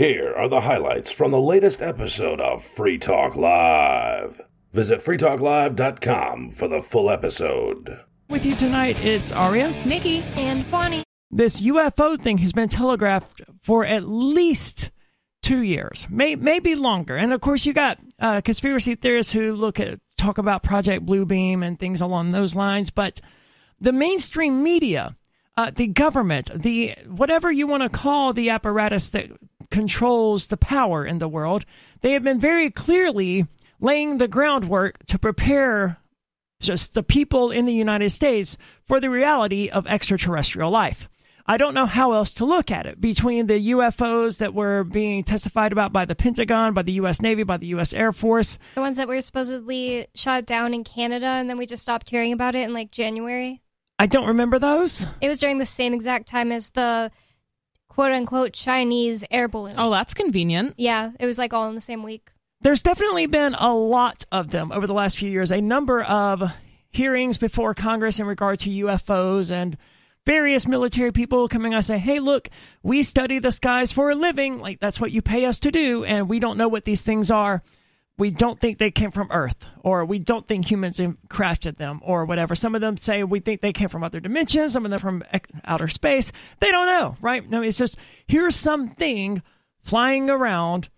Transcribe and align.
Here 0.00 0.32
are 0.34 0.48
the 0.48 0.62
highlights 0.62 1.10
from 1.10 1.30
the 1.30 1.38
latest 1.38 1.82
episode 1.82 2.40
of 2.40 2.64
Free 2.64 2.96
Talk 2.96 3.36
Live. 3.36 4.40
Visit 4.72 5.00
freetalklive.com 5.00 6.52
for 6.52 6.68
the 6.68 6.80
full 6.80 7.10
episode. 7.10 8.00
With 8.30 8.46
you 8.46 8.54
tonight, 8.54 9.04
it's 9.04 9.30
Aria. 9.30 9.70
Nikki. 9.84 10.22
And 10.36 10.64
Bonnie. 10.70 11.02
This 11.30 11.60
UFO 11.60 12.18
thing 12.18 12.38
has 12.38 12.54
been 12.54 12.70
telegraphed 12.70 13.42
for 13.60 13.84
at 13.84 14.08
least 14.08 14.90
two 15.42 15.60
years, 15.60 16.06
may, 16.08 16.34
maybe 16.34 16.74
longer. 16.76 17.18
And 17.18 17.34
of 17.34 17.42
course, 17.42 17.66
you 17.66 17.74
got 17.74 17.98
uh, 18.18 18.40
conspiracy 18.40 18.94
theorists 18.94 19.32
who 19.32 19.54
look 19.54 19.78
at 19.78 20.00
talk 20.16 20.38
about 20.38 20.62
Project 20.62 21.04
Bluebeam 21.04 21.62
and 21.62 21.78
things 21.78 22.00
along 22.00 22.32
those 22.32 22.56
lines. 22.56 22.88
But 22.88 23.20
the 23.78 23.92
mainstream 23.92 24.62
media, 24.62 25.14
uh, 25.58 25.70
the 25.70 25.88
government, 25.88 26.50
the 26.54 26.94
whatever 27.06 27.52
you 27.52 27.66
want 27.66 27.82
to 27.82 27.90
call 27.90 28.32
the 28.32 28.48
apparatus 28.48 29.10
that 29.10 29.30
controls 29.70 30.48
the 30.48 30.56
power 30.56 31.04
in 31.04 31.18
the 31.18 31.28
world, 31.28 31.64
they 32.00 32.12
have 32.12 32.22
been 32.22 32.40
very 32.40 32.70
clearly 32.70 33.46
laying 33.80 34.18
the 34.18 34.28
groundwork 34.28 35.04
to 35.06 35.18
prepare 35.18 35.98
just 36.60 36.94
the 36.94 37.02
people 37.02 37.50
in 37.50 37.64
the 37.64 37.72
United 37.72 38.10
States 38.10 38.58
for 38.86 39.00
the 39.00 39.10
reality 39.10 39.68
of 39.68 39.86
extraterrestrial 39.86 40.70
life. 40.70 41.08
I 41.46 41.56
don't 41.56 41.74
know 41.74 41.86
how 41.86 42.12
else 42.12 42.34
to 42.34 42.44
look 42.44 42.70
at 42.70 42.86
it. 42.86 43.00
Between 43.00 43.46
the 43.46 43.70
UFOs 43.72 44.38
that 44.38 44.54
were 44.54 44.84
being 44.84 45.24
testified 45.24 45.72
about 45.72 45.92
by 45.92 46.04
the 46.04 46.14
Pentagon, 46.14 46.74
by 46.74 46.82
the 46.82 46.92
U.S. 46.92 47.20
Navy, 47.20 47.42
by 47.42 47.56
the 47.56 47.66
U.S. 47.68 47.92
Air 47.92 48.12
Force, 48.12 48.58
The 48.76 48.80
ones 48.80 48.98
that 48.98 49.08
were 49.08 49.20
supposedly 49.20 50.06
shot 50.14 50.44
down 50.44 50.74
in 50.74 50.84
Canada 50.84 51.26
and 51.26 51.50
then 51.50 51.58
we 51.58 51.66
just 51.66 51.82
stopped 51.82 52.08
hearing 52.08 52.32
about 52.32 52.54
it 52.54 52.60
in 52.60 52.74
like 52.74 52.90
January. 52.92 53.62
I 53.98 54.06
don't 54.06 54.28
remember 54.28 54.58
those. 54.58 55.06
It 55.20 55.28
was 55.28 55.40
during 55.40 55.58
the 55.58 55.66
same 55.66 55.92
exact 55.92 56.28
time 56.28 56.52
as 56.52 56.70
the 56.70 57.10
quote 57.90 58.12
unquote 58.12 58.54
Chinese 58.54 59.22
air 59.30 59.48
balloon. 59.48 59.74
Oh, 59.76 59.90
that's 59.90 60.14
convenient. 60.14 60.74
Yeah, 60.78 61.10
it 61.20 61.26
was 61.26 61.36
like 61.36 61.52
all 61.52 61.68
in 61.68 61.74
the 61.74 61.80
same 61.82 62.02
week. 62.02 62.30
There's 62.62 62.82
definitely 62.82 63.26
been 63.26 63.54
a 63.54 63.74
lot 63.74 64.24
of 64.32 64.50
them 64.50 64.72
over 64.72 64.86
the 64.86 64.94
last 64.94 65.18
few 65.18 65.30
years. 65.30 65.50
A 65.50 65.60
number 65.60 66.02
of 66.02 66.42
hearings 66.90 67.36
before 67.36 67.74
Congress 67.74 68.18
in 68.18 68.26
regard 68.26 68.60
to 68.60 68.70
UFOs 68.70 69.50
and 69.50 69.76
various 70.26 70.66
military 70.66 71.12
people 71.12 71.48
coming 71.48 71.72
out 71.72 71.78
and 71.78 71.84
say, 71.84 71.98
hey, 71.98 72.20
look, 72.20 72.48
we 72.82 73.02
study 73.02 73.38
the 73.38 73.52
skies 73.52 73.92
for 73.92 74.10
a 74.10 74.14
living. 74.14 74.60
Like, 74.60 74.78
that's 74.78 75.00
what 75.00 75.12
you 75.12 75.22
pay 75.22 75.44
us 75.46 75.58
to 75.60 75.70
do. 75.70 76.04
And 76.04 76.28
we 76.28 76.38
don't 76.38 76.58
know 76.58 76.68
what 76.68 76.84
these 76.84 77.02
things 77.02 77.30
are. 77.30 77.62
We 78.20 78.28
don't 78.28 78.60
think 78.60 78.76
they 78.76 78.90
came 78.90 79.10
from 79.10 79.28
Earth, 79.30 79.66
or 79.82 80.04
we 80.04 80.18
don't 80.18 80.46
think 80.46 80.70
humans 80.70 80.98
have 80.98 81.16
crafted 81.28 81.78
them, 81.78 82.00
or 82.04 82.26
whatever. 82.26 82.54
Some 82.54 82.74
of 82.74 82.82
them 82.82 82.98
say 82.98 83.24
we 83.24 83.40
think 83.40 83.62
they 83.62 83.72
came 83.72 83.88
from 83.88 84.04
other 84.04 84.20
dimensions, 84.20 84.74
some 84.74 84.84
of 84.84 84.90
them 84.90 85.00
from 85.00 85.24
outer 85.64 85.88
space. 85.88 86.30
They 86.60 86.70
don't 86.70 86.86
know, 86.86 87.16
right? 87.22 87.48
No, 87.48 87.62
it's 87.62 87.78
just 87.78 87.96
here's 88.28 88.56
something 88.56 89.42
flying 89.82 90.28
around 90.28 90.90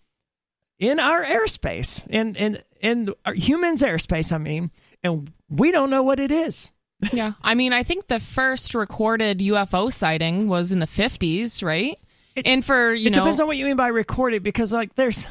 in 0.81 0.99
our 0.99 1.25
airspace, 1.25 2.05
in 2.09 2.35
in 2.35 2.59
in 2.81 3.15
humans' 3.37 3.83
airspace. 3.83 4.33
I 4.33 4.39
mean, 4.39 4.73
and 5.05 5.31
we 5.49 5.71
don't 5.71 5.91
know 5.91 6.03
what 6.03 6.19
it 6.19 6.33
is. 6.33 6.73
Yeah. 7.13 7.33
I 7.43 7.55
mean, 7.55 7.73
I 7.73 7.83
think 7.83 8.07
the 8.07 8.21
first 8.21 8.75
recorded 8.77 9.41
UFO 9.41 9.93
sighting 9.93 10.47
was 10.47 10.71
in 10.71 10.79
the 10.79 10.87
50s, 10.87 11.61
right? 11.63 11.99
and 12.45 12.65
for, 12.65 12.95
you 12.95 13.09
it 13.09 13.11
know. 13.11 13.25
depends 13.25 13.41
on 13.41 13.49
what 13.49 13.57
you 13.57 13.65
mean 13.65 13.77
by 13.77 13.89
recorded, 13.89 14.45
because 14.45 14.73
like 14.73 14.95
there's 14.95 15.27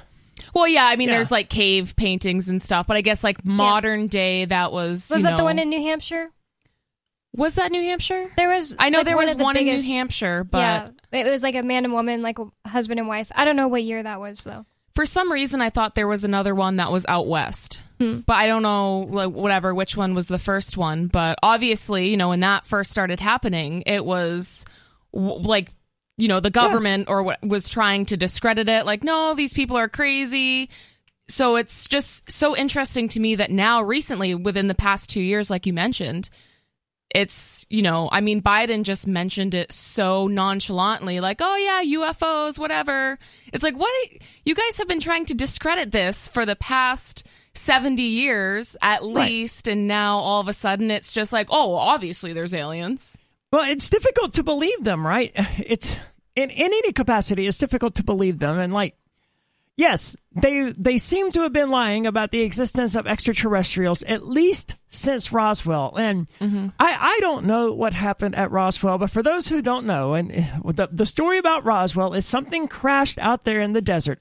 well, 0.53 0.67
yeah, 0.67 0.85
I 0.85 0.95
mean, 0.95 1.09
Yeah. 1.09 1.15
there's 1.15 1.31
like 1.31 1.49
cave 1.49 1.95
paintings 1.95 2.49
and 2.49 2.61
stuff, 2.61 2.87
but 2.87 2.97
I 2.97 3.01
guess 3.01 3.23
like 3.23 3.45
modern 3.45 4.07
day, 4.07 4.45
that 4.45 4.71
was. 4.71 5.09
Was 5.13 5.23
that 5.23 5.37
the 5.37 5.43
one 5.43 5.59
in 5.59 5.69
New 5.69 5.81
Hampshire? 5.81 6.29
Was 7.35 7.55
that 7.55 7.71
New 7.71 7.81
Hampshire? 7.81 8.29
There 8.35 8.49
was. 8.49 8.75
I 8.77 8.89
know 8.89 8.99
like, 8.99 9.07
there 9.07 9.15
one 9.15 9.25
was 9.25 9.35
the 9.35 9.43
one 9.43 9.53
biggest- 9.55 9.85
in 9.85 9.89
New 9.91 9.95
Hampshire, 9.97 10.43
but 10.43 10.57
yeah, 11.13 11.19
it 11.19 11.29
was 11.29 11.41
like 11.43 11.55
a 11.55 11.63
man 11.63 11.85
and 11.85 11.93
woman, 11.93 12.21
like 12.21 12.37
husband 12.65 12.99
and 12.99 13.07
wife. 13.07 13.31
I 13.33 13.45
don't 13.45 13.55
know 13.55 13.67
what 13.69 13.83
year 13.83 14.03
that 14.03 14.19
was 14.19 14.43
though. 14.43 14.65
for 14.95 15.05
some 15.05 15.31
reason 15.31 15.61
I 15.61 15.69
thought 15.69 15.95
there 15.95 16.07
was 16.07 16.25
another 16.25 16.53
one 16.53 16.75
that 16.77 16.91
was 16.91 17.05
out 17.07 17.27
west. 17.27 17.81
Hmm. 17.99 18.19
But 18.19 18.33
I 18.35 18.47
don't 18.47 18.63
know, 18.63 19.07
like, 19.11 19.29
whatever, 19.31 19.73
which 19.73 19.95
one 19.95 20.13
was 20.15 20.27
the 20.27 20.39
first 20.39 20.75
one. 20.75 21.07
But 21.07 21.37
obviously, 21.41 22.09
you 22.09 22.17
know, 22.17 22.29
when 22.29 22.41
that 22.41 22.65
first 22.65 22.91
started 22.91 23.19
happening, 23.21 23.83
it 23.85 24.03
was 24.03 24.65
w- 25.13 25.35
like, 25.37 25.69
you 26.17 26.27
know, 26.27 26.39
the 26.39 26.49
government 26.51 27.09
or 27.09 27.23
what 27.23 27.45
was 27.45 27.67
trying 27.69 28.05
to 28.07 28.17
discredit 28.17 28.69
it. 28.69 28.85
Like, 28.85 29.03
no, 29.03 29.33
these 29.33 29.53
people 29.53 29.77
are 29.77 29.89
crazy. 29.89 30.69
So 31.27 31.55
it's 31.55 31.87
just 31.87 32.29
so 32.29 32.55
interesting 32.55 33.07
to 33.09 33.19
me 33.19 33.35
that 33.35 33.51
now, 33.51 33.81
recently, 33.81 34.35
within 34.35 34.67
the 34.67 34.75
past 34.75 35.09
two 35.09 35.21
years, 35.21 35.49
like 35.49 35.65
you 35.65 35.73
mentioned, 35.73 36.29
it's 37.13 37.65
you 37.69 37.81
know 37.81 38.09
i 38.11 38.21
mean 38.21 38.41
biden 38.41 38.83
just 38.83 39.07
mentioned 39.07 39.53
it 39.53 39.71
so 39.71 40.27
nonchalantly 40.27 41.19
like 41.19 41.39
oh 41.41 41.55
yeah 41.55 41.83
ufos 41.97 42.57
whatever 42.57 43.17
it's 43.51 43.63
like 43.63 43.75
what 43.75 43.91
you 44.45 44.55
guys 44.55 44.77
have 44.77 44.87
been 44.87 44.99
trying 44.99 45.25
to 45.25 45.33
discredit 45.33 45.91
this 45.91 46.27
for 46.27 46.45
the 46.45 46.55
past 46.55 47.25
70 47.53 48.01
years 48.01 48.77
at 48.81 49.03
least 49.03 49.67
and 49.67 49.87
now 49.87 50.17
all 50.19 50.39
of 50.39 50.47
a 50.47 50.53
sudden 50.53 50.89
it's 50.89 51.11
just 51.11 51.33
like 51.33 51.47
oh 51.49 51.75
obviously 51.75 52.31
there's 52.33 52.53
aliens 52.53 53.17
well, 53.51 53.69
it's 53.69 53.89
difficult 53.89 54.33
to 54.33 54.43
believe 54.43 54.83
them, 54.83 55.05
right? 55.05 55.31
It's 55.57 55.95
in 56.35 56.49
in 56.49 56.67
any 56.73 56.91
capacity, 56.91 57.47
it's 57.47 57.57
difficult 57.57 57.95
to 57.95 58.03
believe 58.03 58.39
them, 58.39 58.59
and 58.59 58.73
like. 58.73 58.95
Yes, 59.77 60.15
they 60.35 60.73
they 60.77 60.97
seem 60.97 61.31
to 61.31 61.41
have 61.41 61.53
been 61.53 61.69
lying 61.69 62.05
about 62.05 62.29
the 62.29 62.41
existence 62.41 62.93
of 62.93 63.07
extraterrestrials 63.07 64.03
at 64.03 64.27
least 64.27 64.75
since 64.89 65.31
Roswell, 65.31 65.95
and 65.97 66.27
I 66.77 66.97
I 66.99 67.17
don't 67.21 67.45
know 67.45 67.71
what 67.71 67.93
happened 67.93 68.35
at 68.35 68.51
Roswell, 68.51 68.97
but 68.99 69.09
for 69.09 69.23
those 69.23 69.47
who 69.47 69.61
don't 69.61 69.85
know, 69.87 70.13
and 70.13 70.31
uh, 70.31 70.71
the 70.71 70.89
the 70.91 71.05
story 71.05 71.39
about 71.39 71.65
Roswell 71.65 72.13
is 72.13 72.25
something 72.27 72.67
crashed 72.67 73.17
out 73.17 73.43
there 73.43 73.61
in 73.61 73.71
the 73.71 73.81
desert, 73.81 74.19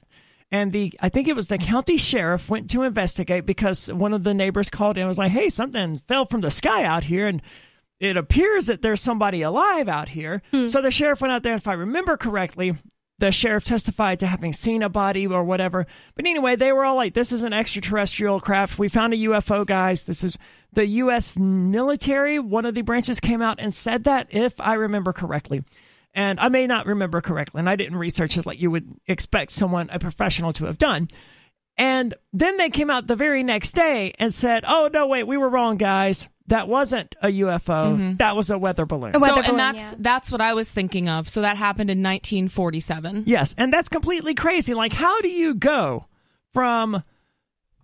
and 0.51 0.73
the 0.73 0.95
I 1.03 1.11
think 1.11 1.29
it 1.29 1.37
was 1.37 1.49
the 1.49 1.59
county 1.59 1.99
sheriff 1.99 2.49
went 2.49 2.71
to 2.71 2.83
investigate 2.85 3.45
because 3.45 3.93
one 3.93 4.15
of 4.15 4.25
the 4.25 4.33
neighbors 4.33 4.71
called 4.71 4.97
in 4.97 5.03
and 5.03 5.09
was 5.09 5.19
like, 5.19 5.33
"Hey, 5.33 5.51
something 5.51 5.99
fell 5.99 6.25
from 6.27 6.41
the 6.41 6.51
sky 6.51 6.85
out 6.85 7.05
here," 7.05 7.27
and 7.27 7.43
it 8.01 8.17
appears 8.17 8.67
that 8.67 8.83
there's 8.83 9.03
somebody 9.03 9.43
alive 9.43 9.89
out 9.89 10.09
here. 10.09 10.43
Hmm. 10.51 10.67
So 10.67 10.81
the 10.81 10.91
sheriff 10.91 11.21
went 11.21 11.33
out 11.33 11.43
there, 11.43 11.55
if 11.55 11.69
I 11.69 11.75
remember 11.75 12.17
correctly, 12.17 12.75
the 13.19 13.31
sheriff 13.31 13.65
testified 13.65 14.19
to 14.21 14.27
having 14.27 14.55
seen 14.55 14.83
a 14.83 14.89
body 14.89 15.27
or 15.27 15.45
whatever. 15.45 15.87
But 16.15 16.27
anyway, 16.27 16.57
they 16.57 16.73
were 16.73 16.87
all 16.87 16.97
like, 16.97 17.13
this 17.13 17.31
is 17.31 17.45
an 17.45 17.53
extraterrestrial 17.53 18.41
craft. 18.41 18.79
We 18.79 18.89
found 18.89 19.13
a 19.13 19.19
UFO, 19.19 19.67
guys. 19.67 20.07
This 20.07 20.25
is 20.25 20.39
the 20.73 20.87
U.S. 20.87 21.39
military. 21.39 22.39
One 22.39 22.65
of 22.65 22.75
the 22.75 22.81
branches 22.81 23.21
came 23.21 23.43
out 23.43 23.61
and 23.61 23.75
said 23.75 24.05
that, 24.05 24.29
if 24.31 24.59
I 24.59 24.75
remember 24.75 25.13
correctly. 25.13 25.63
And 26.15 26.41
I 26.41 26.49
may 26.49 26.67
not 26.67 26.87
remember 26.87 27.21
correctly, 27.21 27.61
and 27.61 27.69
I 27.69 27.77
didn't 27.77 27.99
research 27.99 28.35
this 28.35 28.47
like 28.47 28.61
you 28.61 28.71
would 28.71 28.99
expect 29.07 29.53
someone, 29.53 29.91
a 29.93 29.99
professional, 30.01 30.53
to 30.55 30.65
have 30.65 30.79
done. 30.79 31.07
And 31.77 32.15
then 32.33 32.57
they 32.57 32.69
came 32.69 32.91
out 32.91 33.07
the 33.07 33.17
very 33.17 33.43
next 33.43 33.73
day 33.73 34.13
and 34.19 34.35
said, 34.35 34.65
oh, 34.67 34.91
no, 34.93 35.07
wait, 35.07 35.27
we 35.27 35.37
were 35.37 35.49
wrong, 35.49 35.77
guys. 35.77 36.29
That 36.51 36.67
wasn't 36.67 37.15
a 37.23 37.29
UFO. 37.29 37.95
Mm-hmm. 37.95 38.17
That 38.17 38.35
was 38.35 38.51
a 38.51 38.59
weather 38.59 38.85
balloon. 38.85 39.15
A 39.15 39.21
weather 39.21 39.37
so 39.37 39.43
balloon, 39.43 39.51
and 39.51 39.59
that's 39.59 39.93
yeah. 39.93 39.99
that's 40.01 40.33
what 40.33 40.41
i 40.41 40.53
was 40.53 40.73
thinking 40.73 41.09
of 41.09 41.29
so 41.29 41.43
that 41.43 41.57
happened 41.57 41.91
in 41.91 41.99
1947 41.99 43.23
Yes, 43.27 43.55
and 43.57 43.73
that's 43.73 43.89
completely 43.89 44.35
crazy. 44.35 44.75
Like, 44.75 44.93
how 44.93 45.21
do 45.21 45.29
you 45.29 45.55
go 45.55 46.07
from 46.53 47.05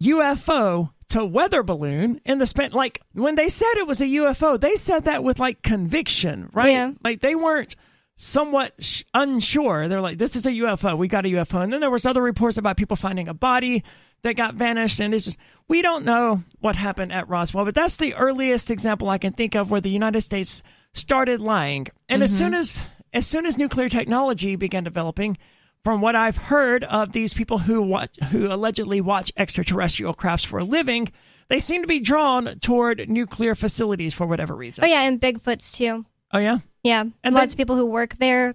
UFO 0.03 0.91
to 1.11 1.25
weather 1.25 1.63
balloon 1.63 2.21
in 2.25 2.39
the 2.39 2.47
span? 2.47 2.73
Like, 2.73 3.01
when 3.13 3.37
they 3.37 3.49
said 3.49 3.73
it 3.77 3.87
was 3.87 4.01
a 4.01 4.07
UFO, 4.07 4.61
they 4.61 4.75
said 4.75 5.05
that 5.05 5.23
with 5.23 5.39
like 5.39 5.63
conviction, 5.63 6.51
right? 6.53 6.73
Yeah. 6.73 6.93
Like, 7.05 7.21
they 7.21 7.37
weren't 7.37 7.77
somewhat 8.17 8.73
sh- 8.83 9.05
unsure. 9.15 9.87
They're 9.87 10.01
like, 10.01 10.19
this 10.19 10.35
is 10.35 10.47
a 10.47 10.51
UFO. 10.51 10.99
We 10.99 11.07
got 11.07 11.25
a 11.25 11.29
UFO. 11.29 11.63
And 11.63 11.73
then 11.73 11.81
there 11.81 11.91
was 11.91 12.07
other 12.07 12.23
reports 12.23 12.59
about 12.59 12.77
people 12.77 12.97
finding 12.97 13.29
a 13.29 13.35
body 13.35 13.85
that 14.27 14.35
got 14.37 14.55
vanished. 14.55 15.01
And 15.01 15.15
it's 15.15 15.25
just, 15.25 15.39
we 15.69 15.83
don't 15.83 16.05
know 16.05 16.43
what 16.61 16.77
happened 16.77 17.13
at 17.13 17.29
Roswell, 17.29 17.65
but 17.65 17.75
that's 17.75 17.97
the 17.97 18.15
earliest 18.15 18.71
example 18.71 19.09
I 19.09 19.19
can 19.19 19.33
think 19.33 19.55
of 19.55 19.71
where 19.71 19.81
the 19.81 19.91
United 19.91 20.21
States 20.21 20.63
started 20.93 21.41
lying. 21.41 21.87
And 22.09 22.23
as 22.23 22.37
soon 22.37 22.55
as, 22.55 22.83
as 23.13 23.27
soon 23.27 23.47
as 23.47 23.59
nuclear 23.59 23.89
technology 23.89 24.57
began 24.57 24.85
developing, 24.85 25.37
from 25.85 26.01
what 26.01 26.17
I've 26.17 26.37
heard 26.37 26.83
of 26.85 27.13
these 27.13 27.33
people 27.33 27.59
who 27.59 27.81
watch, 27.83 28.17
who 28.31 28.53
allegedly 28.53 29.01
watch 29.01 29.33
extraterrestrial 29.37 30.15
crafts 30.15 30.45
for 30.45 30.59
a 30.59 30.65
living, 30.65 31.13
they 31.49 31.61
seem 31.61 31.83
to 31.83 31.87
be 31.87 32.01
drawn 32.01 32.59
toward 32.59 33.09
nuclear 33.09 33.55
facilities 33.55 34.13
for 34.13 34.27
whatever 34.27 34.55
reason. 34.57 34.83
Oh 34.83 34.87
yeah, 34.89 35.03
and 35.03 35.21
Bigfoots 35.21 35.77
too. 35.77 36.05
Oh 36.33 36.39
yeah. 36.39 36.59
Yeah, 36.83 37.05
And 37.23 37.35
lots 37.35 37.47
then- 37.47 37.55
of 37.55 37.57
people 37.59 37.77
who 37.77 37.87
work 37.87 38.17
there 38.19 38.55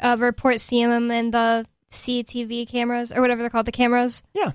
uh, 0.00 0.16
report 0.18 0.58
seeing 0.60 0.90
them 0.90 1.10
in 1.12 1.30
the 1.30 1.64
CTV 1.90 2.68
cameras 2.68 3.12
or 3.12 3.20
whatever 3.20 3.42
they're 3.42 3.50
called, 3.50 3.66
the 3.66 3.72
cameras. 3.72 4.22
Yeah. 4.34 4.52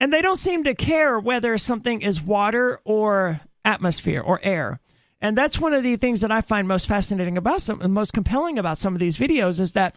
And 0.00 0.12
they 0.12 0.22
don't 0.22 0.36
seem 0.36 0.64
to 0.64 0.74
care 0.74 1.18
whether 1.18 1.56
something 1.56 2.02
is 2.02 2.20
water 2.20 2.80
or 2.84 3.40
atmosphere 3.64 4.20
or 4.20 4.40
air. 4.42 4.80
And 5.20 5.38
that's 5.38 5.58
one 5.58 5.72
of 5.72 5.82
the 5.82 5.96
things 5.96 6.20
that 6.20 6.30
I 6.30 6.42
find 6.42 6.68
most 6.68 6.86
fascinating 6.86 7.38
about 7.38 7.62
some, 7.62 7.92
most 7.92 8.12
compelling 8.12 8.58
about 8.58 8.76
some 8.76 8.94
of 8.94 9.00
these 9.00 9.16
videos 9.16 9.60
is 9.60 9.72
that 9.72 9.96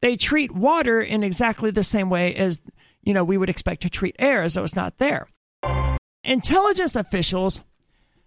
they 0.00 0.14
treat 0.14 0.52
water 0.52 1.00
in 1.00 1.24
exactly 1.24 1.70
the 1.70 1.82
same 1.82 2.10
way 2.10 2.34
as, 2.34 2.60
you 3.02 3.12
know, 3.12 3.24
we 3.24 3.36
would 3.36 3.50
expect 3.50 3.82
to 3.82 3.90
treat 3.90 4.14
air 4.18 4.42
as 4.42 4.54
though 4.54 4.62
it's 4.62 4.76
not 4.76 4.98
there. 4.98 5.26
Intelligence 6.22 6.94
officials 6.94 7.62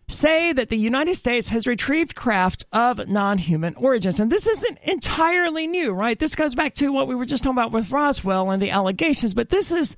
say 0.09 0.51
that 0.51 0.69
the 0.69 0.77
United 0.77 1.15
States 1.15 1.49
has 1.49 1.67
retrieved 1.67 2.15
craft 2.15 2.65
of 2.73 3.07
non 3.07 3.37
human 3.37 3.75
origins. 3.75 4.19
And 4.19 4.31
this 4.31 4.47
isn't 4.47 4.79
entirely 4.83 5.67
new, 5.67 5.93
right? 5.93 6.19
This 6.19 6.35
goes 6.35 6.55
back 6.55 6.73
to 6.75 6.91
what 6.91 7.07
we 7.07 7.15
were 7.15 7.25
just 7.25 7.43
talking 7.43 7.57
about 7.57 7.71
with 7.71 7.91
Roswell 7.91 8.51
and 8.51 8.61
the 8.61 8.71
allegations, 8.71 9.33
but 9.33 9.49
this 9.49 9.71
is 9.71 9.95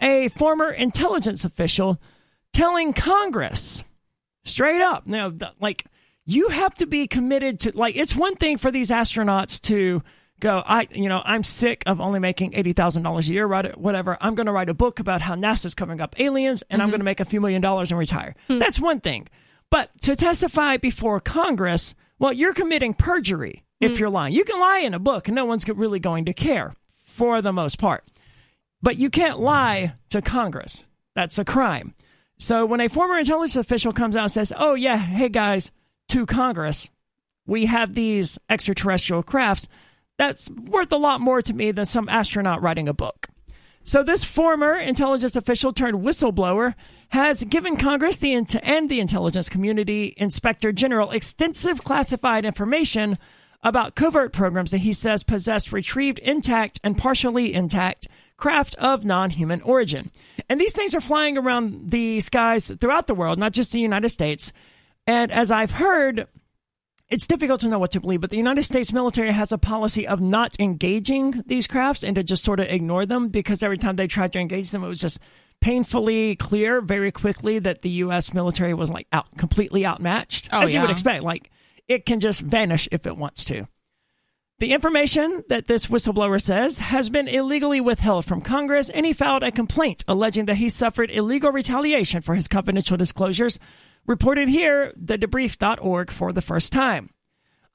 a 0.00 0.28
former 0.28 0.70
intelligence 0.70 1.44
official 1.44 2.00
telling 2.52 2.92
Congress 2.92 3.84
straight 4.44 4.80
up, 4.80 5.06
now, 5.06 5.32
like, 5.60 5.84
you 6.24 6.48
have 6.48 6.74
to 6.76 6.86
be 6.86 7.06
committed 7.06 7.60
to, 7.60 7.76
like, 7.76 7.96
it's 7.96 8.14
one 8.14 8.36
thing 8.36 8.58
for 8.58 8.70
these 8.70 8.90
astronauts 8.90 9.60
to 9.62 10.02
go, 10.40 10.62
I, 10.64 10.88
you 10.90 11.08
know, 11.08 11.20
I'm 11.24 11.42
sick 11.42 11.82
of 11.86 12.00
only 12.00 12.20
making 12.20 12.52
$80,000 12.52 13.28
a 13.28 13.32
year, 13.32 13.46
right? 13.46 13.76
Whatever. 13.76 14.16
I'm 14.20 14.34
going 14.34 14.46
to 14.46 14.52
write 14.52 14.68
a 14.68 14.74
book 14.74 15.00
about 15.00 15.20
how 15.20 15.34
NASA's 15.34 15.74
covering 15.74 16.00
up 16.00 16.18
aliens 16.18 16.62
and 16.70 16.80
I'm 16.80 16.86
mm-hmm. 16.86 16.92
going 16.92 17.00
to 17.00 17.04
make 17.04 17.20
a 17.20 17.24
few 17.24 17.40
million 17.40 17.62
dollars 17.62 17.90
and 17.90 17.98
retire. 17.98 18.34
Hmm. 18.46 18.58
That's 18.58 18.80
one 18.80 19.00
thing. 19.00 19.28
But 19.70 19.90
to 20.02 20.16
testify 20.16 20.76
before 20.76 21.20
Congress, 21.20 21.94
well, 22.18 22.32
you're 22.32 22.54
committing 22.54 22.94
perjury 22.94 23.64
if 23.80 23.92
hmm. 23.92 23.98
you're 23.98 24.10
lying. 24.10 24.34
You 24.34 24.44
can 24.44 24.60
lie 24.60 24.78
in 24.78 24.94
a 24.94 24.98
book 24.98 25.28
and 25.28 25.34
no 25.34 25.44
one's 25.44 25.68
really 25.68 25.98
going 25.98 26.26
to 26.26 26.32
care 26.32 26.72
for 26.88 27.42
the 27.42 27.52
most 27.52 27.78
part. 27.78 28.04
But 28.82 28.96
you 28.96 29.10
can't 29.10 29.40
lie 29.40 29.94
to 30.10 30.22
Congress. 30.22 30.84
That's 31.14 31.38
a 31.38 31.44
crime. 31.44 31.94
So 32.38 32.64
when 32.64 32.80
a 32.80 32.88
former 32.88 33.18
intelligence 33.18 33.56
official 33.56 33.92
comes 33.92 34.16
out 34.16 34.22
and 34.22 34.30
says, 34.30 34.52
oh, 34.56 34.74
yeah, 34.74 34.96
hey 34.96 35.28
guys, 35.28 35.72
to 36.08 36.24
Congress, 36.26 36.88
we 37.46 37.66
have 37.66 37.94
these 37.94 38.38
extraterrestrial 38.48 39.22
crafts, 39.22 39.68
that's 40.18 40.48
worth 40.50 40.92
a 40.92 40.96
lot 40.96 41.20
more 41.20 41.42
to 41.42 41.54
me 41.54 41.72
than 41.72 41.84
some 41.84 42.08
astronaut 42.08 42.62
writing 42.62 42.88
a 42.88 42.94
book. 42.94 43.28
So 43.82 44.02
this 44.02 44.22
former 44.22 44.76
intelligence 44.76 45.34
official 45.34 45.72
turned 45.72 46.04
whistleblower 46.04 46.74
has 47.08 47.44
given 47.44 47.76
Congress 47.76 48.18
the 48.18 48.34
and 48.34 48.90
the 48.90 49.00
intelligence 49.00 49.48
community 49.48 50.12
inspector 50.18 50.72
general 50.72 51.10
extensive 51.10 51.82
classified 51.82 52.44
information 52.44 53.18
about 53.62 53.94
covert 53.94 54.32
programs 54.32 54.70
that 54.70 54.78
he 54.78 54.92
says 54.92 55.24
possess 55.24 55.72
retrieved 55.72 56.18
intact 56.20 56.80
and 56.84 56.96
partially 56.96 57.52
intact 57.52 58.08
craft 58.36 58.76
of 58.76 59.04
non-human 59.04 59.60
origin. 59.62 60.10
And 60.48 60.60
these 60.60 60.72
things 60.72 60.94
are 60.94 61.00
flying 61.00 61.36
around 61.36 61.90
the 61.90 62.20
skies 62.20 62.70
throughout 62.80 63.08
the 63.08 63.14
world, 63.14 63.38
not 63.38 63.52
just 63.52 63.72
the 63.72 63.80
United 63.80 64.10
States. 64.10 64.52
And 65.06 65.32
as 65.32 65.50
I've 65.50 65.72
heard, 65.72 66.28
it's 67.10 67.26
difficult 67.26 67.60
to 67.60 67.68
know 67.68 67.78
what 67.78 67.90
to 67.92 68.00
believe, 68.00 68.20
but 68.20 68.30
the 68.30 68.36
United 68.36 68.62
States 68.62 68.92
military 68.92 69.32
has 69.32 69.50
a 69.50 69.58
policy 69.58 70.06
of 70.06 70.20
not 70.20 70.54
engaging 70.60 71.42
these 71.46 71.66
crafts 71.66 72.04
and 72.04 72.14
to 72.14 72.22
just 72.22 72.44
sort 72.44 72.60
of 72.60 72.66
ignore 72.68 73.06
them 73.06 73.28
because 73.28 73.62
every 73.62 73.78
time 73.78 73.96
they 73.96 74.06
tried 74.06 74.32
to 74.34 74.38
engage 74.38 74.70
them, 74.70 74.84
it 74.84 74.88
was 74.88 75.00
just 75.00 75.18
painfully 75.60 76.36
clear 76.36 76.80
very 76.80 77.10
quickly 77.10 77.58
that 77.58 77.82
the 77.82 77.90
U.S. 77.90 78.32
military 78.32 78.74
was 78.74 78.90
like 78.90 79.08
out 79.12 79.26
completely 79.36 79.84
outmatched, 79.84 80.48
Oh, 80.52 80.60
as 80.60 80.72
you 80.72 80.80
would 80.80 80.90
expect. 80.90 81.24
Like 81.24 81.50
it 81.88 82.06
can 82.06 82.20
just 82.20 82.40
vanish 82.40 82.88
if 82.92 83.06
it 83.06 83.16
wants 83.16 83.44
to. 83.46 83.66
The 84.60 84.72
information 84.72 85.44
that 85.48 85.68
this 85.68 85.86
whistleblower 85.86 86.42
says 86.42 86.78
has 86.80 87.10
been 87.10 87.28
illegally 87.28 87.80
withheld 87.80 88.24
from 88.24 88.40
Congress, 88.40 88.90
and 88.90 89.06
he 89.06 89.12
filed 89.12 89.44
a 89.44 89.52
complaint 89.52 90.04
alleging 90.08 90.46
that 90.46 90.56
he 90.56 90.68
suffered 90.68 91.12
illegal 91.12 91.52
retaliation 91.52 92.22
for 92.22 92.34
his 92.34 92.48
confidential 92.48 92.96
disclosures. 92.96 93.60
Reported 94.04 94.48
here, 94.48 94.92
thedebrief.org 95.00 96.10
for 96.10 96.32
the 96.32 96.42
first 96.42 96.72
time. 96.72 97.10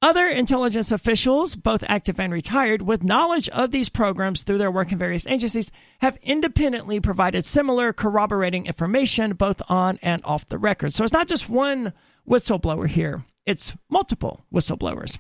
Other 0.01 0.27
intelligence 0.27 0.92
officials, 0.92 1.56
both 1.56 1.86
active 1.88 2.19
and 2.19 2.33
retired, 2.33 2.81
with 2.81 3.06
knowledge 3.06 3.48
of 3.48 3.71
these 3.71 3.88
programs 3.88 4.44
through 4.44 4.57
their 4.57 4.69
work 4.69 4.92
in 4.92 4.98
various 4.98 5.25
agencies, 5.25 5.71
have 6.00 6.18
independently 6.21 7.00
provided 7.00 7.45
similar 7.45 7.94
corroborating 7.94 8.65
information 8.65 9.31
both 9.36 9.62
on 9.69 10.00
and 10.01 10.21
off 10.25 10.50
the 10.50 10.57
record. 10.57 10.92
So 10.92 11.06
it's 11.06 11.13
not 11.13 11.30
just 11.30 11.48
one 11.48 11.94
whistleblower 12.27 12.89
here, 12.89 13.24
it's 13.45 13.74
multiple 13.90 14.45
whistleblowers. 14.54 15.19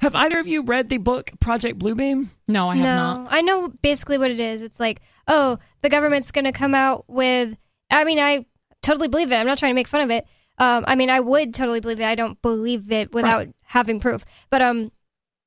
Have 0.00 0.16
either 0.16 0.40
of 0.40 0.48
you 0.48 0.62
read 0.62 0.88
the 0.88 0.98
book 0.98 1.30
Project 1.38 1.78
Bluebeam? 1.78 2.26
No, 2.48 2.68
I 2.68 2.74
have 2.74 2.84
no, 2.84 3.22
not. 3.22 3.28
I 3.32 3.40
know 3.40 3.68
basically 3.68 4.18
what 4.18 4.32
it 4.32 4.40
is. 4.40 4.62
It's 4.62 4.80
like, 4.80 5.00
oh, 5.28 5.58
the 5.80 5.88
government's 5.88 6.32
going 6.32 6.44
to 6.44 6.52
come 6.52 6.74
out 6.74 7.04
with. 7.06 7.56
I 7.88 8.02
mean, 8.02 8.18
I 8.18 8.44
totally 8.82 9.06
believe 9.06 9.30
it. 9.30 9.36
I'm 9.36 9.46
not 9.46 9.58
trying 9.58 9.70
to 9.70 9.76
make 9.76 9.86
fun 9.86 10.00
of 10.00 10.10
it. 10.10 10.26
Um, 10.58 10.84
I 10.88 10.96
mean, 10.96 11.08
I 11.08 11.20
would 11.20 11.54
totally 11.54 11.80
believe 11.80 12.00
it. 12.00 12.04
I 12.04 12.16
don't 12.16 12.40
believe 12.42 12.90
it 12.90 13.14
without 13.14 13.46
having 13.62 14.00
proof. 14.00 14.24
But 14.50 14.60
um, 14.60 14.90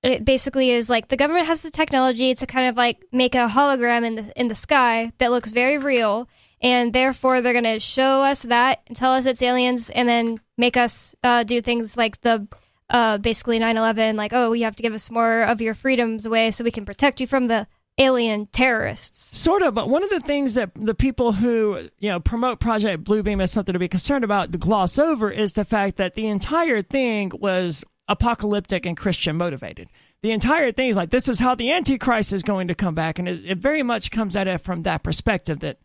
it 0.04 0.24
basically 0.24 0.71
is 0.71 0.89
like 0.89 1.10
the 1.10 1.18
government 1.18 1.48
has 1.48 1.62
the 1.62 1.71
technology 1.71 2.33
to 2.33 2.48
kind 2.48 2.69
of 2.69 2.78
like 2.78 3.04
make 3.12 3.36
a 3.36 3.48
hologram 3.48 4.06
in 4.06 4.16
the 4.16 4.39
in 4.39 4.48
the 4.48 4.56
sky 4.56 5.12
that 5.18 5.31
looks 5.31 5.50
very 5.50 5.78
real, 5.78 6.30
and 6.66 6.94
therefore 6.94 7.42
they're 7.42 7.54
going 7.54 7.64
to 7.64 7.80
show 7.80 8.24
us 8.24 8.42
that 8.42 8.80
tell 8.96 9.14
us 9.14 9.28
it's 9.28 9.44
aliens, 9.44 9.92
and 9.92 10.10
then 10.10 10.40
make 10.58 10.76
us 10.76 11.16
uh, 11.24 11.44
do 11.44 11.62
things 11.62 11.96
like 11.96 12.20
the 12.22 12.48
uh, 12.90 13.20
basically 13.20 13.60
9/11, 13.60 14.16
like 14.16 14.34
oh, 14.34 14.54
you 14.54 14.64
have 14.64 14.76
to 14.76 14.84
give 14.84 14.94
us 14.94 15.12
more 15.12 15.44
of 15.44 15.62
your 15.62 15.76
freedoms 15.76 16.26
away 16.26 16.50
so 16.50 16.64
we 16.64 16.72
can 16.72 16.84
protect 16.84 17.22
you 17.22 17.28
from 17.28 17.48
the 17.48 17.68
alien 18.00 18.48
terrorists. 18.48 19.38
Sort 19.38 19.62
of, 19.62 19.76
but 19.76 19.90
one 19.90 20.04
of 20.04 20.10
the 20.10 20.20
things 20.20 20.56
that 20.56 20.72
the 20.76 20.96
people 20.96 21.34
who 21.34 21.88
you 22.00 22.10
know 22.10 22.20
promote 22.20 22.60
Project 22.60 23.04
Bluebeam 23.04 23.44
as 23.44 23.52
something 23.52 23.74
to 23.74 23.80
be 23.80 23.88
concerned 23.88 24.24
about 24.24 24.52
to 24.52 24.58
gloss 24.58 24.98
over 24.98 25.30
is 25.30 25.54
the 25.54 25.66
fact 25.66 25.98
that 25.98 26.16
the 26.16 26.28
entire 26.28 26.82
thing 26.82 27.32
was 27.36 27.86
apocalyptic 28.08 28.88
and 28.88 28.98
Christian 28.98 29.36
motivated. 29.36 29.88
The 30.24 30.32
entire 30.32 30.72
thing 30.72 30.90
is 30.90 30.98
like 30.98 31.12
this 31.12 31.30
is 31.30 31.38
how 31.38 31.54
the 31.54 31.72
Antichrist 31.72 32.34
is 32.34 32.42
going 32.42 32.70
to 32.70 32.76
come 32.76 32.96
back, 32.96 33.20
and 33.20 33.30
it, 33.30 33.46
it 33.46 33.58
very 33.60 33.84
much 33.84 34.10
comes 34.10 34.36
at 34.36 34.48
it 34.48 34.62
from 34.62 34.82
that 34.82 35.04
perspective 35.04 35.60
that 35.60 35.78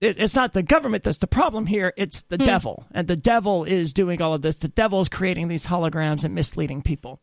it's 0.00 0.34
not 0.34 0.52
the 0.52 0.62
government 0.62 1.04
that's 1.04 1.18
the 1.18 1.26
problem 1.26 1.66
here; 1.66 1.92
it's 1.96 2.22
the 2.22 2.36
hmm. 2.36 2.44
devil, 2.44 2.86
and 2.92 3.08
the 3.08 3.16
devil 3.16 3.64
is 3.64 3.92
doing 3.92 4.20
all 4.20 4.34
of 4.34 4.42
this. 4.42 4.56
The 4.56 4.68
devil 4.68 5.00
is 5.00 5.08
creating 5.08 5.48
these 5.48 5.66
holograms 5.66 6.24
and 6.24 6.34
misleading 6.34 6.82
people. 6.82 7.20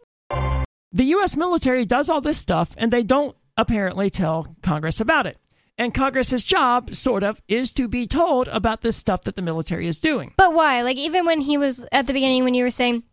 The 0.93 1.05
U.S. 1.05 1.37
military 1.37 1.85
does 1.85 2.09
all 2.09 2.21
this 2.21 2.37
stuff, 2.37 2.73
and 2.77 2.91
they 2.91 3.03
don't 3.03 3.35
apparently 3.57 4.09
tell 4.09 4.55
Congress 4.61 4.99
about 4.99 5.25
it. 5.25 5.37
And 5.77 5.93
Congress's 5.93 6.43
job, 6.43 6.93
sort 6.93 7.23
of, 7.23 7.41
is 7.47 7.71
to 7.73 7.87
be 7.87 8.05
told 8.05 8.47
about 8.49 8.81
this 8.81 8.97
stuff 8.97 9.23
that 9.23 9.35
the 9.35 9.41
military 9.41 9.87
is 9.87 9.99
doing. 9.99 10.33
But 10.37 10.53
why? 10.53 10.81
Like 10.81 10.97
even 10.97 11.25
when 11.25 11.41
he 11.41 11.57
was 11.57 11.87
at 11.91 12.07
the 12.07 12.13
beginning, 12.13 12.43
when 12.43 12.53
you 12.53 12.63
were 12.63 12.69
saying 12.69 13.03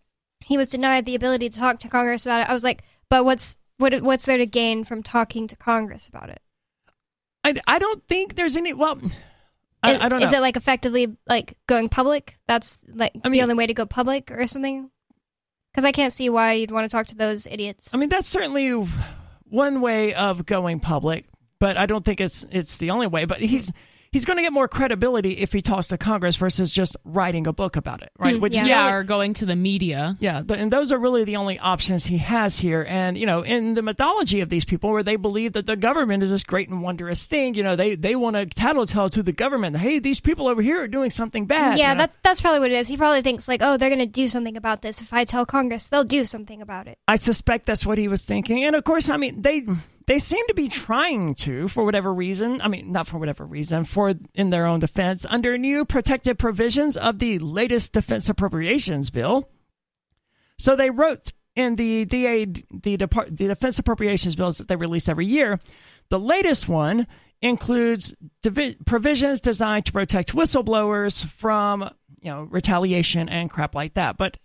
he 0.40 0.56
was 0.56 0.68
denied 0.68 1.06
the 1.06 1.14
ability 1.14 1.48
to 1.50 1.58
talk 1.58 1.78
to 1.80 1.88
Congress 1.88 2.26
about 2.26 2.42
it, 2.42 2.50
I 2.50 2.52
was 2.52 2.64
like, 2.64 2.82
but 3.08 3.24
what's 3.24 3.56
what 3.78 4.02
what's 4.02 4.26
there 4.26 4.36
to 4.36 4.46
gain 4.46 4.84
from 4.84 5.02
talking 5.02 5.46
to 5.48 5.56
Congress 5.56 6.08
about 6.08 6.30
it? 6.30 6.40
I, 7.44 7.54
I 7.66 7.78
don't 7.78 8.06
think 8.06 8.34
there's 8.34 8.56
any. 8.56 8.72
Well, 8.72 9.00
I, 9.88 9.94
Is, 9.94 10.00
I 10.00 10.08
don't 10.08 10.20
know. 10.20 10.26
is 10.26 10.32
it 10.32 10.40
like 10.40 10.56
effectively 10.56 11.16
like 11.26 11.56
going 11.66 11.88
public? 11.88 12.36
That's 12.46 12.84
like 12.92 13.12
I 13.24 13.28
mean- 13.28 13.38
the 13.38 13.42
only 13.42 13.54
way 13.54 13.66
to 13.66 13.74
go 13.74 13.86
public 13.86 14.30
or 14.30 14.46
something? 14.46 14.90
Because 15.72 15.84
I 15.84 15.92
can't 15.92 16.12
see 16.12 16.28
why 16.30 16.54
you'd 16.54 16.70
want 16.70 16.88
to 16.90 16.94
talk 16.96 17.06
to 17.08 17.14
those 17.16 17.46
idiots. 17.46 17.94
I 17.94 17.98
mean, 17.98 18.08
that's 18.08 18.26
certainly 18.26 18.70
one 19.44 19.80
way 19.80 20.14
of 20.14 20.44
going 20.46 20.80
public, 20.80 21.26
but 21.60 21.76
I 21.76 21.86
don't 21.86 22.04
think 22.04 22.20
it's 22.20 22.46
it's 22.50 22.78
the 22.78 22.90
only 22.90 23.06
way. 23.06 23.24
But 23.26 23.38
he's 23.40 23.70
he's 24.12 24.24
going 24.24 24.36
to 24.38 24.42
get 24.42 24.52
more 24.52 24.68
credibility 24.68 25.32
if 25.38 25.52
he 25.52 25.60
talks 25.60 25.88
to 25.88 25.98
Congress 25.98 26.36
versus 26.36 26.70
just 26.70 26.96
writing 27.04 27.46
a 27.46 27.52
book 27.52 27.76
about 27.76 28.02
it, 28.02 28.10
right? 28.18 28.36
Hmm, 28.36 28.40
Which 28.40 28.52
is 28.54 28.58
yeah. 28.58 28.62
the 28.64 28.68
Yeah, 28.70 28.80
only- 28.86 28.92
or 28.94 29.02
going 29.04 29.34
to 29.34 29.46
the 29.46 29.56
media. 29.56 30.16
Yeah, 30.20 30.42
th- 30.42 30.58
and 30.58 30.72
those 30.72 30.92
are 30.92 30.98
really 30.98 31.24
the 31.24 31.36
only 31.36 31.58
options 31.58 32.06
he 32.06 32.18
has 32.18 32.58
here. 32.58 32.84
And 32.88 33.16
you 33.16 33.26
know, 33.26 33.42
in 33.42 33.74
the 33.74 33.82
mythology 33.82 34.40
of 34.40 34.48
these 34.48 34.64
people, 34.64 34.90
where 34.90 35.02
they 35.02 35.16
believe 35.16 35.52
that 35.52 35.66
the 35.66 35.76
government 35.76 36.22
is 36.22 36.30
this 36.30 36.44
great 36.44 36.68
and 36.68 36.82
wondrous 36.82 37.26
thing, 37.26 37.54
you 37.54 37.62
know, 37.62 37.76
they 37.76 37.94
they 37.94 38.16
want 38.16 38.36
to 38.36 38.46
tattletale 38.46 39.08
to 39.10 39.22
the 39.22 39.32
government. 39.32 39.76
Hey, 39.76 39.98
these 39.98 40.20
people 40.20 40.46
over 40.48 40.62
here 40.62 40.82
are 40.82 40.88
doing 40.88 41.10
something 41.10 41.46
bad. 41.46 41.76
yeah, 41.76 41.88
you 41.90 41.94
know? 41.94 41.98
that 42.06 42.12
that's 42.22 42.40
probably 42.40 42.60
what 42.60 42.70
it 42.70 42.76
is. 42.76 42.88
He 42.88 42.96
probably 42.96 43.22
thinks 43.22 43.48
like, 43.48 43.60
oh, 43.62 43.76
they're 43.76 43.90
gonna 43.90 44.06
do 44.06 44.28
something 44.28 44.56
about 44.56 44.82
this. 44.82 45.00
If 45.00 45.12
I 45.12 45.24
tell 45.24 45.44
Congress, 45.46 45.86
they'll 45.86 46.04
do 46.04 46.24
something 46.24 46.62
about 46.62 46.86
it. 46.88 46.98
I 47.06 47.16
suspect 47.16 47.66
that's 47.66 47.84
what 47.86 47.98
he 47.98 48.08
was 48.08 48.24
thinking. 48.24 48.64
And 48.64 48.74
of 48.76 48.84
course, 48.84 49.08
I 49.08 49.16
mean, 49.16 49.42
they 49.42 49.66
they 50.08 50.18
seem 50.18 50.44
to 50.46 50.54
be 50.54 50.68
trying 50.68 51.34
to 51.34 51.68
for 51.68 51.84
whatever 51.84 52.12
reason. 52.12 52.62
I 52.62 52.68
mean, 52.68 52.90
not 52.90 53.06
for 53.06 53.18
whatever 53.18 53.44
reason, 53.44 53.84
for 53.84 54.14
in 54.34 54.48
their 54.48 54.64
own 54.64 54.80
defense 54.80 55.26
under 55.28 55.58
new 55.58 55.84
protective 55.84 56.38
provisions 56.38 56.96
of 56.96 57.18
the 57.18 57.38
latest 57.38 57.92
defense 57.92 58.26
appropriations 58.30 59.10
bill. 59.10 59.50
So 60.56 60.74
they 60.74 60.88
wrote 60.88 61.32
in 61.54 61.76
the 61.76 62.06
DA 62.06 62.46
the 62.46 62.96
Depart, 62.96 63.36
the 63.36 63.48
defense 63.48 63.78
appropriations 63.78 64.34
bills 64.34 64.56
that 64.56 64.68
they 64.68 64.76
release 64.76 65.10
every 65.10 65.26
year. 65.26 65.60
The 66.08 66.18
latest 66.18 66.70
one 66.70 67.06
includes 67.42 68.14
divi- 68.40 68.78
provisions 68.86 69.42
designed 69.42 69.84
to 69.86 69.92
protect 69.92 70.34
whistleblowers 70.34 71.26
from, 71.26 71.82
you 72.22 72.30
know, 72.30 72.44
retaliation 72.44 73.28
and 73.28 73.50
crap 73.50 73.74
like 73.74 73.92
that. 73.92 74.16
But 74.16 74.38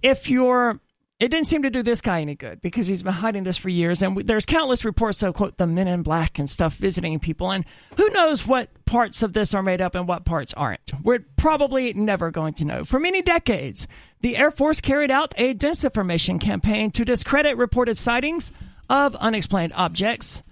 if 0.00 0.30
you're 0.30 0.78
it 1.22 1.30
didn't 1.30 1.46
seem 1.46 1.62
to 1.62 1.70
do 1.70 1.84
this 1.84 2.00
guy 2.00 2.20
any 2.20 2.34
good 2.34 2.60
because 2.60 2.88
he's 2.88 3.04
been 3.04 3.12
hiding 3.12 3.44
this 3.44 3.56
for 3.56 3.68
years. 3.68 4.02
And 4.02 4.26
there's 4.26 4.44
countless 4.44 4.84
reports 4.84 5.22
of 5.22 5.34
quote 5.34 5.56
the 5.56 5.68
men 5.68 5.86
in 5.86 6.02
black 6.02 6.36
and 6.36 6.50
stuff 6.50 6.74
visiting 6.74 7.20
people. 7.20 7.52
And 7.52 7.64
who 7.96 8.08
knows 8.08 8.44
what 8.44 8.70
parts 8.86 9.22
of 9.22 9.32
this 9.32 9.54
are 9.54 9.62
made 9.62 9.80
up 9.80 9.94
and 9.94 10.08
what 10.08 10.24
parts 10.24 10.52
aren't. 10.54 10.90
We're 11.00 11.24
probably 11.36 11.92
never 11.92 12.32
going 12.32 12.54
to 12.54 12.64
know. 12.64 12.84
For 12.84 12.98
many 12.98 13.22
decades 13.22 13.86
the 14.20 14.36
air 14.36 14.50
force 14.50 14.80
carried 14.80 15.12
out 15.12 15.32
a 15.36 15.54
disinformation 15.54 16.40
campaign 16.40 16.90
to 16.90 17.04
discredit 17.04 17.56
reported 17.56 17.96
sightings 17.96 18.50
of 18.90 19.14
unexplained 19.14 19.74
objects. 19.76 20.42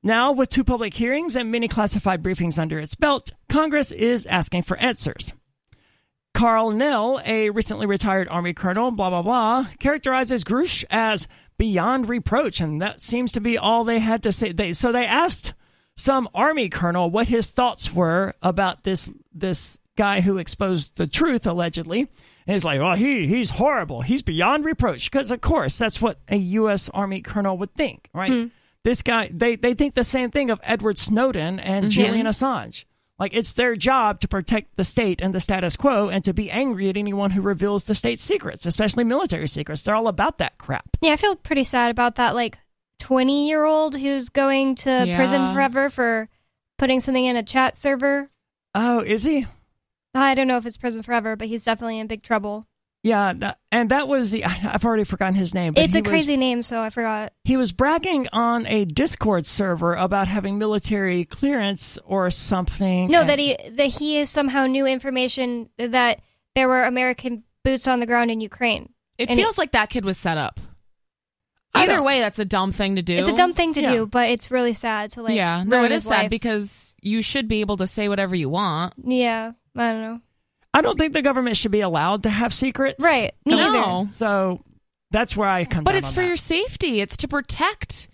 Now 0.00 0.30
with 0.30 0.48
two 0.48 0.62
public 0.62 0.94
hearings 0.94 1.34
and 1.34 1.50
many 1.50 1.66
classified 1.66 2.22
briefings 2.22 2.56
under 2.56 2.78
its 2.78 2.94
belt 2.94 3.32
congress 3.48 3.90
is 3.90 4.26
asking 4.26 4.62
for 4.62 4.76
answers 4.76 5.32
Karl 6.34 6.70
Nell, 6.70 7.20
a 7.24 7.50
recently 7.50 7.86
retired 7.86 8.28
Army 8.28 8.54
colonel, 8.54 8.90
blah, 8.90 9.10
blah, 9.10 9.22
blah, 9.22 9.66
characterizes 9.78 10.44
Grusch 10.44 10.84
as 10.90 11.28
beyond 11.58 12.08
reproach. 12.08 12.60
And 12.60 12.80
that 12.80 13.00
seems 13.00 13.32
to 13.32 13.40
be 13.40 13.58
all 13.58 13.84
they 13.84 13.98
had 13.98 14.22
to 14.22 14.32
say. 14.32 14.52
They, 14.52 14.72
so 14.72 14.92
they 14.92 15.04
asked 15.04 15.54
some 15.96 16.28
Army 16.34 16.68
colonel 16.68 17.10
what 17.10 17.28
his 17.28 17.50
thoughts 17.50 17.92
were 17.92 18.34
about 18.42 18.84
this, 18.84 19.10
this 19.34 19.78
guy 19.96 20.20
who 20.20 20.38
exposed 20.38 20.96
the 20.96 21.06
truth, 21.06 21.46
allegedly. 21.46 22.00
And 22.46 22.54
he's 22.54 22.64
like, 22.64 22.80
oh, 22.80 22.94
he, 22.94 23.26
he's 23.26 23.50
horrible. 23.50 24.00
He's 24.00 24.22
beyond 24.22 24.64
reproach. 24.64 25.10
Because, 25.10 25.30
of 25.30 25.40
course, 25.40 25.78
that's 25.78 26.00
what 26.00 26.18
a 26.28 26.36
U.S. 26.36 26.88
Army 26.88 27.20
colonel 27.20 27.58
would 27.58 27.74
think, 27.74 28.08
right? 28.14 28.30
Hmm. 28.30 28.46
This 28.82 29.02
guy, 29.02 29.28
they, 29.32 29.56
they 29.56 29.74
think 29.74 29.94
the 29.94 30.04
same 30.04 30.30
thing 30.30 30.50
of 30.50 30.58
Edward 30.62 30.96
Snowden 30.96 31.60
and 31.60 31.84
mm-hmm. 31.84 31.90
Julian 31.90 32.26
Assange. 32.26 32.84
Like, 33.20 33.34
it's 33.34 33.52
their 33.52 33.76
job 33.76 34.18
to 34.20 34.28
protect 34.28 34.76
the 34.76 34.82
state 34.84 35.20
and 35.20 35.34
the 35.34 35.40
status 35.40 35.76
quo 35.76 36.08
and 36.08 36.24
to 36.24 36.32
be 36.32 36.50
angry 36.50 36.88
at 36.88 36.96
anyone 36.96 37.30
who 37.32 37.42
reveals 37.42 37.84
the 37.84 37.94
state's 37.94 38.22
secrets, 38.22 38.64
especially 38.64 39.04
military 39.04 39.46
secrets. 39.46 39.82
They're 39.82 39.94
all 39.94 40.08
about 40.08 40.38
that 40.38 40.56
crap. 40.56 40.96
Yeah, 41.02 41.12
I 41.12 41.16
feel 41.16 41.36
pretty 41.36 41.64
sad 41.64 41.90
about 41.90 42.14
that 42.16 42.34
like 42.34 42.56
20 43.00 43.46
year 43.46 43.64
old 43.64 43.94
who's 43.96 44.30
going 44.30 44.74
to 44.76 45.04
Yeah. 45.06 45.16
prison 45.16 45.52
forever 45.52 45.90
for 45.90 46.28
putting 46.78 47.00
something 47.00 47.24
in 47.26 47.36
a 47.36 47.42
chat 47.42 47.76
server. 47.76 48.30
Oh, 48.74 49.00
is 49.00 49.24
he? 49.24 49.46
I 50.14 50.34
don't 50.34 50.48
know 50.48 50.56
if 50.56 50.64
it's 50.64 50.78
prison 50.78 51.02
forever, 51.02 51.36
but 51.36 51.48
he's 51.48 51.64
definitely 51.64 51.98
in 51.98 52.06
big 52.06 52.22
trouble. 52.22 52.66
Yeah, 53.02 53.32
that, 53.38 53.58
and 53.72 53.90
that 53.90 54.08
was 54.08 54.30
the. 54.30 54.44
I've 54.44 54.84
already 54.84 55.04
forgotten 55.04 55.34
his 55.34 55.54
name. 55.54 55.72
But 55.72 55.84
it's 55.84 55.94
he 55.94 56.00
a 56.00 56.02
was- 56.02 56.08
crazy 56.10 56.36
name, 56.36 56.62
so 56.62 56.80
I 56.80 56.90
forgot. 56.90 57.32
He 57.44 57.56
was 57.56 57.72
bragging 57.72 58.26
on 58.32 58.66
a 58.66 58.84
Discord 58.84 59.46
server 59.46 59.94
about 59.94 60.28
having 60.28 60.58
military 60.58 61.24
clearance 61.24 61.98
or 62.04 62.30
something. 62.30 63.10
No, 63.10 63.20
and- 63.20 63.28
that 63.30 63.38
he 63.38 63.56
that 63.70 63.86
he 63.86 64.18
is 64.18 64.28
somehow 64.28 64.66
knew 64.66 64.86
information 64.86 65.70
that 65.78 66.20
there 66.54 66.68
were 66.68 66.84
American 66.84 67.44
boots 67.64 67.88
on 67.88 68.00
the 68.00 68.06
ground 68.06 68.30
in 68.30 68.40
Ukraine. 68.40 68.92
It 69.16 69.30
And 69.30 69.38
feels 69.38 69.56
like 69.58 69.72
that 69.72 69.88
kid 69.90 70.04
was 70.04 70.18
set 70.18 70.36
up. 70.38 70.60
Either 71.72 72.02
way, 72.02 72.18
that's 72.18 72.38
a 72.40 72.44
dumb 72.44 72.72
thing 72.72 72.96
to 72.96 73.02
do. 73.02 73.14
It's 73.16 73.28
a 73.28 73.32
dumb 73.34 73.52
thing 73.52 73.72
to 73.74 73.80
Yeah. 73.82 73.92
do, 73.92 74.06
but 74.06 74.28
it's 74.28 74.50
really 74.50 74.72
sad 74.72 75.10
to 75.12 75.22
like. 75.22 75.36
yeah, 75.36 75.62
no, 75.64 75.76
ruin 75.78 75.92
it 75.92 75.94
his 75.94 76.02
is 76.02 76.08
sad 76.08 76.22
life. 76.22 76.30
because 76.30 76.96
you 77.00 77.22
should 77.22 77.46
be 77.46 77.60
able 77.60 77.76
to 77.76 77.86
say 77.86 78.08
whatever 78.08 78.34
you 78.34 78.48
want. 78.48 78.94
Yeah, 79.04 79.52
I 79.76 79.92
don't 79.92 80.00
know. 80.02 80.20
I 80.72 80.82
don't 80.82 80.98
think 80.98 81.12
the 81.12 81.22
government 81.22 81.56
should 81.56 81.72
be 81.72 81.80
allowed 81.80 82.22
to 82.24 82.30
have 82.30 82.54
secrets. 82.54 83.02
Right, 83.04 83.32
me 83.44 83.56
No. 83.56 84.02
either. 84.02 84.12
So 84.12 84.64
that's 85.10 85.36
where 85.36 85.48
I 85.48 85.64
come 85.64 85.78
from. 85.78 85.84
But 85.84 85.92
down 85.92 85.98
it's 85.98 86.08
on 86.08 86.14
for 86.14 86.20
that. 86.22 86.26
your 86.28 86.36
safety. 86.36 87.00
It's 87.00 87.16
to 87.18 87.28
protect. 87.28 88.08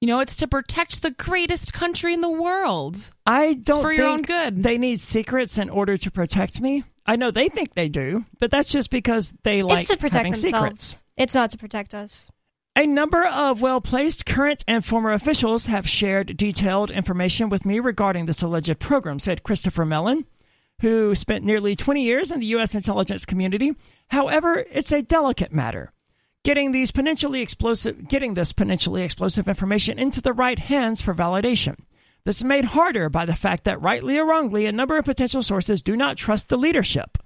You 0.00 0.08
know, 0.08 0.18
it's 0.20 0.36
to 0.36 0.48
protect 0.48 1.02
the 1.02 1.12
greatest 1.12 1.72
country 1.72 2.12
in 2.12 2.20
the 2.20 2.30
world. 2.30 3.10
I 3.24 3.54
don't 3.54 3.80
for 3.82 3.90
think 3.90 3.98
your 3.98 4.08
own 4.08 4.22
good. 4.22 4.62
they 4.62 4.76
need 4.76 4.98
secrets 5.00 5.58
in 5.58 5.70
order 5.70 5.96
to 5.96 6.10
protect 6.10 6.60
me. 6.60 6.82
I 7.06 7.16
know 7.16 7.30
they 7.30 7.48
think 7.48 7.74
they 7.74 7.88
do, 7.88 8.24
but 8.40 8.50
that's 8.50 8.70
just 8.70 8.90
because 8.90 9.32
they 9.44 9.62
like 9.62 9.80
it's 9.80 9.88
to 9.90 9.96
protect 9.96 10.14
having 10.14 10.32
themselves. 10.32 10.54
secrets. 10.64 11.04
It's 11.16 11.34
not 11.34 11.50
to 11.50 11.58
protect 11.58 11.94
us. 11.94 12.28
A 12.76 12.86
number 12.86 13.24
of 13.26 13.60
well 13.60 13.80
placed 13.80 14.26
current 14.26 14.64
and 14.66 14.84
former 14.84 15.12
officials 15.12 15.66
have 15.66 15.88
shared 15.88 16.36
detailed 16.36 16.90
information 16.90 17.48
with 17.48 17.64
me 17.64 17.78
regarding 17.80 18.26
this 18.26 18.42
alleged 18.42 18.78
program, 18.80 19.18
said 19.18 19.42
Christopher 19.42 19.84
Mellon, 19.84 20.24
who 20.82 21.14
spent 21.14 21.44
nearly 21.44 21.76
20 21.76 22.02
years 22.02 22.32
in 22.32 22.40
the 22.40 22.46
U.S. 22.46 22.74
intelligence 22.74 23.24
community. 23.24 23.72
However, 24.08 24.66
it's 24.70 24.92
a 24.92 25.00
delicate 25.00 25.52
matter. 25.52 25.92
Getting 26.44 26.72
these 26.72 26.90
potentially 26.90 27.40
explosive, 27.40 28.08
getting 28.08 28.34
this 28.34 28.52
potentially 28.52 29.02
explosive 29.02 29.46
information 29.46 29.96
into 29.96 30.20
the 30.20 30.32
right 30.32 30.58
hands 30.58 31.00
for 31.00 31.14
validation. 31.14 31.76
This 32.24 32.38
is 32.38 32.44
made 32.44 32.64
harder 32.66 33.08
by 33.08 33.26
the 33.26 33.36
fact 33.36 33.62
that, 33.64 33.80
rightly 33.80 34.18
or 34.18 34.26
wrongly, 34.26 34.66
a 34.66 34.72
number 34.72 34.98
of 34.98 35.04
potential 35.04 35.42
sources 35.42 35.82
do 35.82 35.96
not 35.96 36.16
trust 36.16 36.48
the 36.48 36.56
leadership 36.56 37.16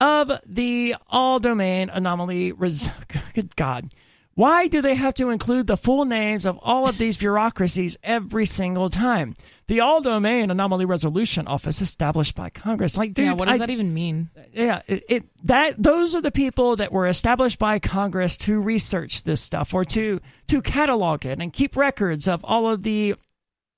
of 0.00 0.32
the 0.44 0.96
all 1.08 1.38
domain 1.38 1.90
anomaly. 1.90 2.50
Res- 2.50 2.90
Good 3.34 3.54
God. 3.54 3.94
Why 4.34 4.68
do 4.68 4.80
they 4.80 4.94
have 4.94 5.14
to 5.14 5.28
include 5.30 5.66
the 5.66 5.76
full 5.76 6.04
names 6.04 6.46
of 6.46 6.58
all 6.62 6.88
of 6.88 6.96
these 6.98 7.16
bureaucracies 7.16 7.96
every 8.02 8.46
single 8.46 8.88
time? 8.88 9.34
The 9.66 9.80
All 9.80 10.00
Domain 10.00 10.50
Anomaly 10.50 10.84
Resolution 10.86 11.46
Office 11.46 11.82
established 11.82 12.34
by 12.34 12.48
Congress. 12.48 12.96
Like, 12.96 13.12
dude, 13.12 13.26
yeah, 13.26 13.32
what 13.34 13.48
does 13.48 13.60
I- 13.60 13.66
that 13.66 13.70
even 13.70 13.92
mean? 13.92 14.30
yeah, 14.52 14.82
it, 14.86 15.04
it 15.08 15.24
that 15.44 15.80
those 15.82 16.14
are 16.14 16.20
the 16.20 16.30
people 16.30 16.76
that 16.76 16.92
were 16.92 17.06
established 17.06 17.58
by 17.58 17.78
Congress 17.80 18.36
to 18.38 18.58
research 18.60 19.24
this 19.24 19.40
stuff 19.42 19.74
or 19.74 19.84
to 19.86 20.20
to 20.46 20.62
catalog 20.62 21.26
it 21.26 21.38
and 21.40 21.52
keep 21.52 21.76
records 21.76 22.26
of 22.26 22.42
all 22.44 22.68
of 22.68 22.82
the 22.82 23.14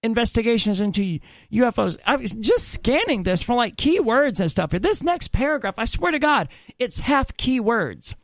investigations 0.03 0.81
into 0.81 1.19
UFOs. 1.53 1.97
I 2.07 2.17
was 2.17 2.33
just 2.33 2.69
scanning 2.69 3.23
this 3.23 3.43
for 3.43 3.55
like 3.55 3.77
keywords 3.77 4.41
and 4.41 4.51
stuff. 4.51 4.71
This 4.71 5.03
next 5.03 5.29
paragraph, 5.29 5.75
I 5.79 5.85
swear 5.85 6.13
to 6.13 6.19
God, 6.19 6.49
it's 6.79 7.01
half 7.01 7.37
keywords. 7.37 8.15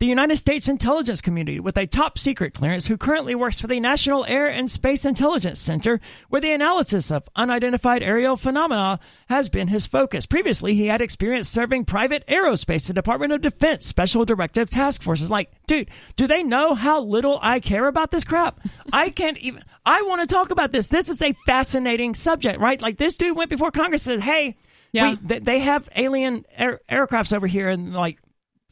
The 0.00 0.06
United 0.06 0.36
States 0.36 0.68
intelligence 0.68 1.20
community 1.20 1.58
with 1.58 1.76
a 1.76 1.84
top 1.84 2.18
secret 2.20 2.54
clearance 2.54 2.86
who 2.86 2.96
currently 2.96 3.34
works 3.34 3.58
for 3.58 3.66
the 3.66 3.80
National 3.80 4.24
Air 4.26 4.46
and 4.48 4.70
Space 4.70 5.04
Intelligence 5.04 5.58
Center, 5.58 5.98
where 6.28 6.40
the 6.40 6.52
analysis 6.52 7.10
of 7.10 7.28
unidentified 7.34 8.04
aerial 8.04 8.36
phenomena 8.36 9.00
has 9.28 9.48
been 9.48 9.66
his 9.66 9.86
focus. 9.86 10.24
Previously, 10.24 10.74
he 10.74 10.86
had 10.86 11.00
experience 11.00 11.48
serving 11.48 11.84
private 11.84 12.24
aerospace, 12.28 12.86
the 12.86 12.92
Department 12.94 13.32
of 13.32 13.40
Defense, 13.40 13.86
Special 13.86 14.24
Directive 14.24 14.70
Task 14.70 15.02
Forces. 15.02 15.32
Like, 15.32 15.50
dude, 15.66 15.90
do 16.14 16.28
they 16.28 16.44
know 16.44 16.74
how 16.76 17.02
little 17.02 17.40
I 17.42 17.58
care 17.58 17.88
about 17.88 18.12
this 18.12 18.22
crap? 18.22 18.60
I 18.92 19.10
can't 19.10 19.38
even, 19.38 19.64
I 19.84 20.02
want 20.02 20.20
to 20.20 20.32
talk 20.32 20.50
about 20.50 20.70
this. 20.70 20.86
This 20.86 21.08
is 21.08 21.20
a 21.22 21.32
fascinating 21.44 22.14
subject, 22.14 22.60
right? 22.60 22.80
Like, 22.80 22.98
this 22.98 23.16
dude 23.16 23.36
went 23.36 23.50
before 23.50 23.72
Congress 23.72 24.06
and 24.06 24.22
said, 24.22 24.24
hey, 24.32 24.56
Yeah. 24.92 25.10
we, 25.10 25.16
th- 25.28 25.42
they 25.42 25.58
have 25.58 25.88
alien 25.96 26.44
air, 26.56 26.80
aircrafts 26.88 27.34
over 27.34 27.48
here 27.48 27.68
and 27.68 27.92
like 27.94 28.20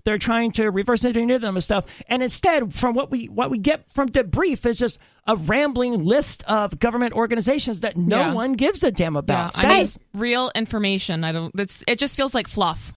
they're 0.06 0.16
trying 0.16 0.52
to 0.52 0.70
reverse 0.70 1.04
engineer 1.04 1.38
them 1.38 1.56
and 1.56 1.62
stuff. 1.62 1.84
And 2.08 2.22
instead, 2.22 2.74
from 2.74 2.94
what 2.94 3.10
we 3.10 3.26
what 3.26 3.50
we 3.50 3.58
get 3.58 3.90
from 3.90 4.08
debrief 4.08 4.64
is 4.64 4.78
just 4.78 4.98
a 5.26 5.36
rambling 5.36 6.04
list 6.04 6.44
of 6.48 6.78
government 6.78 7.12
organizations 7.12 7.80
that 7.80 7.96
no 7.98 8.20
Yeah. 8.20 8.32
one 8.32 8.52
gives 8.54 8.82
a 8.84 8.90
damn 8.90 9.16
about. 9.16 9.52
I 9.58 9.62
That 9.62 9.68
need 9.74 9.80
is- 9.82 9.98
real 10.14 10.50
information. 10.54 11.24
I 11.24 11.32
don't. 11.32 11.52
It's. 11.60 11.84
It 11.86 11.98
just 11.98 12.16
feels 12.16 12.32
like 12.34 12.48
fluff. 12.48 12.94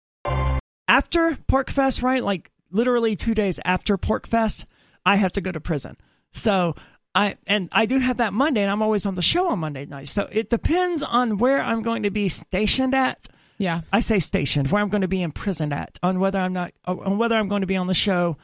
after 0.87 1.37
Porcfest, 1.47 2.01
right? 2.03 2.23
Like 2.23 2.51
literally 2.71 3.15
two 3.15 3.33
days 3.33 3.59
after 3.65 3.97
Porcfest, 3.97 4.65
I 5.05 5.17
have 5.17 5.31
to 5.33 5.41
go 5.41 5.51
to 5.51 5.59
prison. 5.59 5.97
So 6.33 6.75
I 7.15 7.37
and 7.47 7.69
I 7.71 7.85
do 7.87 7.97
have 7.97 8.17
that 8.17 8.33
Monday, 8.33 8.61
and 8.61 8.71
I'm 8.71 8.81
always 8.81 9.05
on 9.05 9.15
the 9.15 9.21
show 9.21 9.49
on 9.49 9.59
Monday 9.59 9.85
night. 9.85 10.07
So 10.07 10.27
it 10.31 10.49
depends 10.49 11.01
on 11.03 11.37
where 11.39 11.61
I'm 11.61 11.81
going 11.81 12.03
to 12.03 12.11
be 12.11 12.29
stationed 12.29 12.93
at. 12.93 13.27
Yeah. 13.59 13.81
I 13.93 13.99
say 13.99 14.17
stationed, 14.19 14.71
where 14.71 14.81
I'm 14.81 14.89
going 14.89 15.01
to 15.01 15.07
be 15.07 15.21
imprisoned 15.21 15.73
at, 15.73 15.99
on 16.01 16.19
whether 16.19 16.39
I'm 16.39 16.53
not, 16.53 16.73
uh, 16.87 16.95
on 16.97 17.17
whether 17.19 17.35
I'm 17.35 17.47
going 17.47 17.61
to 17.61 17.67
be 17.67 17.75
on 17.77 17.85
the 17.87 17.93
show 17.93 18.37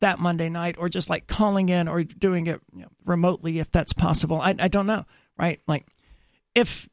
that 0.00 0.18
Monday 0.18 0.48
night 0.48 0.76
or 0.78 0.88
just 0.88 1.10
like 1.10 1.26
calling 1.26 1.68
in 1.68 1.86
or 1.88 2.02
doing 2.04 2.46
it 2.46 2.60
you 2.74 2.82
know, 2.82 2.88
remotely 3.04 3.58
if 3.58 3.70
that's 3.70 3.92
possible. 3.92 4.40
I, 4.40 4.54
I 4.58 4.68
don't 4.68 4.86
know, 4.86 5.04
right? 5.36 5.60
Like 5.68 5.86
if 6.54 6.88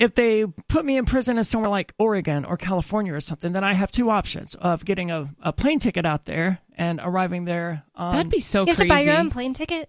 if 0.00 0.14
they 0.16 0.44
put 0.68 0.84
me 0.84 0.96
in 0.96 1.06
prison 1.06 1.38
in 1.38 1.44
somewhere 1.44 1.70
like 1.70 1.94
Oregon 1.98 2.44
or 2.44 2.56
California 2.56 3.14
or 3.14 3.20
something, 3.20 3.52
then 3.52 3.62
I 3.62 3.74
have 3.74 3.92
two 3.92 4.10
options 4.10 4.56
of 4.56 4.84
getting 4.84 5.10
a, 5.12 5.32
a 5.40 5.52
plane 5.52 5.78
ticket 5.78 6.04
out 6.04 6.24
there 6.24 6.58
and 6.76 7.00
arriving 7.02 7.44
there. 7.44 7.84
On, 7.94 8.12
That'd 8.12 8.30
be 8.30 8.40
so 8.40 8.62
You 8.62 8.66
have 8.66 8.76
crazy. 8.76 8.88
to 8.88 8.94
buy 8.94 9.00
your 9.02 9.16
own 9.16 9.30
plane 9.30 9.54
ticket. 9.54 9.88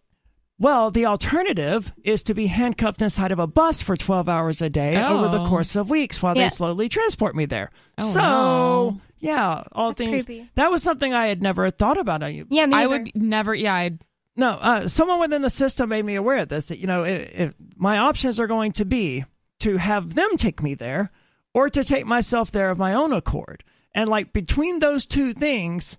Well, 0.58 0.90
the 0.92 1.06
alternative 1.06 1.92
is 2.04 2.24
to 2.24 2.34
be 2.34 2.48
handcuffed 2.48 3.02
inside 3.02 3.32
of 3.32 3.40
a 3.40 3.48
bus 3.48 3.82
for 3.82 3.98
12 3.98 4.30
hours 4.30 4.62
a 4.62 4.70
day 4.70 4.96
over 5.04 5.28
the 5.28 5.44
Oh. 5.44 5.48
course 5.48 5.76
of 5.76 5.90
weeks 5.90 6.22
while 6.22 6.36
Yeah. 6.36 6.44
they 6.44 6.50
slowly 6.50 6.88
transport 6.90 7.36
me 7.36 7.46
there. 7.46 7.72
Oh, 7.98 8.04
so, 8.06 8.20
no. 8.22 9.02
yeah, 9.20 9.64
all 9.74 9.90
That's 9.90 9.98
things. 9.98 10.26
creepy. 10.26 10.50
That 10.56 10.72
was 10.72 10.82
something 10.82 11.14
I 11.14 11.28
had 11.28 11.42
never 11.42 11.70
thought 11.70 11.98
about. 11.98 12.24
I- 12.24 12.44
Yeah, 12.50 12.66
me 12.68 12.74
I 12.76 12.86
would 12.86 13.12
never. 13.16 13.54
Yeah. 13.54 13.74
I'd, 13.76 14.00
No, 14.38 14.52
uh, 14.52 14.88
someone 14.88 15.20
within 15.20 15.42
the 15.42 15.50
system 15.50 15.90
made 15.90 16.04
me 16.06 16.16
aware 16.16 16.38
of 16.40 16.50
this 16.50 16.68
that, 16.68 16.80
you 16.80 16.88
know, 16.88 17.04
if, 17.06 17.30
if 17.40 17.54
my 17.78 17.98
options 17.98 18.40
are 18.40 18.48
going 18.48 18.72
to 18.74 18.86
be 18.86 19.24
to 19.60 19.78
have 19.78 20.14
them 20.16 20.36
take 20.38 20.62
me 20.62 20.74
there 20.74 21.12
or 21.54 21.70
to 21.70 21.84
take 21.84 22.06
myself 22.06 22.52
there 22.52 22.70
of 22.70 22.78
my 22.78 22.94
own 22.94 23.14
accord. 23.14 23.64
And 23.94 24.10
like 24.10 24.34
between 24.34 24.80
those 24.80 25.06
two 25.06 25.32
things, 25.32 25.98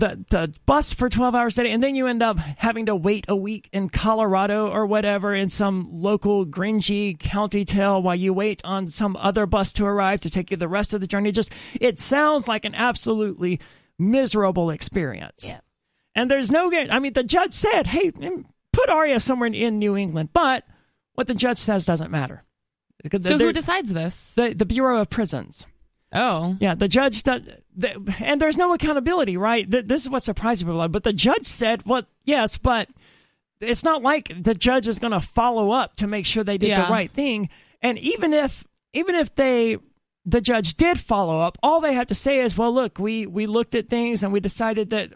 the 0.00 0.24
the 0.30 0.52
bus 0.66 0.92
for 0.92 1.08
12 1.08 1.34
hours 1.34 1.58
a 1.58 1.62
day 1.62 1.70
and 1.70 1.82
then 1.82 1.94
you 1.94 2.06
end 2.06 2.22
up 2.22 2.38
having 2.38 2.86
to 2.86 2.96
wait 2.96 3.24
a 3.28 3.36
week 3.36 3.68
in 3.72 3.88
Colorado 3.88 4.68
or 4.68 4.86
whatever 4.86 5.34
in 5.34 5.48
some 5.48 5.88
local 5.92 6.44
gringy 6.46 7.16
county 7.18 7.64
tail 7.64 8.02
while 8.02 8.16
you 8.16 8.32
wait 8.32 8.60
on 8.64 8.86
some 8.88 9.16
other 9.16 9.46
bus 9.46 9.72
to 9.72 9.84
arrive 9.84 10.18
to 10.20 10.30
take 10.30 10.50
you 10.50 10.56
the 10.56 10.66
rest 10.68 10.92
of 10.94 11.00
the 11.00 11.06
journey 11.06 11.30
just 11.30 11.52
it 11.80 11.98
sounds 11.98 12.48
like 12.48 12.64
an 12.64 12.74
absolutely 12.74 13.60
miserable 13.98 14.70
experience 14.70 15.50
Yeah. 15.50 15.60
and 16.14 16.30
there's 16.30 16.50
no 16.50 16.70
I 16.90 16.98
mean 16.98 17.12
the 17.12 17.22
judge 17.22 17.52
said 17.52 17.86
hey 17.86 18.10
put 18.72 18.88
Aria 18.88 19.20
somewhere 19.20 19.50
in, 19.52 19.78
New 19.78 19.96
England 19.96 20.30
but 20.32 20.64
what 21.14 21.26
the 21.26 21.34
judge 21.34 21.58
says 21.58 21.86
doesn't 21.86 22.10
matter 22.10 22.42
so 23.22 23.38
who 23.38 23.52
decides 23.52 23.92
this? 23.92 24.34
the, 24.34 24.54
the 24.54 24.66
Bureau 24.66 25.00
of 25.00 25.10
Prisons 25.10 25.66
Oh. 26.12 26.56
yeah, 26.58 26.74
the 26.74 26.88
judge 26.88 27.22
does, 27.22 27.42
the, 27.80 28.14
and 28.20 28.40
there's 28.40 28.56
no 28.56 28.72
accountability, 28.74 29.36
right? 29.36 29.68
This 29.68 30.02
is 30.02 30.10
what 30.10 30.22
surprises 30.22 30.62
people. 30.62 30.86
But 30.88 31.04
the 31.04 31.12
judge 31.12 31.46
said, 31.46 31.82
"What? 31.86 32.06
yes, 32.24 32.56
but 32.56 32.88
it's 33.60 33.84
not 33.84 34.02
like 34.02 34.32
the 34.42 34.54
judge 34.54 34.88
is 34.88 34.98
going 34.98 35.12
to 35.12 35.20
follow 35.20 35.70
up 35.70 35.96
to 35.96 36.06
make 36.06 36.26
sure 36.26 36.42
they 36.44 36.58
did 36.58 36.70
Yeah. 36.70 36.86
the 36.86 36.92
right 36.92 37.10
thing. 37.10 37.48
And 37.82 37.98
even 37.98 38.32
if, 38.32 38.64
even 38.92 39.14
if 39.14 39.34
they 39.34 39.78
the 40.24 40.40
judge 40.40 40.74
did 40.74 40.98
follow 41.00 41.40
up, 41.40 41.58
all 41.62 41.80
they 41.80 41.94
have 41.94 42.06
to 42.08 42.14
say 42.14 42.40
is, 42.40 42.56
"Well, 42.56 42.72
look, 42.72 42.98
we 42.98 43.26
we 43.26 43.46
looked 43.46 43.74
at 43.74 43.88
things 43.88 44.22
and 44.22 44.32
we 44.32 44.40
decided 44.40 44.90
that." 44.90 45.12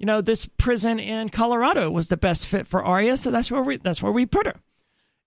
You 0.00 0.06
know, 0.06 0.20
this 0.20 0.46
prison 0.46 1.00
in 1.00 1.28
Colorado 1.28 1.90
was 1.90 2.06
the 2.06 2.16
best 2.16 2.46
fit 2.46 2.68
for 2.68 2.84
Aria, 2.84 3.16
so 3.16 3.32
that's 3.32 3.50
where 3.50 3.62
we 3.62 3.78
that's 3.78 4.00
where 4.00 4.12
we 4.12 4.26
put 4.26 4.46
her. 4.46 4.54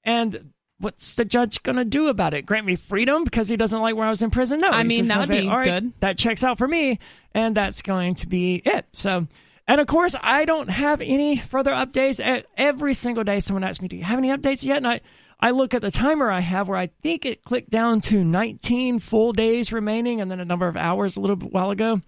And 0.05 0.53
what's 0.81 1.15
the 1.15 1.25
judge 1.25 1.63
going 1.63 1.77
to 1.77 1.85
do 1.85 2.07
about 2.07 2.33
it? 2.33 2.45
Grant 2.45 2.65
me 2.65 2.75
freedom 2.75 3.23
because 3.23 3.49
he 3.49 3.57
doesn't 3.57 3.79
like 3.79 3.95
where 3.95 4.07
I 4.07 4.09
was 4.09 4.21
in 4.21 4.31
prison? 4.31 4.59
No. 4.59 4.69
I 4.69 4.83
mean, 4.83 5.07
that 5.07 5.13
gonna 5.15 5.19
would 5.21 5.27
say, 5.27 5.41
be 5.41 5.47
"All 5.47 5.57
right, 5.57 5.65
good." 5.65 5.93
That 6.01 6.17
checks 6.17 6.43
out 6.43 6.57
for 6.57 6.67
me. 6.67 6.99
And 7.33 7.55
that's 7.55 7.81
going 7.81 8.15
to 8.15 8.27
be 8.27 8.55
it. 8.65 8.85
So, 8.91 9.27
and 9.67 9.79
of 9.79 9.87
course, 9.87 10.15
I 10.21 10.43
don't 10.43 10.69
have 10.69 10.99
any 10.99 11.37
further 11.37 11.71
updates. 11.71 12.43
Every 12.57 12.93
single 12.93 13.23
day, 13.23 13.39
someone 13.39 13.63
asks 13.63 13.81
me, 13.81 13.87
Do 13.87 13.95
you 13.95 14.03
have 14.03 14.17
any 14.17 14.29
updates 14.29 14.65
yet? 14.65 14.77
And 14.77 14.87
I, 14.87 15.01
I 15.39 15.51
look 15.51 15.73
at 15.73 15.81
the 15.81 15.91
timer 15.91 16.29
I 16.29 16.41
have 16.41 16.67
where 16.67 16.77
I 16.77 16.87
think 17.01 17.25
it 17.25 17.43
clicked 17.45 17.69
down 17.69 18.01
to 18.01 18.23
19 18.23 18.99
full 18.99 19.31
days 19.31 19.71
remaining 19.71 20.19
and 20.19 20.29
then 20.29 20.41
a 20.41 20.45
number 20.45 20.67
of 20.67 20.75
hours 20.75 21.15
a 21.15 21.21
little 21.21 21.37
bit 21.37 21.53
while 21.53 21.71
ago. 21.71 22.01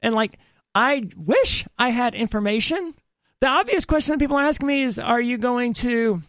And 0.00 0.14
like, 0.14 0.38
I 0.74 1.04
wish 1.16 1.66
I 1.78 1.90
had 1.90 2.14
information. 2.14 2.94
The 3.40 3.48
obvious 3.48 3.84
question 3.84 4.12
that 4.12 4.18
people 4.18 4.38
are 4.38 4.44
asking 4.44 4.68
me 4.68 4.82
is, 4.82 4.98
Are 4.98 5.20
you 5.20 5.36
going 5.36 5.74
to 5.74 6.22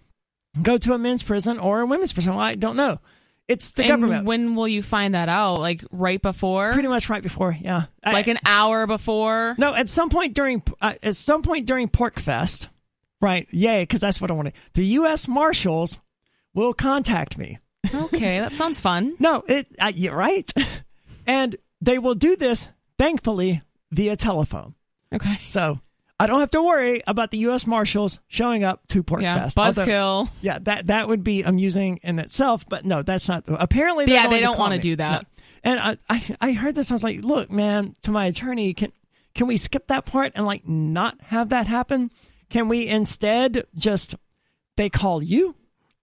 go 0.62 0.78
to 0.78 0.94
a 0.94 0.98
men's 0.98 1.24
prison 1.24 1.60
or 1.60 1.82
a 1.82 1.86
women's 1.86 2.14
prison? 2.14 2.34
Well, 2.36 2.44
I 2.44 2.56
don't 2.56 2.76
know. 2.76 3.00
It's 3.48 3.72
the 3.72 3.84
and 3.84 3.90
government. 3.90 4.26
when 4.26 4.56
will 4.56 4.68
you 4.70 4.82
find 4.82 5.16
that 5.16 5.28
out? 5.28 5.60
Like 5.60 5.84
right 5.92 6.22
before? 6.22 6.72
Pretty 6.72 6.88
much 6.88 7.10
right 7.10 7.22
before, 7.22 7.56
yeah. 7.60 7.86
I- 8.04 8.14
like 8.14 8.28
an 8.28 8.40
hour 8.46 8.88
before? 8.88 9.56
no, 9.58 9.74
at 9.76 9.90
some 9.90 10.10
point 10.10 10.34
during 10.34 10.64
uh, 10.82 10.94
at 11.04 11.16
some 11.16 11.42
point 11.44 11.66
during 11.66 11.90
Porcfest, 11.90 12.68
right? 13.20 13.48
Yay, 13.52 13.84
because 13.84 14.00
that's 14.02 14.22
what 14.22 14.32
I 14.32 14.34
wanted. 14.34 14.54
The 14.76 14.86
U.S. 14.86 15.28
Marshals 15.28 16.00
will 16.54 16.74
contact 16.74 17.38
me. 17.38 17.60
Okay, 17.94 18.40
that 18.40 18.54
sounds 18.54 18.80
fun. 18.80 19.16
No, 19.20 19.44
it 19.46 19.68
uh, 19.78 19.92
you're 19.94 20.16
right, 20.16 20.50
and 21.28 21.56
they 21.82 22.00
will 22.00 22.16
do 22.16 22.38
this 22.38 22.70
thankfully 22.98 23.62
via 23.92 24.16
telephone. 24.16 24.74
Okay. 25.14 25.38
So 25.44 25.80
I 26.20 26.28
don't 26.28 26.40
have 26.40 26.52
to 26.52 26.62
worry 26.62 27.02
about 27.08 27.32
the 27.32 27.40
U.S. 27.40 27.66
Marshals 27.68 28.20
showing 28.28 28.64
up 28.64 28.86
to 28.90 29.04
Pork 29.04 29.22
Yeah, 29.22 29.40
Fest. 29.50 29.58
Buzzkill. 29.58 30.30
Yeah, 30.42 30.60
that 30.62 30.88
that 30.88 31.08
would 31.08 31.24
be 31.24 31.44
amusing 31.44 32.00
in 32.04 32.20
itself, 32.20 32.66
but 32.70 32.86
no, 32.86 33.02
that's 33.02 33.28
not. 33.28 33.44
Apparently, 33.48 34.06
Yeah, 34.12 34.28
they 34.30 34.40
don't 34.40 34.58
wanna 34.60 34.78
do 34.80 34.96
that. 34.98 35.24
No. 35.24 35.28
And 35.66 35.80
I, 35.80 35.98
I 36.10 36.36
I 36.42 36.52
heard 36.54 36.76
this. 36.76 36.92
I 36.92 36.94
was 36.94 37.04
like, 37.04 37.24
look, 37.24 37.50
man, 37.52 37.94
to 38.04 38.12
my 38.12 38.28
attorney, 38.28 38.74
can 38.74 38.92
can 39.34 39.48
we 39.48 39.58
skip 39.58 39.88
that 39.88 40.06
part 40.06 40.34
and 40.36 40.46
like 40.46 40.68
not 40.68 41.20
have 41.22 41.50
that 41.50 41.68
happen? 41.68 42.12
Can 42.50 42.68
we 42.70 42.86
instead 42.88 43.66
just 43.76 44.16
they 44.78 44.90
call 44.90 45.22
you? 45.24 45.56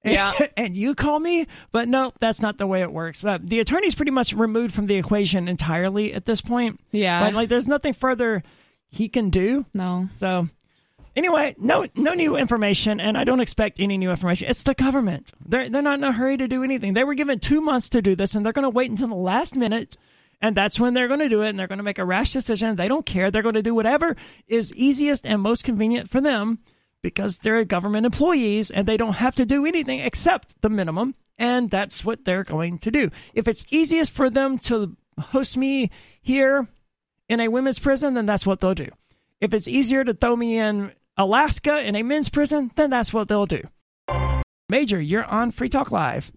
and- 0.02 0.14
Yeah. 0.14 0.32
and 0.56 0.76
you 0.76 0.94
call 0.94 1.20
me, 1.20 1.46
but 1.72 1.86
no, 1.88 2.12
that's 2.20 2.40
not 2.40 2.56
the 2.58 2.66
way 2.66 2.80
it 2.82 2.90
works. 2.90 3.22
Uh, 3.24 3.38
the 3.40 3.60
attorney's 3.60 3.94
pretty 3.94 4.10
much 4.12 4.32
removed 4.32 4.74
from 4.74 4.86
the 4.86 4.96
equation 4.96 5.46
entirely 5.46 6.14
at 6.14 6.24
this 6.24 6.40
point. 6.40 6.80
Yeah. 6.90 7.28
Like, 7.34 7.50
there's 7.50 7.68
nothing 7.68 7.92
further 7.92 8.42
he 8.90 9.08
can 9.08 9.30
do. 9.30 9.66
No. 9.72 10.08
So 10.16 10.48
anyway, 11.16 11.54
no 11.58 11.86
no 11.94 12.14
new 12.14 12.36
information, 12.36 13.00
and 13.00 13.16
I 13.16 13.24
don't 13.24 13.40
expect 13.40 13.80
any 13.80 13.98
new 13.98 14.10
information. 14.10 14.48
It's 14.48 14.62
the 14.62 14.74
government. 14.74 15.32
They're 15.44 15.68
they're 15.68 15.82
not 15.82 15.98
in 15.98 16.04
a 16.04 16.12
hurry 16.12 16.36
to 16.36 16.48
do 16.48 16.62
anything. 16.62 16.94
They 16.94 17.04
were 17.04 17.14
given 17.14 17.38
two 17.38 17.60
months 17.60 17.88
to 17.90 18.02
do 18.02 18.14
this, 18.14 18.34
and 18.34 18.44
they're 18.44 18.52
going 18.52 18.64
to 18.64 18.70
wait 18.70 18.90
until 18.90 19.08
the 19.08 19.14
last 19.14 19.56
minute. 19.56 19.96
And 20.42 20.56
that's 20.56 20.80
when 20.80 20.94
they're 20.94 21.08
going 21.08 21.20
to 21.20 21.28
do 21.28 21.42
it, 21.42 21.50
and 21.50 21.58
they're 21.58 21.66
going 21.66 21.78
to 21.78 21.84
make 21.84 21.98
a 21.98 22.04
rash 22.04 22.32
decision. 22.32 22.76
They 22.76 22.88
don't 22.88 23.04
care. 23.04 23.30
They're 23.30 23.42
going 23.42 23.56
to 23.56 23.62
do 23.62 23.74
whatever 23.74 24.16
is 24.46 24.72
easiest 24.74 25.26
and 25.26 25.42
most 25.42 25.64
convenient 25.64 26.08
for 26.08 26.22
them 26.22 26.60
because 27.02 27.38
they're 27.38 27.64
government 27.64 28.06
employees 28.06 28.70
and 28.70 28.86
they 28.86 28.96
don't 28.96 29.14
have 29.14 29.34
to 29.34 29.46
do 29.46 29.66
anything 29.66 30.00
except 30.00 30.60
the 30.62 30.68
minimum. 30.68 31.14
And 31.38 31.70
that's 31.70 32.04
what 32.04 32.24
they're 32.24 32.44
going 32.44 32.78
to 32.78 32.90
do. 32.90 33.10
If 33.34 33.48
it's 33.48 33.66
easiest 33.70 34.12
for 34.12 34.28
them 34.28 34.58
to 34.60 34.96
host 35.18 35.56
me 35.56 35.90
here 36.20 36.68
in 37.30 37.38
a 37.38 37.48
women's 37.48 37.78
prison, 37.78 38.14
then 38.14 38.26
that's 38.26 38.44
what 38.44 38.60
they'll 38.60 38.74
do. 38.74 38.88
If 39.40 39.54
it's 39.54 39.68
easier 39.68 40.02
to 40.04 40.12
throw 40.12 40.34
me 40.34 40.58
in 40.58 40.92
Alaska 41.16 41.82
in 41.82 41.94
a 41.94 42.02
men's 42.02 42.28
prison, 42.28 42.72
then 42.74 42.90
that's 42.90 43.12
what 43.12 43.28
they'll 43.28 43.46
do. 43.46 43.62
Major, 44.68 45.00
you're 45.00 45.24
on 45.24 45.52
Free 45.52 45.68
Talk 45.68 45.92
Live. 45.92 46.32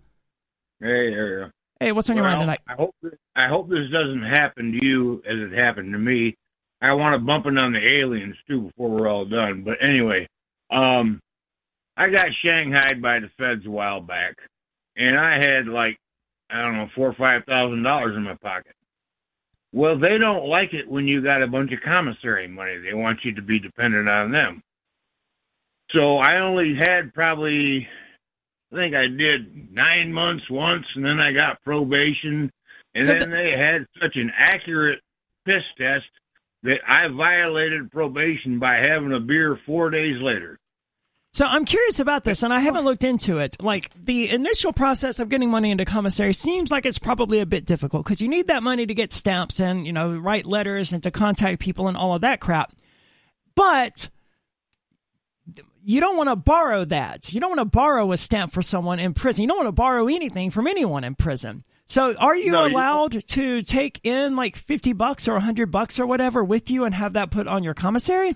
Hey, 0.80 1.10
there. 1.10 1.52
Hey, 1.80 1.92
what's 1.92 2.10
on 2.10 2.16
your 2.16 2.26
mind 2.26 2.42
tonight? 2.42 2.62
I 2.68 2.76
hope 2.76 2.96
this, 3.02 3.14
I 3.36 3.48
hope 3.48 3.70
this 3.70 3.90
doesn't 3.92 4.22
happen 4.22 4.72
to 4.72 4.86
you 4.86 5.24
as 5.28 5.38
it 5.38 5.52
happened 5.52 5.92
to 5.94 6.00
me. 6.00 6.36
I 6.80 6.94
want 6.94 7.14
to 7.14 7.20
bump 7.20 7.48
it 7.48 7.58
on 7.58 7.74
the 7.74 7.86
aliens 7.86 8.36
too 8.48 8.62
before 8.62 8.90
we're 8.90 9.08
all 9.08 9.26
done. 9.26 9.64
But 9.64 9.82
anyway, 9.82 10.28
um, 10.70 11.20
I 11.98 12.10
got 12.10 12.28
shanghaied 12.44 13.02
by 13.02 13.20
the 13.20 13.30
feds 13.38 13.66
a 13.66 13.72
while 13.72 14.02
back, 14.02 14.36
and 14.96 15.18
I 15.18 15.36
had 15.36 15.68
like 15.68 15.98
I 16.50 16.62
don't 16.62 16.76
know 16.76 16.90
four 16.94 17.08
or 17.10 17.14
five 17.14 17.46
thousand 17.46 17.84
dollars 17.84 18.16
in 18.16 18.24
my 18.24 18.36
pocket. 18.36 18.76
Well, 19.74 19.98
they 19.98 20.20
don't 20.20 20.46
like 20.46 20.74
it 20.74 20.88
when 20.88 21.08
you 21.08 21.22
got 21.22 21.42
a 21.42 21.48
bunch 21.48 21.72
of 21.72 21.82
commissary 21.82 22.48
money. 22.48 22.78
They 22.78 22.94
want 22.94 23.26
you 23.26 23.34
to 23.34 23.42
be 23.42 23.60
dependent 23.60 24.08
on 24.08 24.32
them. 24.32 24.62
So 25.92 26.18
I 26.18 26.40
only 26.40 26.76
had 26.76 27.14
probably 27.14 27.88
I 28.72 28.76
think 28.76 28.96
I 28.96 29.08
did 29.08 29.72
nine 29.72 30.12
months 30.12 30.50
once, 30.50 30.86
and 30.96 31.06
then 31.06 31.20
I 31.20 31.32
got 31.32 31.62
probation, 31.64 32.52
and 32.96 33.06
So 33.06 33.16
then 33.16 33.30
they 33.30 33.52
had 33.52 33.86
such 34.02 34.16
an 34.16 34.32
accurate 34.36 35.00
piss 35.46 35.64
test 35.78 36.06
that 36.64 36.80
I 36.88 37.08
violated 37.08 37.92
probation 37.92 38.58
by 38.58 38.76
having 38.76 39.14
a 39.14 39.20
beer 39.20 39.60
four 39.66 39.90
days 39.90 40.20
later. 40.22 40.58
So 41.34 41.48
I'm 41.48 41.66
curious 41.66 42.00
about 42.00 42.26
this, 42.26 42.44
and 42.44 42.54
I 42.54 42.60
haven't 42.60 42.86
looked 42.86 43.04
into 43.04 43.40
it. 43.40 43.58
Like 43.60 43.90
the 43.96 44.30
initial 44.30 44.72
process 44.72 45.18
of 45.18 45.30
getting 45.30 45.50
money 45.50 45.72
into 45.72 45.84
commissary 45.84 46.32
seems 46.32 46.70
like 46.70 46.86
it's 46.86 47.00
probably 47.00 47.40
a 47.40 47.46
bit 47.48 47.66
difficult 47.66 48.06
because 48.06 48.22
you 48.22 48.28
need 48.28 48.48
that 48.48 48.62
money 48.62 48.86
to 48.86 48.94
get 48.94 49.12
stamps 49.12 49.60
and 49.60 49.88
you 49.88 49.94
know 49.94 50.16
write 50.16 50.46
letters 50.46 50.94
and 50.94 51.02
to 51.02 51.10
contact 51.10 51.60
people 51.60 51.88
and 51.88 51.98
all 51.98 52.14
of 52.14 52.22
that 52.22 52.40
crap. 52.40 52.72
But 53.56 54.10
you 55.84 56.00
don't 56.00 56.18
want 56.18 56.30
to 56.30 56.36
borrow 56.36 56.86
that. 56.86 57.34
You 57.34 57.40
don't 57.42 57.50
want 57.58 57.60
to 57.62 57.66
borrow 57.78 58.12
a 58.12 58.18
stamp 58.18 58.54
for 58.54 58.62
someone 58.62 59.00
in 59.00 59.16
prison. 59.16 59.42
You 59.42 59.48
don't 59.48 59.58
want 59.58 59.68
to 59.70 59.72
borrow 59.74 60.06
anything 60.08 60.52
from 60.52 60.68
anyone 60.68 61.04
in 61.04 61.16
prison. 61.16 61.64
So 61.88 62.14
are 62.14 62.36
you 62.36 62.52
No, 62.52 62.66
you- 62.66 62.76
allowed 62.76 63.28
to 63.30 63.62
take 63.64 64.00
in 64.04 64.36
like 64.36 64.56
50 64.56 64.94
bucks 64.94 65.28
or 65.28 65.34
100 65.34 65.72
bucks 65.72 66.00
or 66.00 66.06
whatever 66.06 66.44
with 66.44 66.70
you 66.70 66.86
and 66.86 66.94
have 66.94 67.14
that 67.14 67.32
put 67.32 67.48
on 67.48 67.64
your 67.64 67.74
commissary? 67.74 68.36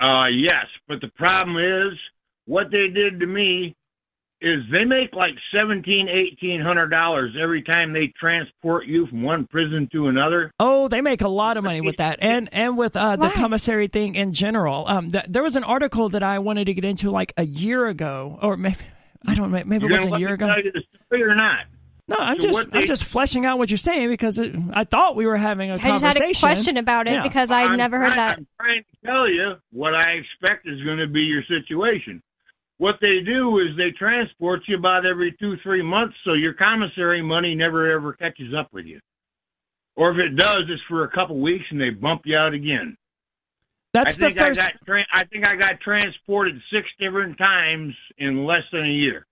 Uh, 0.00 0.28
yes, 0.30 0.66
but 0.86 1.00
the 1.00 1.08
problem 1.08 1.58
is 1.58 1.98
what 2.46 2.70
they 2.70 2.88
did 2.88 3.20
to 3.20 3.26
me 3.26 3.74
is 4.40 4.62
they 4.70 4.84
make 4.84 5.12
like 5.14 5.34
seventeen, 5.52 6.08
eighteen 6.08 6.60
hundred 6.60 6.88
dollars 6.88 7.34
every 7.38 7.62
time 7.62 7.92
they 7.92 8.06
transport 8.08 8.86
you 8.86 9.06
from 9.08 9.22
one 9.22 9.46
prison 9.46 9.88
to 9.90 10.06
another. 10.06 10.52
Oh, 10.60 10.86
they 10.86 11.00
make 11.00 11.22
a 11.22 11.28
lot 11.28 11.56
of 11.56 11.64
money 11.64 11.80
with 11.80 11.96
that, 11.96 12.18
and 12.22 12.48
and 12.52 12.78
with 12.78 12.96
uh, 12.96 13.16
the 13.16 13.30
commissary 13.30 13.88
thing 13.88 14.14
in 14.14 14.32
general. 14.32 14.86
Um, 14.86 15.10
th- 15.10 15.24
there 15.28 15.42
was 15.42 15.56
an 15.56 15.64
article 15.64 16.08
that 16.10 16.22
I 16.22 16.38
wanted 16.38 16.66
to 16.66 16.74
get 16.74 16.84
into 16.84 17.10
like 17.10 17.32
a 17.36 17.44
year 17.44 17.88
ago, 17.88 18.38
or 18.40 18.56
maybe 18.56 18.76
I 19.26 19.34
don't 19.34 19.50
know, 19.50 19.62
maybe 19.64 19.86
it 19.86 19.88
You're 19.88 19.98
was 19.98 20.06
a 20.06 20.18
year 20.20 20.34
ago. 20.34 20.46
tell 20.46 20.62
you 20.62 20.70
the 20.70 20.82
story 21.06 21.24
or 21.24 21.34
not? 21.34 21.64
No, 22.08 22.16
I'm 22.18 22.40
So 22.40 22.46
just 22.48 22.54
what 22.54 22.74
I'm 22.74 22.80
they- 22.80 22.86
just 22.86 23.04
fleshing 23.04 23.44
out 23.44 23.58
what 23.58 23.70
you're 23.70 23.76
saying 23.76 24.08
because 24.08 24.38
it, 24.38 24.54
I 24.72 24.84
thought 24.84 25.14
we 25.14 25.26
were 25.26 25.36
having 25.36 25.70
a 25.70 25.74
I 25.74 25.76
just 25.76 26.04
had 26.04 26.16
a 26.20 26.32
question 26.34 26.78
about 26.78 27.06
it 27.06 27.12
Yeah. 27.12 27.22
because 27.22 27.50
I've 27.50 27.70
I'm 27.72 27.76
never 27.76 27.98
heard 27.98 28.14
trying- 28.14 28.16
that. 28.16 28.38
I'm 28.38 28.46
trying 28.58 28.82
to 28.84 29.06
tell 29.06 29.28
you 29.28 29.56
what 29.72 29.94
I 29.94 30.12
expect 30.12 30.66
is 30.66 30.82
going 30.84 30.98
to 30.98 31.06
be 31.06 31.22
your 31.22 31.42
situation. 31.44 32.22
What 32.78 32.98
they 33.00 33.20
do 33.20 33.58
is 33.58 33.76
they 33.76 33.90
transport 33.90 34.62
you 34.68 34.76
about 34.76 35.04
every 35.04 35.32
two, 35.32 35.56
three 35.58 35.82
months, 35.82 36.16
so 36.24 36.32
your 36.32 36.54
commissary 36.54 37.20
money 37.20 37.54
never 37.54 37.90
ever 37.90 38.12
catches 38.14 38.54
up 38.54 38.72
with 38.72 38.86
you. 38.86 39.00
Or 39.96 40.12
if 40.12 40.18
it 40.18 40.36
does, 40.36 40.62
it's 40.68 40.80
for 40.88 41.02
a 41.02 41.08
couple 41.08 41.38
weeks 41.40 41.64
and 41.70 41.80
they 41.80 41.90
bump 41.90 42.22
you 42.24 42.36
out 42.38 42.54
again. 42.54 42.96
That's 43.92 44.22
I 44.22 44.28
the 44.30 44.34
first. 44.34 44.60
I 44.60 44.64
got 44.68 44.72
tra- 44.86 45.06
I 45.12 45.24
think 45.24 45.46
I 45.46 45.56
got 45.56 45.80
transported 45.80 46.62
six 46.72 46.88
different 47.00 47.36
times 47.36 47.94
in 48.16 48.44
less 48.46 48.62
than 48.70 48.84
a 48.84 48.88
year. 48.92 49.26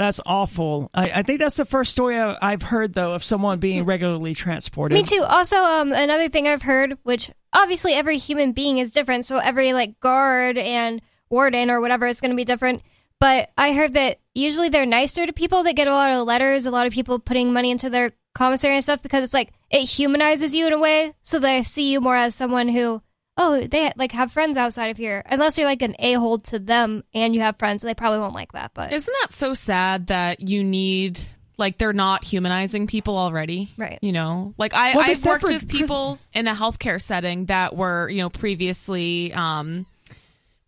That's 0.00 0.18
awful. 0.24 0.90
I, 0.94 1.10
I 1.16 1.22
think 1.22 1.40
that's 1.40 1.58
the 1.58 1.66
first 1.66 1.92
story 1.92 2.18
I, 2.18 2.34
I've 2.40 2.62
heard 2.62 2.94
though 2.94 3.12
of 3.12 3.22
someone 3.22 3.58
being 3.58 3.84
regularly 3.84 4.32
transported. 4.32 4.94
Me 4.94 5.02
too. 5.02 5.22
Also, 5.22 5.56
um, 5.56 5.92
another 5.92 6.30
thing 6.30 6.48
I've 6.48 6.62
heard, 6.62 6.96
which 7.02 7.30
obviously 7.52 7.92
every 7.92 8.16
human 8.16 8.52
being 8.52 8.78
is 8.78 8.92
different, 8.92 9.26
so 9.26 9.36
every 9.36 9.74
like 9.74 10.00
guard 10.00 10.56
and 10.56 11.02
warden 11.28 11.70
or 11.70 11.82
whatever 11.82 12.06
is 12.06 12.22
going 12.22 12.30
to 12.30 12.36
be 12.36 12.46
different. 12.46 12.82
But 13.18 13.50
I 13.58 13.74
heard 13.74 13.92
that 13.92 14.20
usually 14.34 14.70
they're 14.70 14.86
nicer 14.86 15.26
to 15.26 15.34
people 15.34 15.64
that 15.64 15.76
get 15.76 15.86
a 15.86 15.92
lot 15.92 16.12
of 16.12 16.26
letters, 16.26 16.64
a 16.64 16.70
lot 16.70 16.86
of 16.86 16.94
people 16.94 17.18
putting 17.18 17.52
money 17.52 17.70
into 17.70 17.90
their 17.90 18.12
commissary 18.34 18.76
and 18.76 18.82
stuff 18.82 19.02
because 19.02 19.22
it's 19.22 19.34
like 19.34 19.52
it 19.68 19.82
humanizes 19.82 20.54
you 20.54 20.66
in 20.66 20.72
a 20.72 20.78
way, 20.78 21.12
so 21.20 21.38
they 21.38 21.62
see 21.62 21.92
you 21.92 22.00
more 22.00 22.16
as 22.16 22.34
someone 22.34 22.68
who, 22.68 23.02
oh, 23.40 23.66
they 23.66 23.90
like 23.96 24.12
have 24.12 24.30
friends 24.30 24.56
outside 24.56 24.90
of 24.90 24.98
here. 24.98 25.24
Unless 25.26 25.58
you're 25.58 25.66
like 25.66 25.82
an 25.82 25.96
a 25.98 26.12
hole 26.14 26.38
to 26.38 26.58
them 26.58 27.02
and 27.14 27.34
you 27.34 27.40
have 27.40 27.56
friends, 27.56 27.82
they 27.82 27.94
probably 27.94 28.20
won't 28.20 28.34
like 28.34 28.52
that. 28.52 28.72
But 28.74 28.92
Isn't 28.92 29.14
that 29.22 29.32
so 29.32 29.54
sad 29.54 30.08
that 30.08 30.48
you 30.48 30.62
need 30.62 31.20
like 31.56 31.78
they're 31.78 31.92
not 31.92 32.22
humanizing 32.22 32.86
people 32.86 33.16
already? 33.16 33.70
Right. 33.76 33.98
You 34.02 34.12
know, 34.12 34.54
like 34.58 34.74
I 34.74 34.94
Well, 34.94 35.10
I've 35.10 35.24
worked 35.24 35.44
with 35.44 35.68
people 35.68 36.18
in 36.34 36.46
a 36.46 36.54
healthcare 36.54 37.00
setting 37.00 37.46
that 37.46 37.74
were 37.74 38.08
you 38.10 38.18
know 38.18 38.30
previously 38.30 39.32
um, 39.32 39.86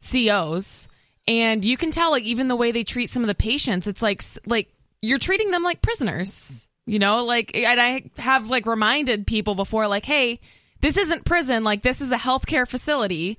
COs, 0.01 0.89
and 1.29 1.65
you 1.65 1.77
can 1.77 1.91
tell 1.91 2.11
like 2.11 2.25
even 2.25 2.49
the 2.49 2.57
way 2.57 2.73
they 2.73 2.85
treat 2.85 3.11
some 3.11 3.23
of 3.23 3.29
the 3.29 3.35
patients, 3.35 3.87
it's 3.87 4.03
like 4.03 4.23
like 4.47 4.69
you're 5.03 5.19
treating 5.19 5.51
them 5.51 5.63
like 5.63 5.83
prisoners. 5.83 6.67
You 6.85 6.99
know, 6.99 7.25
like, 7.25 7.57
and 7.57 7.81
I 7.81 8.11
have 8.19 8.51
like 8.51 8.67
reminded 8.67 9.25
people 9.25 9.55
before, 9.55 9.87
like, 9.87 10.05
hey, 10.05 10.41
this 10.83 10.97
isn't 10.99 11.25
prison. 11.25 11.65
Like, 11.65 11.81
this 11.83 12.01
is 12.03 12.13
a 12.13 12.17
healthcare 12.19 12.69
facility. 12.69 13.39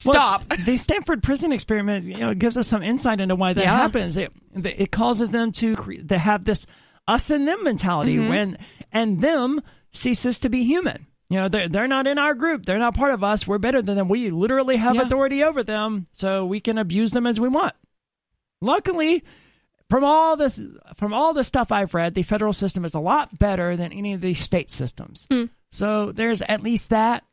Stop. 0.00 0.44
Well, 0.50 0.58
the 0.66 0.76
Stanford 0.76 1.22
prison 1.22 1.52
experiment, 1.52 2.04
you 2.04 2.18
know, 2.18 2.34
gives 2.34 2.58
us 2.58 2.68
some 2.68 2.82
insight 2.82 3.20
into 3.20 3.34
why 3.36 3.52
that 3.54 3.64
Yeah. 3.64 3.76
happens. 3.76 4.16
It 4.16 4.32
it 4.54 4.90
causes 4.92 5.30
them 5.30 5.52
to 5.52 5.74
cre- 5.76 6.02
to 6.08 6.18
have 6.18 6.44
this 6.44 6.66
us 7.08 7.30
and 7.30 7.46
them 7.48 7.64
mentality 7.64 8.16
Mm-hmm. 8.16 8.28
when 8.28 8.58
and 8.92 9.20
them 9.20 9.60
ceases 9.92 10.38
to 10.40 10.48
be 10.48 10.64
human. 10.64 11.06
You 11.30 11.38
know, 11.40 11.48
they're 11.48 11.68
they're 11.68 11.88
not 11.88 12.06
in 12.06 12.18
our 12.18 12.34
group. 12.34 12.66
They're 12.66 12.78
not 12.78 12.94
part 12.94 13.14
of 13.14 13.24
us. 13.24 13.46
We're 13.46 13.58
better 13.58 13.80
than 13.80 13.96
them. 13.96 14.08
We 14.08 14.30
literally 14.30 14.76
have 14.76 14.94
Yeah. 14.96 15.02
authority 15.02 15.42
over 15.42 15.62
them, 15.62 16.06
so 16.12 16.44
we 16.44 16.60
can 16.60 16.76
abuse 16.76 17.12
them 17.12 17.26
as 17.26 17.40
we 17.40 17.48
want. 17.48 17.72
Luckily, 18.60 19.24
from 19.88 20.04
all 20.04 20.36
this 20.36 20.60
from 20.96 21.14
all 21.14 21.32
the 21.32 21.44
stuff 21.44 21.72
I've 21.72 21.94
read, 21.94 22.14
the 22.14 22.22
federal 22.22 22.52
system 22.52 22.84
is 22.84 22.94
a 22.94 23.00
lot 23.00 23.38
better 23.38 23.76
than 23.76 23.92
any 23.92 24.12
of 24.12 24.20
the 24.20 24.34
state 24.34 24.70
systems. 24.70 25.26
So 25.74 26.12
there's 26.12 26.40
at 26.42 26.62
least 26.62 26.90
that. 26.90 27.24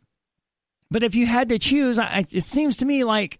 But 0.89 1.03
if 1.03 1.13
you 1.13 1.27
had 1.27 1.49
to 1.49 1.59
choose, 1.59 1.99
I, 1.99 2.25
it 2.31 2.41
seems 2.41 2.77
to 2.77 2.85
me 2.85 3.03
like 3.03 3.37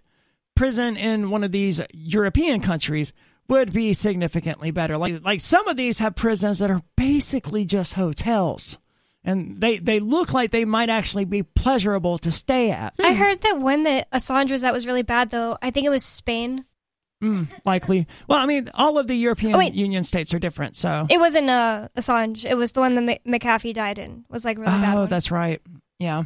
prison 0.56 0.96
in 0.96 1.32
one 1.32 1.44
of 1.44 1.52
these 1.52 1.82
European 1.92 2.62
countries 2.62 3.12
would 3.48 3.74
be 3.74 3.94
significantly 3.94 4.70
better. 4.70 4.98
Like 4.98 5.26
like 5.26 5.40
some 5.40 5.68
of 5.68 5.76
these 5.76 5.98
have 6.00 6.16
prisons 6.16 6.60
that 6.60 6.70
are 6.70 6.84
basically 6.96 7.66
just 7.66 7.94
hotels. 7.94 8.78
And 9.24 9.60
they, 9.60 9.78
they 9.78 10.00
look 10.00 10.34
like 10.34 10.52
they 10.52 10.66
might 10.66 10.90
actually 10.90 11.26
be 11.26 11.44
pleasurable 11.44 12.18
to 12.20 12.32
stay 12.32 12.72
at. 12.72 12.94
I 13.04 13.14
heard 13.14 13.42
that 13.42 13.60
one 13.60 13.84
that 13.84 14.10
Assange 14.12 14.50
was 14.50 14.64
at 14.64 14.74
was 14.74 14.88
really 14.88 15.04
bad, 15.04 15.30
though. 15.30 15.58
I 15.62 15.70
think 15.70 15.86
it 15.86 15.92
was 15.92 16.04
Spain. 16.04 16.66
Likely. 17.66 18.08
Well, 18.28 18.40
I 18.40 18.46
mean, 18.46 18.70
all 18.74 18.98
of 18.98 19.08
the 19.08 19.16
European 19.16 19.56
Oh. 19.56 19.60
Union 19.60 20.04
states 20.04 20.34
are 20.34 20.40
different. 20.40 20.76
So 20.76 21.06
It 21.10 21.20
wasn't 21.20 21.50
uh, 21.50 21.88
Assange. 21.96 22.44
It 22.50 22.56
was 22.56 22.72
the 22.72 22.80
one 22.80 22.96
that 22.96 23.02
Mc- 23.26 23.42
McAfee 23.42 23.74
died 23.74 24.00
in. 24.00 24.26
Was 24.30 24.44
like 24.46 24.58
really 24.58 24.72
bad. 24.72 24.96
Oh, 24.96 25.00
one. 25.02 25.08
that's 25.10 25.32
right. 25.32 25.62
Yeah. 26.00 26.24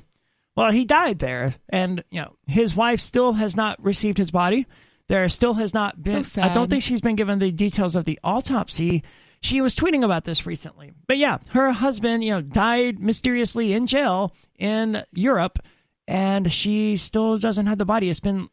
Well, 0.55 0.71
he 0.71 0.85
died 0.85 1.19
there, 1.19 1.53
and 1.69 2.01
you 2.09 2.21
know 2.21 2.35
his 2.47 2.75
wife 2.75 3.01
still 3.01 3.33
has 3.33 3.57
not 3.57 3.83
received 3.83 4.17
his 4.17 4.31
body. 4.31 4.67
There 5.09 5.27
still 5.29 5.53
has 5.55 5.73
not 5.73 6.01
been. 6.01 6.23
So 6.23 6.41
I 6.41 6.47
don't 6.49 6.69
think 6.69 6.81
she's 6.81 7.01
been 7.01 7.15
given 7.17 7.39
the 7.39 7.51
details 7.51 7.95
of 7.97 8.05
the 8.05 8.17
autopsy. 8.23 9.03
She 9.41 9.59
was 9.61 9.75
tweeting 9.75 10.03
about 10.03 10.23
this 10.23 10.45
recently, 10.45 10.93
but 11.07 11.17
yeah, 11.17 11.37
her 11.49 11.71
husband, 11.73 12.23
you 12.23 12.31
know, 12.31 12.41
died 12.41 12.99
mysteriously 12.99 13.73
in 13.73 13.85
jail 13.85 14.33
in 14.57 15.03
Europe, 15.13 15.59
and 16.07 16.51
she 16.51 16.95
still 16.95 17.35
doesn't 17.35 17.65
have 17.67 17.77
the 17.77 17.85
body. 17.85 18.09
It's 18.09 18.21
been 18.21 18.47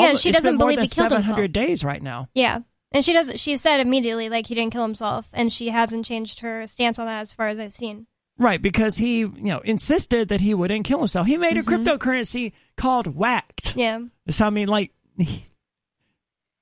Yeah, 0.00 0.14
she 0.14 0.30
doesn't 0.30 0.58
believe 0.58 0.80
he 0.80 0.88
killed 0.88 1.12
himself. 1.12 1.26
700 1.26 1.52
days 1.52 1.84
right 1.84 2.02
now. 2.02 2.28
Yeah. 2.34 2.60
And 2.92 3.04
she 3.04 3.12
doesn't. 3.12 3.38
She 3.38 3.56
said 3.56 3.80
immediately 3.80 4.28
like 4.28 4.46
he 4.46 4.54
didn't 4.54 4.72
kill 4.72 4.82
himself, 4.82 5.28
and 5.34 5.52
she 5.52 5.68
hasn't 5.68 6.06
changed 6.06 6.40
her 6.40 6.66
stance 6.66 6.98
on 6.98 7.06
that 7.06 7.20
as 7.20 7.34
far 7.34 7.48
as 7.48 7.60
I've 7.60 7.74
seen. 7.74 8.06
Right, 8.38 8.62
because 8.62 8.96
he, 8.96 9.18
you 9.18 9.32
know, 9.34 9.58
insisted 9.60 10.28
that 10.28 10.40
he 10.40 10.54
wouldn't 10.54 10.86
kill 10.86 10.98
himself. 10.98 11.26
He 11.26 11.36
made 11.36 11.58
a 11.58 11.62
mm-hmm. 11.62 11.82
cryptocurrency 11.82 12.52
called 12.76 13.16
WHACKD. 13.16 13.74
Yeah. 13.74 14.00
So 14.30 14.46
I 14.46 14.50
mean, 14.50 14.68
like, 14.68 14.92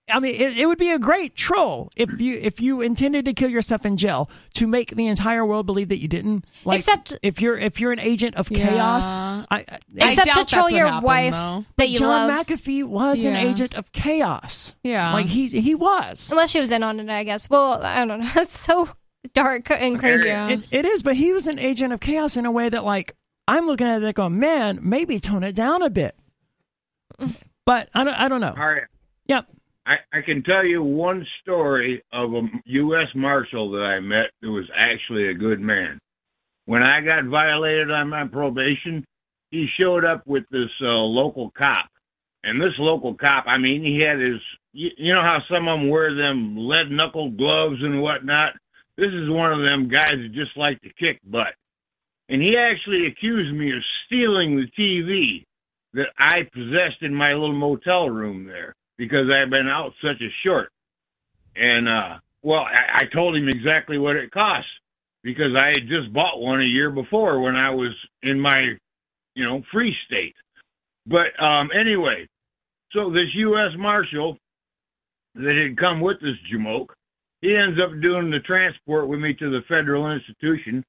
I 0.09 0.21
mean, 0.21 0.37
it, 0.37 0.57
it 0.57 0.67
would 0.67 0.79
be 0.79 0.91
a 0.93 1.01
great 1.01 1.35
troll 1.35 1.91
if 1.97 2.21
you 2.21 2.35
if 2.41 2.61
you 2.61 2.81
intended 2.81 3.25
to 3.25 3.33
kill 3.33 3.51
yourself 3.51 3.85
in 3.85 3.97
jail 3.97 4.31
to 4.55 4.69
make 4.69 4.95
the 4.95 5.09
entire 5.09 5.45
world 5.45 5.67
believe 5.67 5.89
that 5.89 5.99
you 6.01 6.07
didn't. 6.07 6.45
Like, 6.65 6.77
Except- 6.79 7.19
if 7.25 7.41
you're 7.41 7.59
if 7.59 7.81
you're 7.81 7.91
an 7.91 7.99
agent 7.99 8.37
of 8.37 8.49
Yeah. 8.51 8.69
chaos, 8.69 9.19
I, 9.21 9.45
I, 9.51 9.57
I 9.59 9.79
Except 10.11 10.29
to 10.29 10.35
doubt 10.35 10.49
troll 10.49 10.71
your 10.71 10.87
happened, 10.87 11.05
wife 11.05 11.33
though. 11.33 11.65
that 11.79 11.89
you 11.89 11.99
John 11.99 12.29
love. 12.29 12.47
McAfee 12.47 12.85
was 12.85 13.25
an 13.25 13.35
agent 13.35 13.75
of 13.75 13.91
chaos. 13.91 14.77
Yeah. 14.85 15.13
like 15.13 15.27
he's 15.27 15.51
he 15.51 15.75
was. 15.75 16.31
Unless 16.31 16.51
she 16.51 16.61
was 16.61 16.71
in 16.71 16.85
on 16.85 17.01
it, 17.01 17.09
I 17.11 17.25
guess. 17.25 17.51
Well, 17.51 17.83
I 17.85 18.05
don't 18.05 18.21
know. 18.21 18.31
It's 18.37 18.57
so 18.57 18.89
dark 19.35 19.73
and 19.73 19.99
crazy. 19.99 20.29
Yeah. 20.29 20.51
It, 20.51 20.69
it 20.71 20.85
is, 20.85 21.03
but 21.03 21.17
he 21.17 21.33
was 21.33 21.49
an 21.49 21.59
agent 21.59 21.93
of 21.93 21.99
chaos 21.99 22.37
in 22.37 22.47
a 22.47 22.53
way 22.53 22.69
that, 22.69 22.85
like, 22.85 23.17
I'm 23.49 23.67
looking 23.67 23.89
at 23.89 24.01
it 24.01 24.05
like 24.05 24.15
going, 24.15 24.39
man, 24.39 24.79
maybe 24.83 25.19
tone 25.19 25.43
it 25.43 25.57
down 25.57 25.83
a 25.83 25.91
bit. 25.91 26.15
Mm. 27.19 27.35
But 27.65 27.89
I 27.93 28.05
don't, 28.05 28.15
I 28.15 28.29
don't 28.29 28.41
know. 28.41 28.55
All 28.57 28.67
right. 28.69 28.83
Yep. 29.27 29.47
I, 29.87 29.99
I 30.13 30.21
can 30.21 30.43
tell 30.43 30.65
you 30.65 30.83
one 30.83 31.25
story 31.41 32.03
of 32.13 32.35
a 32.35 32.43
U.S. 32.65 33.09
Marshal 33.15 33.71
that 33.71 33.85
I 33.85 34.01
met 34.01 34.31
who 34.43 34.53
was 34.53 34.69
actually 34.75 35.29
a 35.29 35.35
good 35.35 35.61
man. 35.61 36.01
When 36.65 36.83
I 36.83 37.01
got 37.01 37.25
violated 37.27 37.93
on 37.93 38.09
my 38.09 38.27
probation, 38.27 39.05
he 39.53 39.69
showed 39.69 40.05
up 40.05 40.27
with 40.27 40.45
this 40.51 40.71
uh, 40.81 40.99
local 40.99 41.53
cop. 41.53 41.89
And 42.43 42.61
this 42.61 42.77
local 42.79 43.15
cop, 43.15 43.45
I 43.47 43.59
mean, 43.59 43.85
he 43.85 44.01
had 44.01 44.19
his, 44.19 44.41
you, 44.73 44.91
you 44.99 45.15
know 45.15 45.23
how 45.23 45.41
some 45.49 45.69
of 45.69 45.79
them 45.79 45.89
wear 45.89 46.15
them 46.15 46.57
lead 46.57 46.91
knuckle 46.91 47.31
gloves 47.31 47.81
and 47.83 48.03
whatnot? 48.03 48.55
This 48.97 49.13
is 49.13 49.31
one 49.31 49.53
of 49.53 49.63
them 49.63 49.89
guys 49.89 50.17
that 50.17 50.33
just 50.33 50.57
like 50.57 50.81
to 50.83 50.93
kick 50.95 51.21
butt. 51.25 51.55
And 52.29 52.43
he 52.43 52.57
actually 52.57 53.07
accused 53.07 53.55
me 53.55 53.77
of 53.77 53.85
stealing 54.05 54.57
the 54.57 54.67
TV 54.67 55.45
that 55.95 56.09
I 56.19 56.43
possessed 56.43 57.03
in 57.03 57.15
my 57.15 57.33
little 57.33 57.53
motel 57.53 58.11
room 58.11 58.47
there 58.47 58.75
because 58.99 59.31
I've 59.31 59.51
been 59.51 59.69
out 59.69 59.93
such 60.03 60.21
a 60.23 60.31
short. 60.43 60.71
And 61.57 61.89
uh 61.89 62.19
well, 62.43 62.61
I, 62.63 63.01
I 63.03 63.07
told 63.07 63.37
him 63.37 63.49
exactly 63.49 63.99
what 63.99 64.17
it 64.17 64.31
cost 64.31 64.69
because 65.23 65.57
I 65.57 65.69
had 65.69 65.89
just 65.89 66.13
bought 66.13 66.41
one 66.41 66.61
a 66.61 66.65
year 66.65 66.91
before 66.91 67.41
when 67.41 67.57
I 67.57 67.71
was 67.71 67.93
in 68.23 68.39
my, 68.41 68.77
you 69.35 69.45
know, 69.45 69.63
free 69.73 69.97
state. 70.07 70.35
But 71.07 71.41
um 71.43 71.71
anyway, 71.75 72.29
so 72.93 73.11
this 73.11 73.35
U.S. 73.35 73.73
Marshal 73.77 74.39
that 75.35 75.57
had 75.57 75.79
come 75.79 76.01
with 76.01 76.21
this 76.21 76.37
jamoke, 76.53 76.89
he 77.43 77.57
ends 77.57 77.81
up 77.81 77.91
doing 78.01 78.31
the 78.31 78.41
transport 78.41 79.09
with 79.09 79.21
me 79.21 79.35
to 79.35 79.51
the 79.51 79.63
federal 79.69 80.11
institution. 80.11 80.85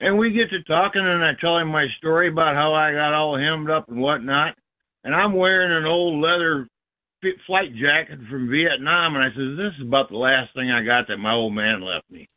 And 0.00 0.16
we 0.18 0.30
get 0.32 0.50
to 0.50 0.62
talking, 0.64 1.06
and 1.06 1.24
I 1.24 1.34
tell 1.34 1.58
him 1.58 1.68
my 1.68 1.88
story 1.98 2.28
about 2.28 2.56
how 2.56 2.74
I 2.74 2.92
got 2.92 3.12
all 3.14 3.36
hemmed 3.36 3.70
up 3.70 3.88
and 3.88 4.00
whatnot. 4.00 4.56
And 5.04 5.14
I'm 5.14 5.34
wearing 5.34 5.72
an 5.72 5.84
old 5.84 6.20
leather 6.20 6.68
flight 7.46 7.74
jacket 7.74 8.18
from 8.28 8.50
Vietnam, 8.50 9.14
and 9.14 9.24
I 9.24 9.28
says, 9.34 9.56
"This 9.56 9.74
is 9.74 9.82
about 9.82 10.08
the 10.08 10.16
last 10.16 10.54
thing 10.54 10.70
I 10.70 10.82
got 10.82 11.08
that 11.08 11.18
my 11.18 11.32
old 11.32 11.54
man 11.54 11.80
left 11.80 12.10
me." 12.10 12.28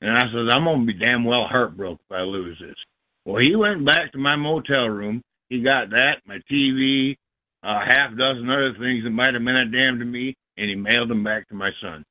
And 0.00 0.16
I 0.16 0.22
says, 0.30 0.48
"I'm 0.48 0.64
gonna 0.64 0.84
be 0.84 0.92
damn 0.92 1.24
well 1.24 1.46
heartbroken 1.46 2.00
if 2.08 2.16
I 2.16 2.22
lose 2.22 2.58
this." 2.58 2.76
Well, 3.24 3.42
he 3.42 3.56
went 3.56 3.84
back 3.84 4.12
to 4.12 4.18
my 4.18 4.36
motel 4.36 4.88
room. 4.88 5.22
He 5.48 5.60
got 5.60 5.90
that, 5.90 6.22
my 6.26 6.40
TV, 6.50 7.16
a 7.62 7.84
half 7.84 8.16
dozen 8.16 8.48
other 8.50 8.74
things 8.74 9.04
that 9.04 9.10
might 9.10 9.34
have 9.34 9.44
been 9.44 9.56
a 9.56 9.64
damn 9.64 9.98
to 9.98 10.04
me, 10.04 10.34
and 10.56 10.68
he 10.68 10.76
mailed 10.76 11.08
them 11.08 11.24
back 11.24 11.48
to 11.48 11.54
my 11.54 11.70
son. 11.80 12.04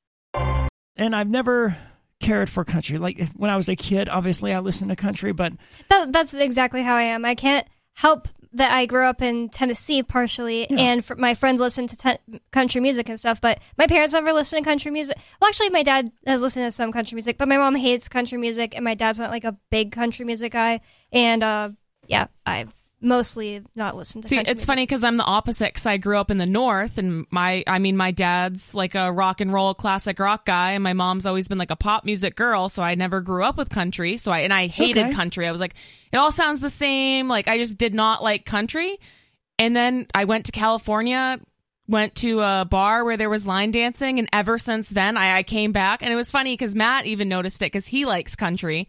And 0.96 1.14
I've 1.14 1.28
never 1.28 1.76
cared 2.20 2.50
for 2.50 2.64
country. 2.64 2.98
Like 2.98 3.28
when 3.36 3.50
I 3.50 3.56
was 3.56 3.68
a 3.68 3.76
kid, 3.76 4.08
obviously 4.08 4.52
I 4.52 4.58
listened 4.58 4.90
to 4.90 4.96
country, 4.96 5.32
but 5.32 5.52
That, 5.88 6.12
that's 6.12 6.34
exactly 6.34 6.82
how 6.82 6.94
I 6.96 7.02
am. 7.02 7.24
I 7.24 7.34
can't 7.34 7.66
help 7.98 8.28
that 8.52 8.70
I 8.72 8.86
grew 8.86 9.04
up 9.06 9.20
in 9.20 9.48
Tennessee 9.50 10.02
partially, 10.02 10.66
Yeah. 10.70 10.78
and 10.80 11.04
fr 11.04 11.14
my 11.16 11.34
friends 11.34 11.60
listen 11.60 11.86
to 11.88 11.96
ten- 11.96 12.18
country 12.50 12.80
music 12.80 13.08
and 13.08 13.18
stuff. 13.18 13.40
But 13.40 13.58
my 13.76 13.86
parents 13.86 14.14
never 14.14 14.32
listen 14.32 14.58
to 14.62 14.64
country 14.64 14.90
music. 14.90 15.16
Well, 15.40 15.48
actually, 15.48 15.70
my 15.70 15.82
dad 15.82 16.10
has 16.26 16.40
listened 16.40 16.64
to 16.66 16.70
some 16.70 16.92
country 16.92 17.16
music, 17.16 17.36
but 17.38 17.48
my 17.48 17.58
mom 17.58 17.74
hates 17.74 18.08
country 18.08 18.38
music, 18.38 18.74
and 18.74 18.84
my 18.84 18.94
dad's 18.94 19.18
not 19.18 19.30
like 19.30 19.44
a 19.44 19.56
big 19.70 19.92
country 19.92 20.24
music 20.24 20.52
guy. 20.52 20.80
And 21.12 21.42
uh, 21.42 21.70
yeah, 22.06 22.28
I've 22.46 22.72
mostly 23.00 23.62
not 23.74 23.96
listened 23.96 24.24
to. 24.24 24.28
See, 24.28 24.38
it's 24.38 24.48
music. 24.48 24.66
funny 24.66 24.82
because 24.82 25.04
I'm 25.04 25.16
the 25.16 25.24
opposite. 25.24 25.66
Because 25.74 25.86
I 25.86 25.96
grew 25.96 26.18
up 26.18 26.30
in 26.30 26.38
the 26.38 26.46
north, 26.46 26.98
and 26.98 27.26
my, 27.30 27.62
I 27.66 27.78
mean, 27.78 27.96
my 27.96 28.10
dad's 28.10 28.74
like 28.74 28.94
a 28.94 29.12
rock 29.12 29.40
and 29.40 29.52
roll 29.52 29.74
classic 29.74 30.18
rock 30.18 30.44
guy, 30.46 30.72
and 30.72 30.82
my 30.84 30.92
mom's 30.92 31.26
always 31.26 31.48
been 31.48 31.58
like 31.58 31.70
a 31.70 31.76
pop 31.76 32.04
music 32.04 32.34
girl. 32.36 32.68
So 32.68 32.82
I 32.82 32.94
never 32.94 33.20
grew 33.20 33.44
up 33.44 33.56
with 33.56 33.70
country. 33.70 34.16
So 34.16 34.32
I 34.32 34.40
and 34.40 34.52
I 34.52 34.66
hated 34.66 35.06
Okay. 35.06 35.14
country. 35.14 35.46
I 35.46 35.52
was 35.52 35.60
like, 35.60 35.74
it 36.12 36.16
all 36.16 36.32
sounds 36.32 36.60
the 36.60 36.70
same. 36.70 37.28
Like 37.28 37.48
I 37.48 37.58
just 37.58 37.78
did 37.78 37.94
not 37.94 38.22
like 38.22 38.44
country. 38.44 38.98
And 39.58 39.74
then 39.74 40.06
I 40.14 40.24
went 40.24 40.46
to 40.46 40.52
California, 40.52 41.40
went 41.88 42.14
to 42.16 42.40
a 42.40 42.66
bar 42.68 43.04
where 43.04 43.16
there 43.16 43.30
was 43.30 43.46
line 43.46 43.70
dancing, 43.70 44.18
and 44.18 44.28
ever 44.32 44.58
since 44.58 44.88
then, 44.88 45.16
I, 45.16 45.38
I 45.38 45.42
came 45.42 45.72
back. 45.72 46.02
And 46.02 46.12
it 46.12 46.16
was 46.16 46.30
funny 46.30 46.52
because 46.52 46.74
Matt 46.76 47.06
even 47.06 47.28
noticed 47.28 47.62
it 47.62 47.66
because 47.66 47.86
he 47.86 48.04
likes 48.04 48.36
country. 48.36 48.86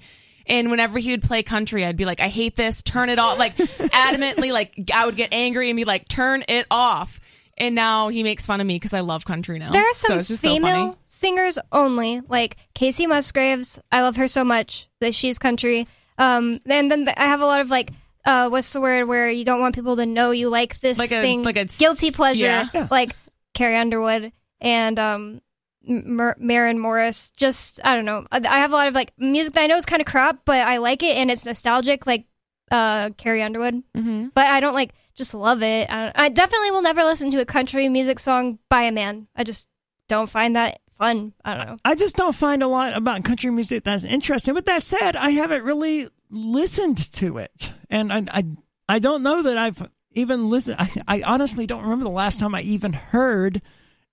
And 0.49 0.71
whenever 0.71 0.97
he 0.99 1.11
would 1.11 1.21
play 1.21 1.43
country, 1.43 1.85
I'd 1.85 1.95
be 1.95 2.05
like, 2.05 2.19
I 2.19 2.27
hate 2.27 2.55
this, 2.55 2.81
turn 2.83 3.09
it 3.09 3.19
off. 3.19 3.37
Like, 3.37 3.55
adamantly, 3.57 4.51
like, 4.51 4.89
I 4.93 5.05
would 5.05 5.15
get 5.15 5.29
angry 5.31 5.69
and 5.69 5.77
be 5.77 5.85
like, 5.85 6.07
turn 6.07 6.43
it 6.49 6.65
off. 6.71 7.19
And 7.57 7.75
now 7.75 8.07
he 8.07 8.23
makes 8.23 8.45
fun 8.45 8.59
of 8.61 8.65
me 8.67 8.75
because 8.75 8.93
I 8.93 9.01
love 9.01 9.25
country 9.25 9.59
now. 9.59 9.71
There 9.71 9.83
are 9.83 9.93
so 9.93 10.21
some 10.21 10.35
so 10.37 10.49
female 10.55 10.71
funny. 10.91 10.95
singers 11.05 11.59
only, 11.71 12.21
like 12.27 12.55
Kacey 12.73 13.05
Musgraves. 13.07 13.79
I 13.91 14.01
love 14.01 14.15
her 14.15 14.27
so 14.27 14.43
much 14.43 14.87
that 15.01 15.13
she's 15.13 15.37
country. 15.37 15.87
Um, 16.17 16.59
and 16.65 16.89
then 16.89 17.07
I 17.15 17.23
have 17.27 17.41
a 17.41 17.45
lot 17.45 17.61
of 17.61 17.69
like, 17.69 17.91
uh, 18.25 18.49
what's 18.49 18.71
the 18.73 18.81
word 18.81 19.07
where 19.07 19.29
you 19.29 19.43
don't 19.45 19.59
want 19.59 19.75
people 19.75 19.97
to 19.97 20.05
know 20.05 20.31
you 20.31 20.49
like 20.49 20.79
this 20.79 20.97
Like 20.97 21.11
a- 21.11 21.21
thing, 21.21 21.43
like 21.43 21.57
a 21.57 21.65
guilty 21.65 22.11
pleasure. 22.11 22.69
Yeah. 22.73 22.87
like 22.89 23.13
Carrie 23.53 23.75
Underwood 23.77 24.31
and 24.61 24.97
um, 24.97 25.41
Mer- 25.83 26.35
Maren 26.39 26.79
Morris. 26.79 27.31
Just 27.31 27.79
I 27.83 27.95
don't 27.95 28.05
know. 28.05 28.25
I 28.31 28.37
I 28.37 28.59
have 28.59 28.71
a 28.71 28.75
lot 28.75 28.87
of 28.87 28.95
like 28.95 29.13
music 29.17 29.53
that 29.53 29.61
I 29.63 29.67
know 29.67 29.75
is 29.77 29.85
kind 29.85 30.01
of 30.01 30.05
crap, 30.07 30.39
but 30.45 30.67
I 30.67 30.77
like 30.77 31.03
it 31.03 31.15
and 31.17 31.31
it's 31.31 31.45
nostalgic, 31.45 32.05
like 32.07 32.25
uh, 32.71 33.09
Carrie 33.17 33.41
Underwood. 33.43 33.81
hmm 33.95 34.27
But 34.33 34.45
I 34.47 34.59
don't 34.59 34.73
like 34.75 34.93
just 35.15 35.33
love 35.33 35.63
it. 35.63 35.89
I, 35.89 36.11
I 36.15 36.29
definitely 36.29 36.71
will 36.71 36.81
never 36.81 37.03
listen 37.03 37.29
to 37.31 37.41
a 37.41 37.45
country 37.45 37.89
music 37.89 38.19
song 38.19 38.59
by 38.69 38.83
a 38.83 38.91
man. 38.91 39.27
I 39.35 39.43
just 39.43 39.67
don't 40.07 40.29
find 40.29 40.55
that 40.55 40.79
fun. 40.97 41.33
I 41.43 41.55
don't 41.57 41.67
know. 41.67 41.77
I 41.83 41.95
just 41.95 42.15
don't 42.15 42.35
find 42.35 42.61
a 42.63 42.67
lot 42.67 42.95
about 42.95 43.23
country 43.23 43.49
music 43.51 43.83
that's 43.83 44.03
interesting. 44.05 44.53
With 44.53 44.65
that 44.67 44.83
said, 44.83 45.15
I 45.15 45.31
haven't 45.31 45.63
really 45.63 46.07
listened 46.29 47.11
to 47.13 47.37
it, 47.37 47.71
and 47.89 48.13
I 48.13 48.23
I, 48.31 48.43
I 48.87 48.99
don't 48.99 49.23
know 49.23 49.41
that 49.43 49.57
I've 49.57 49.89
even 50.11 50.49
listened. 50.49 50.77
I, 50.79 50.89
I 51.07 51.21
honestly 51.23 51.65
don't 51.65 51.83
remember 51.83 52.03
the 52.05 52.11
last 52.11 52.39
time 52.39 52.53
I 52.55 52.61
even 52.61 52.93
heard 52.93 53.61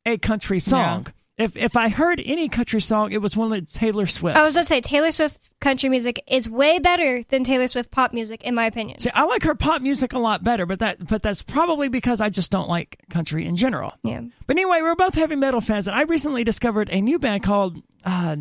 a 0.04 0.16
country 0.18 0.58
song. 0.60 1.06
If 1.38 1.54
if 1.54 1.76
I 1.76 1.90
heard 1.90 2.22
any 2.24 2.48
country 2.48 2.80
song, 2.80 3.12
it 3.12 3.20
was 3.20 3.36
one 3.36 3.52
of 3.52 3.70
Taylor 3.70 4.06
Swift. 4.06 4.38
I 4.38 4.42
was 4.42 4.54
gonna 4.54 4.64
say 4.64 4.80
Taylor 4.80 5.10
Swift 5.10 5.38
country 5.60 5.90
music 5.90 6.22
is 6.26 6.48
way 6.48 6.78
better 6.78 7.22
than 7.24 7.44
Taylor 7.44 7.66
Swift 7.66 7.90
pop 7.90 8.14
music, 8.14 8.42
in 8.42 8.54
my 8.54 8.64
opinion. 8.64 9.00
See, 9.00 9.10
I 9.10 9.24
like 9.24 9.42
her 9.42 9.54
pop 9.54 9.82
music 9.82 10.14
a 10.14 10.18
lot 10.18 10.42
better, 10.42 10.64
but 10.64 10.78
that 10.78 11.06
but 11.06 11.22
that's 11.22 11.42
probably 11.42 11.88
because 11.88 12.22
I 12.22 12.30
just 12.30 12.50
don't 12.50 12.70
like 12.70 12.98
country 13.10 13.44
in 13.44 13.56
general. 13.56 13.92
Yeah. 14.02 14.22
But 14.46 14.56
anyway, 14.56 14.80
we're 14.80 14.94
both 14.94 15.14
heavy 15.14 15.36
metal 15.36 15.60
fans, 15.60 15.88
and 15.88 15.96
I 15.96 16.02
recently 16.02 16.42
discovered 16.42 16.88
a 16.90 17.02
new 17.02 17.18
band 17.18 17.42
called 17.42 17.82
uh, 18.02 18.36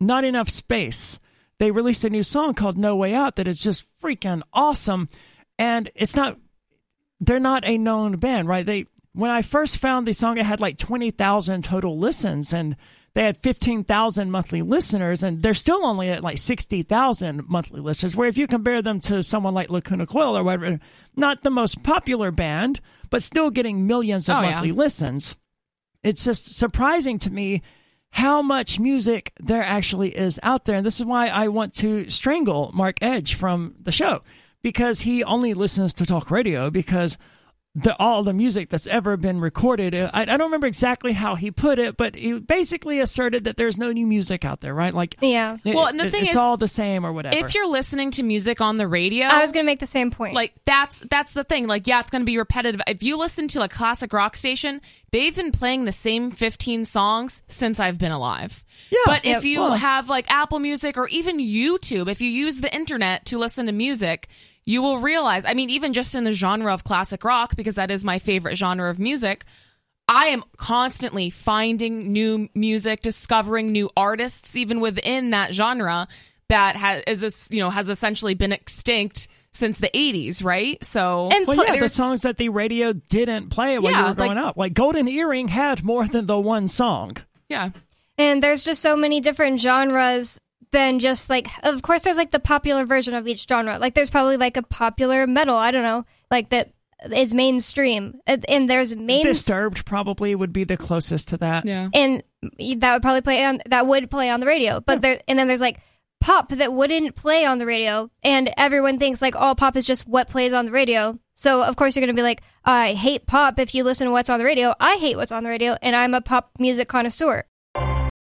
Not 0.00 0.24
Enough 0.24 0.50
Space. 0.50 1.20
They 1.58 1.70
released 1.70 2.04
a 2.04 2.10
new 2.10 2.24
song 2.24 2.54
called 2.54 2.76
No 2.76 2.96
Way 2.96 3.14
Out 3.14 3.36
that 3.36 3.46
is 3.46 3.62
just 3.62 3.86
freaking 4.02 4.42
awesome, 4.52 5.08
and 5.60 5.92
it's 5.94 6.16
not. 6.16 6.38
They're 7.20 7.38
not 7.38 7.64
a 7.64 7.78
known 7.78 8.16
band, 8.16 8.48
right? 8.48 8.66
They 8.66 8.86
when 9.12 9.30
I 9.30 9.42
first 9.42 9.76
found 9.78 10.06
the 10.06 10.12
song, 10.12 10.38
it 10.38 10.46
had 10.46 10.60
like 10.60 10.78
twenty 10.78 11.10
thousand 11.10 11.64
total 11.64 11.98
listens, 11.98 12.52
and 12.52 12.76
they 13.14 13.24
had 13.24 13.36
fifteen 13.36 13.84
thousand 13.84 14.30
monthly 14.30 14.62
listeners, 14.62 15.22
and 15.22 15.42
they're 15.42 15.54
still 15.54 15.84
only 15.84 16.08
at 16.08 16.22
like 16.22 16.38
sixty 16.38 16.82
thousand 16.82 17.48
monthly 17.48 17.80
listeners. 17.80 18.16
Where 18.16 18.28
if 18.28 18.38
you 18.38 18.46
compare 18.46 18.80
them 18.82 19.00
to 19.00 19.22
someone 19.22 19.54
like 19.54 19.70
Lacuna 19.70 20.06
Coil 20.06 20.36
or 20.36 20.42
whatever, 20.42 20.78
not 21.16 21.42
the 21.42 21.50
most 21.50 21.82
popular 21.82 22.30
band, 22.30 22.80
but 23.10 23.22
still 23.22 23.50
getting 23.50 23.86
millions 23.86 24.28
of 24.28 24.36
Oh, 24.36 24.40
yeah. 24.40 24.50
monthly 24.52 24.72
listens. 24.72 25.36
It's 26.02 26.24
just 26.24 26.56
surprising 26.56 27.18
to 27.20 27.30
me 27.30 27.62
how 28.10 28.42
much 28.42 28.78
music 28.80 29.32
there 29.40 29.62
actually 29.62 30.10
is 30.16 30.40
out 30.42 30.64
there. 30.64 30.76
And 30.76 30.84
this 30.84 30.98
is 31.00 31.06
why 31.06 31.28
I 31.28 31.48
want 31.48 31.74
to 31.76 32.10
strangle 32.10 32.70
Mark 32.74 32.96
Edge 33.00 33.34
from 33.34 33.74
the 33.80 33.92
show 33.92 34.22
because 34.62 35.00
he 35.00 35.22
only 35.24 35.54
listens 35.54 35.94
to 35.94 36.04
talk 36.06 36.30
radio 36.30 36.70
because 36.70 37.18
the, 37.74 37.96
all 37.98 38.22
the 38.22 38.34
music 38.34 38.68
that's 38.68 38.86
ever 38.86 39.16
been 39.16 39.40
recorded. 39.40 39.94
uh, 39.94 40.10
I, 40.12 40.22
I 40.22 40.24
don't 40.26 40.42
remember 40.42 40.66
exactly 40.66 41.12
how 41.14 41.36
he 41.36 41.50
put 41.50 41.78
it, 41.78 41.96
but 41.96 42.14
he 42.14 42.38
basically 42.38 43.00
asserted 43.00 43.44
that 43.44 43.56
there's 43.56 43.78
no 43.78 43.92
new 43.92 44.06
music 44.06 44.44
out 44.44 44.60
there, 44.60 44.74
right? 44.74 44.92
Like, 44.94 45.14
Yeah. 45.22 45.56
it- 45.64 45.74
Well, 45.74 45.86
and 45.86 45.98
the 45.98 46.04
it- 46.06 46.10
thing 46.12 46.20
it's 46.22 46.32
is, 46.32 46.36
all 46.36 46.58
the 46.58 46.68
same 46.68 47.06
or 47.06 47.14
whatever. 47.14 47.34
If 47.34 47.54
you're 47.54 47.66
listening 47.66 48.10
to 48.12 48.22
music 48.22 48.60
on 48.60 48.76
the 48.76 48.86
radio, 48.86 49.24
I 49.26 49.40
was 49.40 49.52
gonna 49.52 49.64
make 49.64 49.80
the 49.80 49.86
same 49.86 50.10
point. 50.10 50.34
like 50.34 50.52
that's 50.66 50.98
that's 51.10 51.32
the 51.32 51.44
thing. 51.44 51.66
Like, 51.66 51.86
yeah, 51.86 52.00
it's 52.00 52.10
going 52.10 52.20
to 52.22 52.26
be 52.26 52.36
repetitive. 52.36 52.82
If 52.86 53.02
you 53.02 53.16
listen 53.18 53.48
to 53.48 53.62
a 53.62 53.68
classic 53.68 54.12
rock 54.12 54.36
station, 54.36 54.82
they've 55.10 55.34
been 55.34 55.50
playing 55.50 55.86
the 55.86 55.92
same 55.92 56.30
15 56.30 56.84
songs 56.84 57.42
since 57.46 57.80
I've 57.80 57.96
been 57.96 58.12
alive. 58.12 58.64
Yeah. 58.90 58.98
But 59.06 59.24
Yep. 59.24 59.38
if 59.38 59.44
you 59.46 59.60
Well- 59.60 59.72
have 59.76 60.10
like 60.10 60.30
Apple 60.30 60.58
Music 60.58 60.98
or 60.98 61.08
even 61.08 61.38
YouTube, 61.38 62.08
if 62.10 62.20
you 62.20 62.28
use 62.28 62.60
the 62.60 62.74
internet 62.74 63.24
to 63.26 63.38
listen 63.38 63.64
to 63.64 63.72
music, 63.72 64.28
you 64.64 64.82
will 64.82 64.98
realize, 64.98 65.44
I 65.44 65.54
mean, 65.54 65.70
even 65.70 65.92
just 65.92 66.14
in 66.14 66.24
the 66.24 66.32
genre 66.32 66.72
of 66.72 66.84
classic 66.84 67.24
rock, 67.24 67.56
because 67.56 67.74
that 67.76 67.90
is 67.90 68.04
my 68.04 68.18
favorite 68.18 68.56
genre 68.56 68.90
of 68.90 68.98
music, 68.98 69.44
I 70.08 70.26
am 70.26 70.44
constantly 70.56 71.30
finding 71.30 72.12
new 72.12 72.48
music, 72.54 73.00
discovering 73.00 73.68
new 73.72 73.90
artists, 73.96 74.56
even 74.56 74.80
within 74.80 75.30
that 75.30 75.52
genre 75.54 76.06
that 76.48 76.76
has 76.76 77.22
is 77.22 77.48
you 77.50 77.60
know 77.60 77.70
has 77.70 77.88
essentially 77.88 78.34
been 78.34 78.52
extinct 78.52 79.28
since 79.54 79.78
the 79.78 79.90
80s, 79.94 80.42
right? 80.44 80.82
So 80.84 81.28
And 81.32 81.46
well, 81.46 81.56
pl- 81.56 81.66
yeah, 81.74 81.80
the 81.80 81.88
songs 81.88 82.22
that 82.22 82.36
the 82.38 82.48
radio 82.48 82.92
didn't 82.92 83.50
play 83.50 83.78
when 83.78 83.92
Yeah, 83.92 83.98
you 83.98 84.02
were 84.04 84.08
like- 84.10 84.16
growing 84.16 84.38
up. 84.38 84.56
Like 84.56 84.74
Golden 84.74 85.08
Earring 85.08 85.48
had 85.48 85.82
more 85.82 86.06
than 86.06 86.26
the 86.26 86.38
one 86.38 86.68
song. 86.68 87.16
yeah. 87.48 87.70
And 88.18 88.42
there's 88.42 88.64
just 88.64 88.82
so 88.82 88.94
many 88.96 89.20
different 89.20 89.58
genres 89.60 90.38
than 90.72 90.98
just 90.98 91.30
like, 91.30 91.48
of 91.62 91.82
course, 91.82 92.02
there's 92.02 92.16
like 92.16 92.30
the 92.30 92.40
popular 92.40 92.84
version 92.84 93.14
of 93.14 93.28
each 93.28 93.46
genre. 93.48 93.78
Like, 93.78 93.94
there's 93.94 94.10
probably 94.10 94.36
like 94.36 94.56
a 94.56 94.62
popular 94.62 95.26
metal, 95.26 95.56
I 95.56 95.70
don't 95.70 95.82
know, 95.82 96.04
like 96.30 96.50
that 96.50 96.72
is 97.14 97.34
mainstream. 97.34 98.20
And 98.26 98.44
and 98.48 98.68
there's 98.68 98.96
main. 98.96 99.22
Disturbed 99.22 99.84
probably 99.86 100.34
would 100.34 100.52
be 100.52 100.64
the 100.64 100.76
closest 100.76 101.28
to 101.28 101.36
that. 101.38 101.64
Yeah. 101.66 101.88
And 101.92 102.22
that 102.58 102.92
would 102.92 103.02
probably 103.02 103.22
play 103.22 103.44
on, 103.44 103.60
that 103.66 103.86
would 103.86 104.10
play 104.10 104.30
on 104.30 104.40
the 104.40 104.46
radio. 104.46 104.80
But 104.80 105.02
there, 105.02 105.20
and 105.28 105.38
then 105.38 105.46
there's 105.46 105.60
like 105.60 105.78
pop 106.20 106.50
that 106.50 106.72
wouldn't 106.72 107.16
play 107.16 107.44
on 107.44 107.58
the 107.58 107.66
radio. 107.66 108.10
And 108.22 108.50
everyone 108.56 108.98
thinks 108.98 109.20
like, 109.20 109.36
all 109.36 109.54
pop 109.54 109.76
is 109.76 109.86
just 109.86 110.06
what 110.06 110.28
plays 110.28 110.52
on 110.52 110.66
the 110.66 110.72
radio. 110.72 111.18
So, 111.34 111.62
of 111.62 111.74
course, 111.76 111.96
you're 111.96 112.06
going 112.06 112.14
to 112.14 112.18
be 112.18 112.22
like, 112.22 112.42
I 112.64 112.92
hate 112.94 113.26
pop 113.26 113.58
if 113.58 113.74
you 113.74 113.82
listen 113.82 114.06
to 114.06 114.12
what's 114.12 114.30
on 114.30 114.38
the 114.38 114.44
radio. 114.44 114.74
I 114.78 114.96
hate 114.96 115.16
what's 115.16 115.32
on 115.32 115.42
the 115.42 115.50
radio, 115.50 115.76
and 115.82 115.96
I'm 115.96 116.14
a 116.14 116.20
pop 116.20 116.52
music 116.60 116.88
connoisseur. 116.88 117.44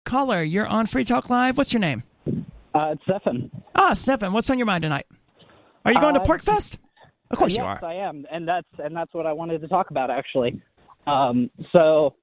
Caller, 0.05 0.41
you're 0.41 0.67
on 0.67 0.85
Free 0.85 1.03
Talk 1.03 1.29
Live. 1.29 1.57
What's 1.57 1.73
your 1.73 1.81
name? 1.81 2.03
Uh, 2.73 2.89
it's 2.93 3.03
Stefan. 3.03 3.51
Ah, 3.75 3.93
Stefan, 3.93 4.33
what's 4.33 4.49
on 4.49 4.57
your 4.57 4.65
mind 4.65 4.83
tonight? 4.83 5.05
Are 5.85 5.91
you 5.91 5.99
going 5.99 6.13
to 6.13 6.21
Uh, 6.21 6.25
Porcfest? 6.25 6.77
Of 7.29 7.37
course 7.37 7.55
you 7.55 7.63
yes, 7.63 7.79
are. 7.81 7.85
I 7.85 7.95
am, 7.95 8.25
and 8.29 8.47
that's 8.47 8.67
and 8.83 8.95
that's 8.95 9.13
what 9.13 9.25
I 9.25 9.31
wanted 9.33 9.61
to 9.61 9.67
talk 9.67 9.89
about 9.89 10.09
actually. 10.09 10.61
Um, 11.07 11.49
so, 11.71 12.15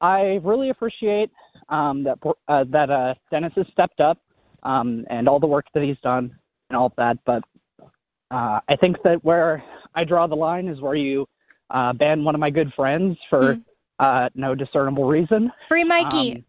I 0.00 0.40
really 0.42 0.70
appreciate 0.70 1.30
um, 1.68 2.04
that 2.04 2.18
uh, 2.48 2.64
that 2.68 2.90
uh, 2.90 3.14
Dennis 3.30 3.52
has 3.56 3.66
stepped 3.72 4.00
up 4.00 4.18
um, 4.64 5.04
and 5.08 5.28
all 5.28 5.38
the 5.38 5.46
work 5.46 5.66
that 5.74 5.82
he's 5.84 5.98
done 6.02 6.36
and 6.68 6.76
all 6.76 6.86
of 6.86 6.92
that. 6.96 7.18
But 7.24 7.44
uh, 8.30 8.60
I 8.68 8.76
think 8.76 9.02
that 9.04 9.24
where 9.24 9.62
I 9.94 10.04
draw 10.04 10.26
the 10.26 10.36
line 10.36 10.68
is 10.68 10.80
where 10.80 10.96
you 10.96 11.28
uh, 11.70 11.92
ban 11.92 12.24
one 12.24 12.34
of 12.34 12.40
my 12.40 12.50
good 12.50 12.72
friends 12.74 13.16
for 13.30 13.58
uh, 14.00 14.28
no 14.34 14.54
discernible 14.54 15.04
reason. 15.04 15.52
Free 15.68 15.84
Mikey. 15.84 16.44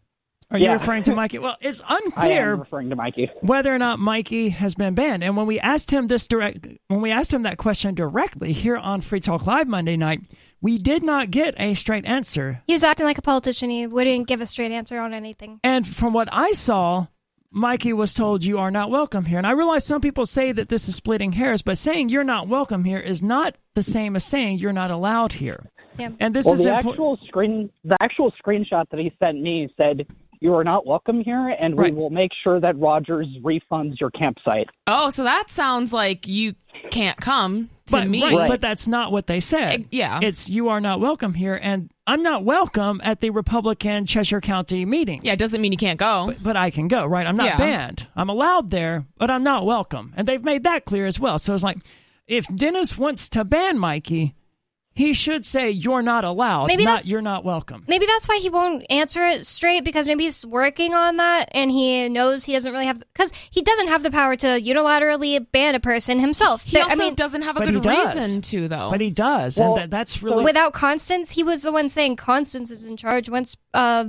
Are 0.54 0.58
you 0.58 0.70
referring 0.70 1.02
to 1.04 1.16
Mikey? 1.16 1.40
Well, 1.40 1.56
it's 1.60 1.82
unclear 1.88 2.54
referring 2.54 2.88
to 2.90 2.94
Mikey. 2.96 3.28
whether 3.40 3.74
or 3.74 3.78
not 3.78 3.98
Mikey 3.98 4.50
has 4.50 4.76
been 4.76 4.94
banned. 4.94 5.24
And 5.24 5.36
when 5.36 5.46
we 5.46 5.58
asked 5.58 5.90
him 5.90 6.06
this 6.06 6.28
direct, 6.28 6.68
when 6.86 7.00
we 7.00 7.10
asked 7.10 7.34
him 7.34 7.42
that 7.42 7.58
question 7.58 7.96
directly 7.96 8.52
here 8.52 8.76
on 8.76 9.00
Free 9.00 9.18
Talk 9.18 9.48
Live 9.48 9.66
Monday 9.66 9.96
night, 9.96 10.20
we 10.60 10.78
did 10.78 11.02
not 11.02 11.32
get 11.32 11.56
a 11.58 11.74
straight 11.74 12.04
answer. 12.04 12.62
He 12.68 12.72
was 12.72 12.84
acting 12.84 13.04
like 13.04 13.18
a 13.18 13.22
politician. 13.22 13.68
He 13.68 13.88
wouldn't 13.88 14.28
give 14.28 14.40
a 14.40 14.46
straight 14.46 14.70
answer 14.70 15.00
on 15.00 15.12
anything. 15.12 15.58
And 15.64 15.84
from 15.84 16.12
what 16.12 16.28
I 16.30 16.52
saw, 16.52 17.08
Mikey 17.50 17.92
was 17.92 18.12
told 18.12 18.44
you 18.44 18.58
are 18.58 18.70
not 18.70 18.90
welcome 18.90 19.24
here. 19.24 19.38
And 19.38 19.48
I 19.48 19.52
realize 19.52 19.84
some 19.84 20.00
people 20.00 20.24
say 20.24 20.52
that 20.52 20.68
this 20.68 20.88
is 20.88 20.94
splitting 20.94 21.32
hairs, 21.32 21.62
but 21.62 21.78
saying 21.78 22.10
you're 22.10 22.22
not 22.22 22.46
welcome 22.46 22.84
here 22.84 23.00
is 23.00 23.24
not 23.24 23.56
the 23.74 23.82
same 23.82 24.14
as 24.14 24.24
saying 24.24 24.58
you're 24.58 24.72
not 24.72 24.92
allowed 24.92 25.32
here. 25.32 25.68
Yeah. 25.98 26.10
And 26.20 26.34
this 26.34 26.46
Well, 26.46 26.54
is 26.54 26.64
the 26.64 26.70
important. 26.76 26.92
actual 26.92 27.18
screen, 27.26 27.70
the 27.84 27.96
actual 28.00 28.32
screenshot 28.44 28.88
that 28.90 28.98
he 29.00 29.12
sent 29.20 29.40
me 29.40 29.68
said, 29.76 30.06
"You 30.40 30.54
are 30.54 30.64
not 30.64 30.86
welcome 30.86 31.20
here, 31.22 31.48
and 31.58 31.76
Right. 31.76 31.92
we 31.94 31.98
will 32.00 32.10
make 32.10 32.32
sure 32.42 32.60
that 32.60 32.78
Rogers 32.78 33.26
refunds 33.42 34.00
your 34.00 34.10
campsite." 34.10 34.68
Oh, 34.86 35.10
so 35.10 35.24
that 35.24 35.50
sounds 35.50 35.92
like 35.92 36.26
you 36.28 36.54
can't 36.90 37.16
come 37.18 37.70
to 37.86 37.96
but, 37.98 38.08
me. 38.08 38.22
right, 38.24 38.34
Right. 38.34 38.48
but 38.48 38.60
that's 38.60 38.88
not 38.88 39.12
what 39.12 39.26
they 39.26 39.40
said. 39.40 39.86
Yeah. 39.90 40.18
It's 40.22 40.48
you 40.50 40.68
are 40.68 40.80
not 40.80 41.00
welcome 41.00 41.34
here. 41.34 41.54
And 41.62 41.90
I'm 42.06 42.22
not 42.22 42.44
welcome 42.44 43.00
at 43.04 43.20
the 43.20 43.30
Republican 43.30 44.06
Cheshire 44.06 44.40
County 44.40 44.84
meetings. 44.84 45.22
Yeah, 45.24 45.32
it 45.34 45.38
doesn't 45.38 45.60
mean 45.60 45.72
you 45.72 45.78
can't 45.78 45.98
go. 45.98 46.34
but 46.42 46.56
I 46.56 46.70
can 46.70 46.88
go, 46.88 47.04
right? 47.06 47.26
I'm 47.26 47.36
not 47.36 47.46
Yeah. 47.46 47.56
banned. 47.56 48.06
I'm 48.16 48.28
allowed 48.28 48.70
there, 48.70 49.06
but 49.18 49.30
I'm 49.30 49.42
not 49.44 49.64
welcome. 49.64 50.12
And 50.16 50.26
they've 50.28 50.42
made 50.42 50.64
that 50.64 50.84
clear 50.84 51.06
as 51.06 51.18
well. 51.20 51.38
So 51.38 51.54
it's 51.54 51.62
like, 51.64 51.78
if 52.26 52.46
Dennis 52.54 52.96
wants 52.98 53.28
to 53.30 53.44
ban 53.44 53.78
Mikey, 53.78 54.34
he 54.94 55.12
should 55.12 55.44
say 55.44 55.70
you're 55.70 56.02
not 56.02 56.24
allowed, 56.24 56.68
Maybe 56.68 56.84
not 56.84 57.04
you're 57.06 57.20
not 57.20 57.44
welcome. 57.44 57.84
Maybe 57.88 58.06
that's 58.06 58.28
why 58.28 58.38
he 58.38 58.48
won't 58.48 58.86
answer 58.88 59.26
it 59.26 59.44
straight 59.44 59.84
because 59.84 60.06
maybe 60.06 60.24
he's 60.24 60.46
working 60.46 60.94
on 60.94 61.16
that 61.16 61.48
and 61.52 61.70
he 61.70 62.08
knows 62.08 62.44
he 62.44 62.52
doesn't 62.52 62.72
really 62.72 62.86
have 62.86 63.00
because 63.00 63.32
he 63.50 63.62
doesn't 63.62 63.88
have 63.88 64.04
the 64.04 64.10
power 64.12 64.36
to 64.36 64.46
unilaterally 64.46 65.44
ban 65.50 65.74
a 65.74 65.80
person 65.80 66.20
himself. 66.20 66.62
He 66.62 66.72
There- 66.72 66.84
also 66.84 66.94
I 66.94 67.04
mean, 67.06 67.14
doesn't 67.14 67.42
have 67.42 67.56
a 67.56 67.64
good 67.64 67.84
reason 67.84 68.40
to, 68.42 68.68
though. 68.68 68.90
But 68.90 69.00
he 69.00 69.10
does, 69.10 69.58
Well, 69.58 69.74
and 69.74 69.82
that, 69.82 69.90
that's 69.90 70.22
really 70.22 70.44
without 70.44 70.72
Constance, 70.72 71.32
he 71.32 71.42
was 71.42 71.62
the 71.62 71.72
one 71.72 71.88
saying 71.88 72.16
Constance 72.16 72.70
is 72.70 72.86
in 72.86 72.96
charge. 72.96 73.28
Once 73.28 73.56
uh, 73.74 74.06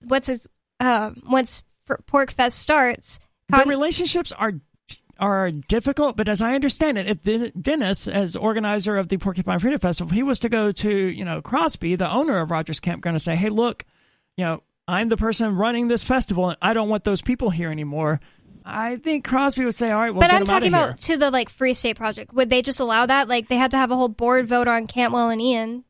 what's 0.00 0.26
his 0.26 0.48
uh, 0.80 1.12
once 1.28 1.62
F- 1.88 1.98
Porcfest 2.06 2.52
starts, 2.52 3.20
the 3.48 3.62
relationships 3.64 4.32
are 4.32 4.54
are 5.18 5.50
difficult, 5.50 6.16
but 6.16 6.28
as 6.28 6.42
I 6.42 6.54
understand 6.54 6.98
it, 6.98 7.20
if 7.26 7.52
Dennis, 7.60 8.08
as 8.08 8.36
organizer 8.36 8.96
of 8.96 9.08
the 9.08 9.16
Porcupine 9.16 9.58
Freedom 9.58 9.80
Festival, 9.80 10.10
if 10.10 10.14
he 10.14 10.22
was 10.22 10.38
to 10.40 10.48
go 10.48 10.72
to 10.72 10.90
you 10.90 11.24
know 11.24 11.42
Crosby, 11.42 11.96
the 11.96 12.10
owner 12.10 12.40
of 12.40 12.50
Rogers 12.50 12.80
Campground, 12.80 13.16
and 13.16 13.22
say, 13.22 13.36
"Hey, 13.36 13.48
look, 13.48 13.84
you 14.36 14.44
know, 14.44 14.62
I'm 14.88 15.08
the 15.08 15.16
person 15.16 15.56
running 15.56 15.88
this 15.88 16.02
festival, 16.02 16.50
and 16.50 16.58
I 16.60 16.74
don't 16.74 16.88
want 16.88 17.04
those 17.04 17.22
people 17.22 17.50
here 17.50 17.70
anymore," 17.70 18.20
I 18.64 18.96
think 18.96 19.26
Crosby 19.26 19.64
would 19.64 19.74
say, 19.74 19.90
"All 19.90 20.00
right, 20.00 20.10
well, 20.10 20.20
but 20.20 20.30
get 20.30 20.36
I'm 20.36 20.44
them 20.44 20.46
talking 20.46 20.74
out 20.74 20.82
of 20.82 20.88
about 20.90 20.98
to 21.00 21.16
the 21.18 21.30
like 21.30 21.50
Free 21.50 21.74
State 21.74 21.96
Project. 21.96 22.32
Would 22.32 22.48
they 22.48 22.62
just 22.62 22.80
allow 22.80 23.04
that? 23.06 23.28
Like 23.28 23.48
they 23.48 23.56
had 23.56 23.70
to 23.72 23.76
have 23.76 23.90
a 23.90 23.96
whole 23.96 24.08
board 24.08 24.48
vote 24.48 24.68
on 24.68 24.86
Cantwell 24.86 25.28
and 25.28 25.40
Ian. 25.40 25.84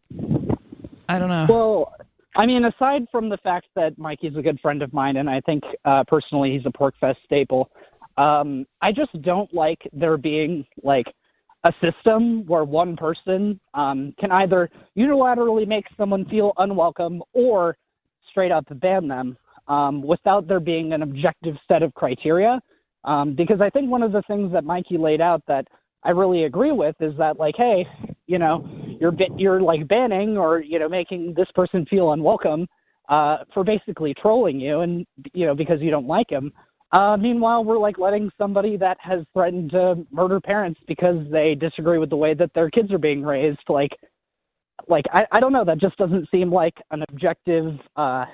I 1.09 1.19
don't 1.19 1.29
know. 1.29 1.47
Well, 1.49 1.95
I 2.37 2.47
mean, 2.47 2.65
aside 2.65 3.07
from 3.13 3.29
the 3.29 3.37
fact 3.39 3.67
that 3.77 3.97
Mikey's 3.97 4.35
a 4.37 4.43
good 4.43 4.59
friend 4.61 4.83
of 4.83 4.93
mine, 4.93 5.17
and 5.17 5.31
I 5.31 5.41
think 5.41 5.63
uh, 5.85 6.03
personally 6.05 6.53
he's 6.53 6.67
a 6.67 6.71
Porcfest 6.71 7.17
staple, 7.25 7.71
um, 8.17 8.67
I 8.81 8.93
just 8.93 9.21
don't 9.23 9.53
like 9.53 9.89
there 9.93 10.17
being 10.17 10.67
like 10.83 11.07
a 11.65 11.73
system 11.83 12.47
where 12.47 12.65
one 12.65 12.97
person 12.97 13.59
um, 13.73 14.15
can 14.21 14.31
either 14.31 14.71
unilaterally 14.97 15.67
make 15.67 15.87
someone 15.97 16.25
feel 16.27 16.53
unwelcome 16.59 17.23
or 17.33 17.77
straight 18.31 18.53
up 18.53 18.67
ban 18.81 19.09
them 19.09 19.37
um, 19.69 20.03
without 20.03 20.47
there 20.47 20.61
being 20.61 20.93
an 20.93 21.03
objective 21.03 21.57
set 21.67 21.83
of 21.83 21.95
criteria. 21.95 22.61
Um, 23.05 23.35
because 23.35 23.61
I 23.61 23.71
think 23.71 23.91
one 23.91 24.03
of 24.03 24.13
the 24.13 24.23
things 24.23 24.53
that 24.53 24.65
Mikey 24.65 24.99
laid 24.99 25.21
out 25.21 25.43
that 25.47 25.67
I 26.03 26.11
really 26.11 26.45
agree 26.45 26.73
with 26.73 26.97
is 27.01 27.17
that 27.19 27.39
like, 27.39 27.55
hey, 27.57 27.87
you 28.27 28.39
know, 28.39 28.67
you're 29.01 29.15
you're 29.37 29.61
like 29.61 29.87
banning 29.89 30.37
or 30.37 30.61
you 30.61 30.79
know 30.79 30.89
making 30.89 31.35
this 31.35 31.49
person 31.55 31.87
feel 31.87 32.13
unwelcome 32.13 32.67
uh, 33.09 33.39
for 33.53 33.65
basically 33.65 34.15
trolling 34.15 34.61
you 34.61 34.81
and 34.81 35.07
you 35.33 35.47
know 35.47 35.55
because 35.55 35.81
you 35.81 35.91
don't 35.91 36.07
like 36.07 36.31
him. 36.31 36.53
Uh, 36.95 37.17
meanwhile, 37.17 37.65
we're 37.65 37.79
like 37.79 37.99
letting 37.99 38.31
somebody 38.39 38.77
that 38.77 38.97
has 39.01 39.25
threatened 39.33 39.73
to 39.73 40.07
murder 40.13 40.41
parents 40.41 40.81
because 40.87 41.27
they 41.31 41.57
disagree 41.57 41.99
with 41.99 42.09
the 42.09 42.17
way 42.17 42.35
that 42.35 42.53
their 42.55 42.71
kids 42.71 42.93
are 42.93 42.99
being 42.99 43.23
raised, 43.23 43.59
like, 43.69 43.91
like 44.87 45.05
I, 45.13 45.27
I 45.33 45.41
don't 45.41 45.53
know. 45.53 45.65
That 45.65 45.79
just 45.79 45.97
doesn't 45.97 46.29
seem 46.31 46.53
like 46.53 46.75
an 46.93 47.03
objective 47.09 47.81
uh, 47.97 48.27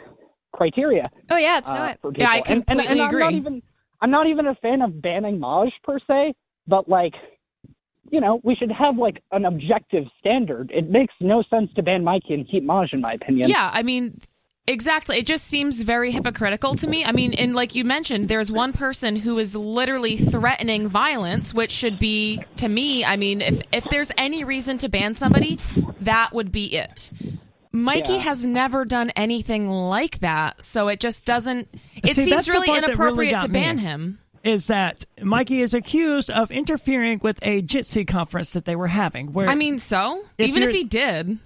criteria. 0.53 1.05
Oh 1.31 1.39
yeah, 1.39 1.57
it's 1.57 1.71
uh, 1.71 1.75
not. 1.75 1.99
Yeah, 2.17 2.29
I 2.29 2.43
people. 2.43 2.53
And- 2.53 2.65
and, 2.69 2.81
completely 2.81 3.01
and, 3.01 3.11
agree. 3.11 3.23
I'm 3.23 3.33
not 3.33 3.41
even 3.41 3.63
I'm 4.03 4.11
not 4.11 4.27
even 4.27 4.47
a 4.47 4.55
fan 4.57 4.83
of 4.83 5.01
banning 5.01 5.39
Maj 5.39 5.71
per 5.83 5.99
se, 6.07 6.35
but 6.67 6.89
like, 6.89 7.15
you 8.11 8.21
know, 8.21 8.41
we 8.45 8.55
should 8.57 8.73
have 8.73 8.97
like 8.97 9.23
an 9.33 9.45
objective 9.45 10.05
standard. 10.19 10.71
It 10.75 10.91
makes 10.91 11.15
no 11.21 11.43
sense 11.49 11.71
to 11.77 11.83
ban 11.83 12.03
Mikey 12.05 12.35
and 12.35 12.49
keep 12.49 12.65
Maj, 12.65 12.93
in 12.93 13.01
my 13.01 13.13
opinion. 13.13 13.49
Yeah, 13.49 13.71
I 13.73 13.83
mean, 13.83 14.21
exactly. 14.71 15.19
It 15.19 15.27
just 15.27 15.47
seems 15.47 15.83
very 15.83 16.11
hypocritical 16.13 16.75
to 16.77 16.87
me. 16.87 17.05
I 17.05 17.13
mean, 17.13 17.35
and 17.35 17.55
like 17.55 17.75
you 17.75 17.85
mentioned, 17.85 18.29
there's 18.29 18.51
one 18.51 18.73
person 18.73 19.17
who 19.17 19.39
is 19.39 19.55
literally 19.57 20.17
threatening 20.17 20.89
violence, 20.89 21.53
which 21.53 21.71
should 21.71 21.99
be, 21.99 22.43
to 22.57 22.69
me, 22.69 23.05
I 23.05 23.17
mean, 23.17 23.41
if 23.43 23.61
if 23.73 23.85
there's 23.85 24.11
any 24.17 24.45
reason 24.45 24.79
to 24.79 24.89
ban 24.89 25.15
somebody, 25.15 25.59
that 26.01 26.33
would 26.33 26.51
be 26.53 26.77
it. 26.77 27.11
Mikey 27.73 28.15
Yeah. 28.15 28.19
has 28.21 28.45
never 28.47 28.85
done 28.85 29.11
anything 29.11 29.69
like 29.69 30.19
that, 30.21 30.63
so 30.63 30.89
it 30.89 30.99
just 31.01 31.25
doesn't. 31.25 31.69
It 32.03 32.15
See, 32.17 32.25
seems 32.25 32.49
really 32.49 32.67
part 32.67 32.81
that 32.83 32.89
really 32.89 32.93
inappropriate 32.95 33.33
got 33.37 33.43
to 33.43 33.49
me. 33.49 33.61
ban 33.61 33.79
him. 33.79 34.19
Is 34.43 34.69
that 34.69 35.05
Mikey 35.23 35.61
is 35.61 35.75
accused 35.75 36.31
of 36.31 36.51
interfering 36.51 37.21
with 37.23 37.39
a 37.43 37.61
Jitsi 37.63 38.09
conference 38.09 38.55
that 38.55 38.65
they 38.65 38.75
were 38.75 38.89
having? 38.89 39.33
Where 39.35 39.49
I 39.49 39.55
mean, 39.55 39.79
so 39.79 40.25
If 40.39 40.49
even 40.49 40.63
if 40.63 40.71
he 40.71 40.83
did, 40.83 41.39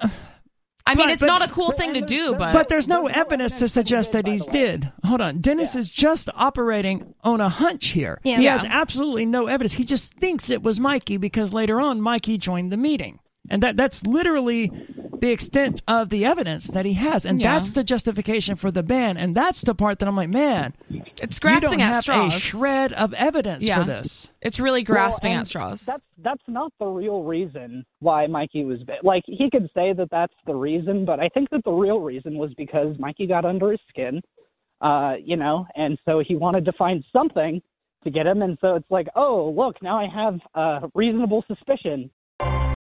uh, 0.00 0.08
I 0.90 0.94
mean, 0.94 1.06
But- 1.06 1.12
it's 1.12 1.20
but- 1.20 1.26
not 1.26 1.42
a 1.42 1.48
cool 1.52 1.70
thing 1.72 1.94
to 1.94 2.00
do, 2.00 2.34
but, 2.34 2.52
But 2.52 2.68
there's 2.68 2.88
no 2.88 3.06
evidence 3.06 3.58
to 3.60 3.68
suggest 3.68 4.12
that 4.12 4.24
by 4.24 4.32
he's 4.32 4.46
did. 4.46 4.90
Hold 5.04 5.20
on. 5.20 5.40
Dennis 5.40 5.76
is 5.76 5.88
just 5.90 6.28
operating 6.34 7.14
on 7.22 7.40
a 7.40 7.48
hunch 7.48 7.88
here. 7.88 8.20
Yeah. 8.24 8.38
He 8.38 8.44
Yeah. 8.44 8.52
has 8.52 8.64
absolutely 8.64 9.26
no 9.26 9.46
evidence. 9.46 9.72
He 9.72 9.84
just 9.84 10.14
thinks 10.14 10.50
it 10.50 10.62
was 10.62 10.80
Mikey 10.80 11.16
because 11.16 11.54
later 11.54 11.80
on 11.80 12.00
Mikey 12.00 12.38
joined 12.38 12.72
the 12.72 12.76
meeting. 12.76 13.20
And 13.50 13.62
that 13.62 13.76
that's 13.76 14.06
literally 14.06 14.70
the 15.18 15.30
extent 15.32 15.82
of 15.86 16.08
the 16.08 16.24
evidence 16.24 16.68
that 16.68 16.86
he 16.86 16.94
has. 16.94 17.26
And 17.26 17.38
Yeah. 17.40 17.54
that's 17.54 17.72
the 17.72 17.84
justification 17.84 18.56
for 18.56 18.70
the 18.70 18.82
ban. 18.82 19.16
And 19.18 19.34
that's 19.34 19.60
the 19.62 19.74
part 19.74 19.98
that 19.98 20.08
I'm 20.08 20.16
like, 20.16 20.30
man, 20.30 20.72
it's 20.88 20.90
you 20.90 21.00
don't 21.00 21.40
grasping 21.40 21.82
at 21.82 21.92
have 21.92 22.00
straws. 22.02 22.36
a 22.36 22.40
shred 22.40 22.92
of 22.94 23.12
evidence 23.12 23.66
Yeah. 23.66 23.80
for 23.80 23.84
this. 23.84 24.30
It's 24.40 24.58
really 24.58 24.82
grasping 24.82 25.32
and 25.32 25.40
at 25.40 25.46
straws. 25.46 25.84
That's 25.84 26.02
that's 26.22 26.42
not 26.48 26.72
the 26.78 26.86
real 26.86 27.22
reason 27.22 27.84
why 27.98 28.26
Mikey 28.28 28.64
was 28.64 28.82
ba- 28.84 28.98
like 29.02 29.24
he 29.26 29.50
could 29.50 29.68
say 29.74 29.92
that 29.94 30.08
that's 30.10 30.34
the 30.46 30.54
reason, 30.54 31.04
but 31.04 31.18
I 31.20 31.28
think 31.28 31.50
that 31.50 31.64
the 31.64 31.72
real 31.72 31.98
reason 32.00 32.36
was 32.38 32.52
because 32.54 32.98
Mikey 32.98 33.26
got 33.26 33.44
under 33.44 33.70
his 33.72 33.80
skin, 33.88 34.20
uh, 34.80 35.16
you 35.22 35.36
know, 35.36 35.66
and 35.76 35.98
so 36.06 36.20
he 36.20 36.36
wanted 36.36 36.64
to 36.66 36.72
find 36.72 37.02
something 37.12 37.60
to 38.04 38.10
get 38.10 38.26
him, 38.26 38.40
and 38.42 38.56
so 38.62 38.74
it's 38.76 38.90
like, 38.90 39.08
oh 39.16 39.50
look, 39.56 39.82
now 39.82 39.98
I 39.98 40.06
have 40.08 40.40
uh, 40.54 40.88
reasonable 40.94 41.44
suspicion. 41.46 42.10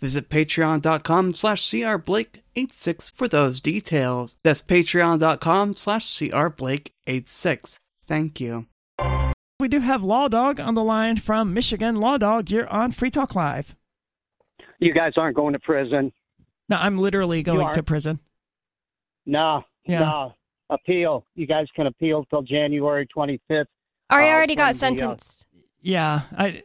Visit 0.00 0.28
patreon.com 0.28 1.34
slash 1.34 1.62
crblake86 1.68 3.12
for 3.14 3.26
those 3.28 3.60
details. 3.60 4.36
That's 4.44 4.62
patreon.com 4.62 5.74
slash 5.74 6.06
crblake86. 6.06 7.76
Thank 8.06 8.40
you. 8.40 8.66
We 9.60 9.66
do 9.68 9.80
have 9.80 10.02
Law 10.04 10.28
Dog 10.28 10.60
on 10.60 10.74
the 10.74 10.84
line 10.84 11.16
from 11.16 11.52
Michigan. 11.52 11.96
Law 11.96 12.16
Dog, 12.16 12.48
you're 12.50 12.68
on 12.68 12.92
Free 12.92 13.10
Talk 13.10 13.34
Live. 13.34 13.74
You 14.78 14.94
guys 14.94 15.14
aren't 15.16 15.34
going 15.34 15.52
to 15.54 15.58
prison. 15.58 16.12
No, 16.68 16.76
I'm 16.76 16.96
literally 16.98 17.42
going 17.42 17.72
to 17.72 17.82
prison. 17.82 18.20
No, 19.26 19.64
Yeah. 19.84 20.00
no. 20.00 20.34
Appeal. 20.70 21.24
You 21.34 21.46
guys 21.46 21.66
can 21.74 21.86
appeal 21.86 22.24
till 22.30 22.42
January 22.42 23.06
25th. 23.06 23.64
Ari 24.10 24.28
uh, 24.28 24.32
already 24.34 24.54
got 24.54 24.76
from 24.76 24.94
the, 24.94 25.02
uh, 25.02 25.08
sentenced. 25.08 25.46
Yeah, 25.80 26.20
I, 26.36 26.62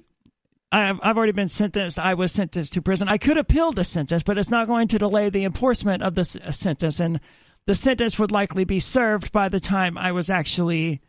I've 0.74 1.00
I've 1.04 1.18
already 1.18 1.32
been 1.34 1.48
sentenced. 1.48 2.00
I 2.00 2.14
was 2.16 2.32
sentenced 2.32 2.74
to 2.74 2.82
prison. 2.82 3.08
I 3.08 3.18
could 3.18 3.38
appeal 3.38 3.72
the 3.72 3.84
sentence, 3.84 4.24
but 4.24 4.38
it's 4.38 4.50
not 4.50 4.68
going 4.68 4.88
to 4.90 4.98
delay 5.00 5.30
the 5.30 5.46
enforcement 5.46 6.02
of 6.02 6.16
the 6.16 6.40
uh, 6.46 6.52
sentence, 6.52 7.00
and 7.00 7.20
the 7.66 7.76
sentence 7.76 8.18
would 8.20 8.32
likely 8.32 8.64
be 8.66 8.80
served 8.80 9.32
by 9.32 9.50
the 9.50 9.60
time 9.60 9.98
I 9.98 10.12
was 10.12 10.30
actually 10.30 11.02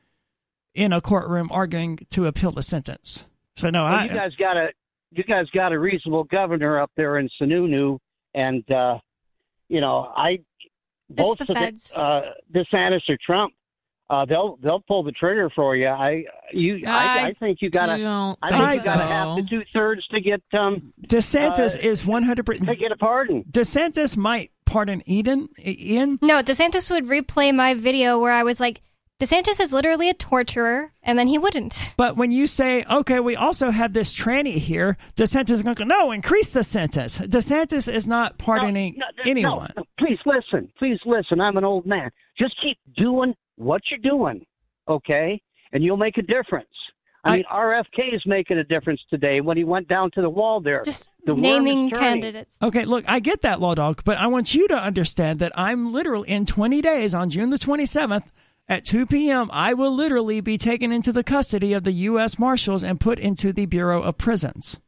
in 0.74 0.92
a 0.92 1.00
courtroom 1.00 1.48
arguing 1.50 1.98
to 2.10 2.26
appeal 2.26 2.50
the 2.50 2.62
sentence. 2.62 3.24
So 3.56 3.70
no, 3.70 3.84
Well, 3.84 3.94
I 3.94 4.04
you 4.04 4.10
guys 4.14 4.34
got 4.36 4.56
a 4.56 4.68
you 5.12 5.24
guys 5.24 5.46
got 5.50 5.72
a 5.72 5.78
reasonable 5.78 6.24
governor 6.24 6.80
up 6.80 6.90
there 6.96 7.18
in 7.18 7.28
Sununu, 7.40 7.98
and 8.34 8.68
uh, 8.70 8.98
you 9.68 9.80
know 9.80 10.12
I 10.16 10.30
It's 10.30 10.42
both 11.08 11.38
the 11.38 11.52
of 11.52 11.56
feds. 11.56 11.92
uh, 11.96 12.32
DeSantis 12.52 13.08
or 13.08 13.16
Trump, 13.24 13.54
uh, 14.10 14.24
they'll 14.26 14.58
they'll 14.62 14.80
pull 14.80 15.02
the 15.02 15.12
trigger 15.12 15.50
for 15.54 15.74
you. 15.76 15.86
I 15.88 16.24
you 16.52 16.82
I, 16.86 16.90
I 16.90 17.26
I 17.28 17.32
think 17.34 17.58
you 17.62 17.70
got 17.70 17.86
to. 17.96 18.02
don't 18.02 18.38
I 18.42 18.50
think 18.50 18.70
think 18.70 18.80
you 18.80 18.84
got 18.84 18.92
to 18.98 18.98
so. 18.98 19.06
have 19.14 19.36
the 19.36 19.42
two 19.48 19.62
thirds 19.72 20.06
to 20.08 20.20
get 20.20 20.42
um 20.52 20.92
DeSantis 21.08 21.76
uh, 21.76 21.80
is 21.80 22.04
100. 22.04 22.36
to 22.36 22.44
percent 22.44 22.78
get 22.78 22.92
a 22.92 22.96
pardon. 22.96 23.44
DeSantis 23.50 24.16
might 24.16 24.50
pardon 24.66 25.02
Eden. 25.06 25.48
Ian. 25.64 26.18
No, 26.22 26.42
DeSantis 26.42 26.90
would 26.90 27.06
replay 27.06 27.54
my 27.54 27.74
video 27.74 28.18
where 28.18 28.32
I 28.32 28.42
was 28.42 28.60
like, 28.60 28.82
DeSantis 29.20 29.60
is 29.60 29.72
literally 29.72 30.10
a 30.10 30.14
torturer, 30.14 30.92
and 31.02 31.16
then 31.18 31.28
he 31.28 31.38
wouldn't. 31.38 31.94
But 31.96 32.16
when 32.16 32.32
you 32.32 32.48
say, 32.48 32.84
okay, 32.90 33.20
we 33.20 33.36
also 33.36 33.70
have 33.70 33.92
this 33.92 34.12
tranny 34.14 34.58
here, 34.58 34.96
DeSantis 35.14 35.50
is 35.52 35.62
going 35.62 35.76
to 35.76 35.84
go, 35.84 35.88
no, 35.88 36.10
increase 36.10 36.52
the 36.52 36.64
sentence. 36.64 37.18
DeSantis 37.18 37.90
is 37.90 38.08
not 38.08 38.38
pardoning 38.38 38.96
No, 38.98 39.06
no, 39.16 39.22
no, 39.24 39.30
anyone. 39.30 39.72
no, 39.76 39.84
please 39.98 40.18
listen. 40.26 40.68
Please 40.78 40.98
listen. 41.06 41.40
I'm 41.40 41.56
an 41.56 41.64
old 41.64 41.86
man. 41.86 42.10
Just 42.36 42.60
keep 42.60 42.76
doing 42.96 43.34
what 43.56 43.82
you're 43.90 44.00
doing, 44.00 44.44
okay? 44.88 45.40
And 45.72 45.82
you'll 45.82 45.96
make 45.96 46.18
a 46.18 46.22
difference. 46.22 46.68
I, 47.24 47.30
I- 47.30 47.36
mean, 47.36 47.44
RFK 47.50 48.14
is 48.14 48.22
making 48.26 48.58
a 48.58 48.64
difference 48.64 49.00
today 49.10 49.40
when 49.40 49.56
he 49.56 49.64
went 49.64 49.88
down 49.88 50.10
to 50.12 50.20
the 50.22 50.30
wall 50.30 50.60
there. 50.60 50.82
Just 50.84 51.08
The 51.26 51.34
worm 51.34 51.42
naming 51.42 51.90
candidates. 51.90 52.58
Okay, 52.60 52.84
look, 52.84 53.04
I 53.08 53.20
get 53.20 53.40
that, 53.42 53.60
Law 53.60 53.74
Dog, 53.74 54.02
but 54.04 54.18
I 54.18 54.26
want 54.26 54.54
you 54.54 54.68
to 54.68 54.74
understand 54.76 55.38
that 55.38 55.52
I'm 55.58 55.92
literally 55.92 56.28
in 56.28 56.46
20 56.46 56.80
days 56.82 57.14
on 57.14 57.30
June 57.30 57.50
the 57.50 57.58
27th 57.58 58.24
at 58.68 58.84
2 58.84 59.06
p.m. 59.06 59.50
I 59.52 59.74
will 59.74 59.94
literally 59.94 60.40
be 60.40 60.58
taken 60.58 60.92
into 60.92 61.12
the 61.12 61.24
custody 61.24 61.72
of 61.72 61.84
the 61.84 61.92
U.S. 61.92 62.38
Marshals 62.38 62.84
and 62.84 63.00
put 63.00 63.18
into 63.18 63.52
the 63.52 63.66
Bureau 63.66 64.02
of 64.02 64.18
Prisons. 64.18 64.80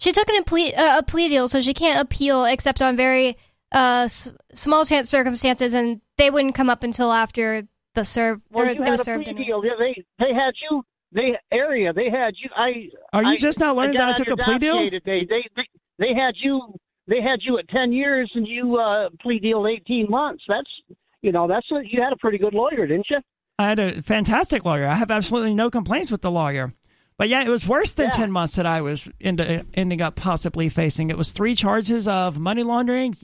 She 0.00 0.12
took 0.12 0.28
an, 0.28 0.36
a, 0.36 0.42
plea, 0.44 0.74
uh, 0.74 0.98
a 0.98 1.02
plea 1.02 1.28
deal, 1.28 1.48
so 1.48 1.60
she 1.60 1.72
can't 1.74 2.00
appeal 2.00 2.44
except 2.44 2.82
on 2.82 2.96
very 2.96 3.36
uh, 3.74 4.02
s- 4.04 4.32
small 4.54 4.84
chance 4.84 5.10
circumstances, 5.10 5.74
and 5.74 6.00
they 6.16 6.30
wouldn't 6.30 6.54
come 6.54 6.70
up 6.70 6.82
until 6.82 7.12
after 7.12 7.66
the 7.94 8.04
serve. 8.04 8.40
Well, 8.50 8.64
you 8.66 8.72
it 8.72 8.78
had 8.88 8.94
a 8.94 8.98
served. 8.98 9.24
plea 9.24 9.30
anyway. 9.32 9.46
deal. 9.46 9.62
They 9.78 10.04
they 10.18 10.32
had 10.32 10.54
you. 10.70 10.82
They 11.12 11.36
area. 11.52 11.92
They 11.92 12.10
had 12.10 12.34
you. 12.36 12.48
I. 12.56 12.88
Are 13.12 13.22
you 13.22 13.30
I- 13.30 13.36
just 13.36 13.60
not 13.60 13.76
learning 13.76 13.98
I 13.98 14.06
that 14.06 14.20
I 14.20 14.24
took 14.24 14.30
a 14.30 14.36
plea 14.42 14.58
deal? 14.58 14.74
dossier 14.76 14.90
Today. 14.90 15.24
They, 15.28 15.42
they 15.56 15.64
they 15.98 16.14
had 16.14 16.34
you. 16.38 16.74
They 17.06 17.20
had 17.20 17.40
you 17.42 17.58
at 17.58 17.68
ten 17.68 17.92
years, 17.92 18.30
and 18.34 18.46
you 18.48 18.76
uh, 18.78 19.10
plea 19.20 19.38
deal 19.38 19.66
eighteen 19.66 20.06
months. 20.08 20.42
That's 20.48 20.70
you 21.22 21.32
know 21.32 21.46
that's 21.46 21.70
a, 21.70 21.82
you 21.84 22.00
had 22.02 22.12
a 22.12 22.16
pretty 22.16 22.38
good 22.38 22.54
lawyer, 22.54 22.86
didn't 22.86 23.06
you? 23.10 23.18
I 23.58 23.68
had 23.68 23.78
a 23.78 24.02
fantastic 24.02 24.64
lawyer. 24.64 24.86
I 24.86 24.94
have 24.96 25.10
absolutely 25.12 25.54
no 25.54 25.70
complaints 25.70 26.10
with 26.10 26.22
the 26.22 26.30
lawyer. 26.30 26.72
But 27.16 27.28
yeah, 27.28 27.44
it 27.44 27.48
was 27.48 27.68
worse 27.68 27.94
than 27.94 28.06
Yeah. 28.06 28.16
10 28.16 28.32
months 28.32 28.56
that 28.56 28.66
I 28.66 28.80
was 28.80 29.08
into, 29.20 29.64
ending 29.74 30.02
up 30.02 30.16
possibly 30.16 30.68
facing. 30.68 31.10
It 31.10 31.16
was 31.16 31.30
three 31.30 31.54
charges 31.54 32.08
of 32.08 32.40
money 32.40 32.64
laundering, 32.64 33.14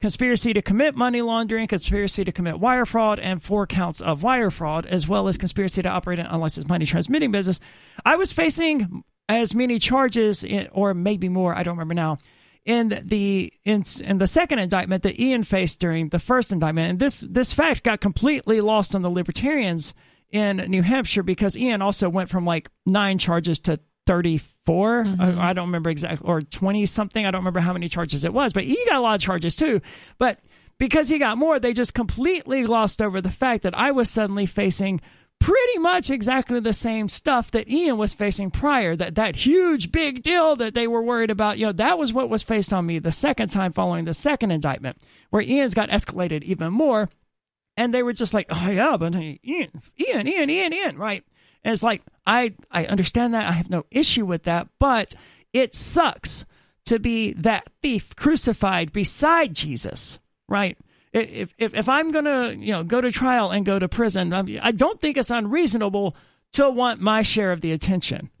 conspiracy 0.00 0.52
to 0.52 0.62
commit 0.62 0.94
money 0.94 1.22
laundering, 1.22 1.66
conspiracy 1.66 2.24
to 2.24 2.32
commit 2.32 2.60
wire 2.60 2.84
fraud, 2.84 3.18
and 3.18 3.42
four 3.42 3.66
counts 3.66 4.00
of 4.00 4.22
wire 4.22 4.50
fraud, 4.50 4.86
as 4.86 5.08
well 5.08 5.28
as 5.28 5.38
conspiracy 5.38 5.82
to 5.82 5.88
operate 5.88 6.18
an 6.18 6.26
unlicensed 6.26 6.68
money 6.68 6.86
transmitting 6.86 7.30
business. 7.30 7.60
I 8.04 8.16
was 8.16 8.32
facing 8.32 9.04
as 9.28 9.54
many 9.54 9.78
charges, 9.78 10.44
or 10.72 10.94
maybe 10.94 11.28
more, 11.28 11.54
I 11.54 11.62
don't 11.62 11.76
remember 11.76 11.94
now, 11.94 12.18
in 12.64 13.00
the 13.04 13.52
in, 13.64 13.84
in 14.02 14.18
the 14.18 14.26
second 14.26 14.58
indictment 14.58 15.04
that 15.04 15.20
Ian 15.20 15.44
faced 15.44 15.78
during 15.78 16.08
the 16.08 16.18
first 16.18 16.52
indictment. 16.52 16.90
And 16.90 16.98
this 16.98 17.20
this 17.20 17.52
fact 17.52 17.84
got 17.84 18.00
completely 18.00 18.60
lost 18.60 18.94
on 18.94 19.02
the 19.02 19.10
libertarians 19.10 19.94
in 20.30 20.56
New 20.56 20.82
Hampshire 20.82 21.22
because 21.22 21.56
Ian 21.56 21.80
also 21.80 22.08
went 22.08 22.28
from 22.28 22.44
like 22.44 22.68
nine 22.84 23.18
charges 23.18 23.60
to 23.60 23.80
34. 24.66 25.04
Mm-hmm. 25.04 25.20
I, 25.40 25.50
I 25.50 25.52
don't 25.52 25.68
remember 25.68 25.90
exactly, 25.90 26.26
or 26.26 26.42
20 26.42 26.86
something. 26.86 27.24
I 27.24 27.30
don't 27.30 27.40
remember 27.40 27.60
how 27.60 27.72
many 27.72 27.88
charges 27.88 28.24
it 28.24 28.32
was, 28.32 28.52
but 28.52 28.64
he 28.64 28.82
got 28.86 28.96
a 28.96 29.00
lot 29.00 29.14
of 29.14 29.20
charges 29.20 29.56
too. 29.56 29.80
But 30.18 30.40
because 30.78 31.08
he 31.08 31.18
got 31.18 31.38
more, 31.38 31.58
they 31.58 31.72
just 31.72 31.94
completely 31.94 32.62
glossed 32.62 33.00
over 33.00 33.20
the 33.20 33.30
fact 33.30 33.62
that 33.62 33.76
I 33.76 33.92
was 33.92 34.10
suddenly 34.10 34.46
facing 34.46 35.00
pretty 35.38 35.78
much 35.78 36.10
exactly 36.10 36.60
the 36.60 36.72
same 36.72 37.08
stuff 37.08 37.50
that 37.50 37.68
Ian 37.68 37.98
was 37.98 38.14
facing 38.14 38.50
prior. 38.50 38.96
That 38.96 39.14
that 39.14 39.36
huge 39.36 39.92
big 39.92 40.22
deal 40.22 40.56
that 40.56 40.74
they 40.74 40.86
were 40.86 41.02
worried 41.02 41.30
about, 41.30 41.58
you 41.58 41.66
know, 41.66 41.72
that 41.72 41.98
was 41.98 42.12
what 42.12 42.30
was 42.30 42.42
faced 42.42 42.72
on 42.72 42.86
me 42.86 42.98
the 42.98 43.12
second 43.12 43.50
time 43.50 43.72
following 43.72 44.04
the 44.04 44.14
second 44.14 44.50
indictment, 44.50 44.98
where 45.30 45.42
Ian's 45.42 45.74
got 45.74 45.90
escalated 45.90 46.42
even 46.44 46.72
more. 46.72 47.08
And 47.78 47.92
they 47.92 48.02
were 48.02 48.14
just 48.14 48.32
like, 48.32 48.46
oh 48.48 48.70
yeah, 48.70 48.96
but 48.96 49.14
Ian, 49.14 49.38
Ian, 49.44 50.26
Ian, 50.26 50.50
Ian, 50.50 50.72
Ian, 50.72 50.96
right? 50.96 51.24
And 51.66 51.72
it's 51.72 51.82
like 51.82 52.02
I 52.24 52.54
I 52.70 52.86
understand 52.86 53.34
that 53.34 53.48
I 53.48 53.50
have 53.50 53.68
no 53.68 53.86
issue 53.90 54.24
with 54.24 54.44
that, 54.44 54.68
but 54.78 55.16
it 55.52 55.74
sucks 55.74 56.46
to 56.84 57.00
be 57.00 57.32
that 57.32 57.66
thief 57.82 58.14
crucified 58.14 58.92
beside 58.92 59.52
Jesus, 59.52 60.20
right? 60.48 60.78
If 61.12 61.52
if 61.58 61.74
if 61.74 61.88
I'm 61.88 62.12
gonna 62.12 62.52
you 62.52 62.70
know 62.70 62.84
go 62.84 63.00
to 63.00 63.10
trial 63.10 63.50
and 63.50 63.66
go 63.66 63.80
to 63.80 63.88
prison, 63.88 64.32
I 64.32 64.70
don't 64.70 65.00
think 65.00 65.16
it's 65.16 65.30
unreasonable 65.30 66.14
to 66.52 66.70
want 66.70 67.00
my 67.00 67.22
share 67.22 67.50
of 67.50 67.62
the 67.62 67.72
attention. 67.72 68.30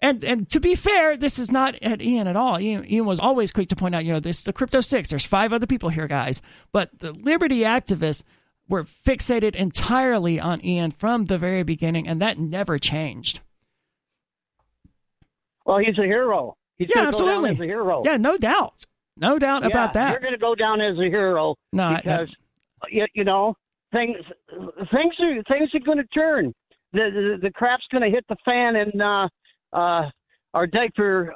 And 0.00 0.22
and 0.22 0.48
to 0.50 0.60
be 0.60 0.76
fair, 0.76 1.16
this 1.16 1.40
is 1.40 1.50
not 1.50 1.74
at 1.82 2.00
Ian 2.00 2.28
at 2.28 2.36
all. 2.36 2.60
Ian, 2.60 2.88
Ian 2.88 3.04
was 3.04 3.18
always 3.18 3.50
quick 3.50 3.66
to 3.70 3.76
point 3.76 3.96
out, 3.96 4.04
you 4.04 4.12
know, 4.12 4.20
this 4.20 4.38
is 4.38 4.44
the 4.44 4.52
crypto 4.52 4.80
six. 4.80 5.10
There's 5.10 5.24
five 5.26 5.52
other 5.52 5.66
people 5.66 5.88
here, 5.88 6.06
guys. 6.06 6.40
But 6.70 6.90
the 7.00 7.10
liberty 7.10 7.62
activists 7.62 8.22
were 8.68 8.84
fixated 8.84 9.54
entirely 9.54 10.38
on 10.38 10.64
Ian 10.64 10.90
from 10.90 11.26
the 11.26 11.38
very 11.38 11.62
beginning, 11.62 12.06
and 12.06 12.20
that 12.20 12.38
never 12.38 12.78
changed. 12.78 13.40
Well, 15.64 15.78
he's 15.78 15.98
a 15.98 16.04
hero. 16.04 16.56
He's 16.78 16.88
Yeah, 16.94 17.08
absolutely. 17.08 17.50
Go 17.50 17.54
down 17.54 17.54
as 17.54 17.60
a 17.60 17.64
hero. 17.64 18.02
Yeah, 18.04 18.16
no 18.16 18.38
doubt, 18.38 18.84
no 19.16 19.38
doubt 19.38 19.62
Yeah, 19.62 19.68
about 19.68 19.92
that. 19.94 20.10
You're 20.12 20.20
going 20.20 20.32
to 20.32 20.38
go 20.38 20.54
down 20.54 20.80
as 20.80 20.98
a 20.98 21.04
hero 21.04 21.56
No, 21.72 21.96
because 21.96 22.28
you, 22.90 23.04
you 23.14 23.24
know 23.24 23.54
things 23.92 24.16
things 24.92 25.14
are 25.20 25.42
things 25.48 25.70
are 25.74 25.80
going 25.80 25.98
to 25.98 26.06
turn. 26.06 26.54
The, 26.92 27.10
the 27.10 27.38
the 27.42 27.50
crap's 27.50 27.84
going 27.90 28.02
to 28.02 28.10
hit 28.10 28.24
the 28.28 28.36
fan, 28.44 28.76
and 28.76 29.02
uh, 29.02 29.28
uh, 29.72 30.10
our 30.54 30.66
diaper 30.66 31.34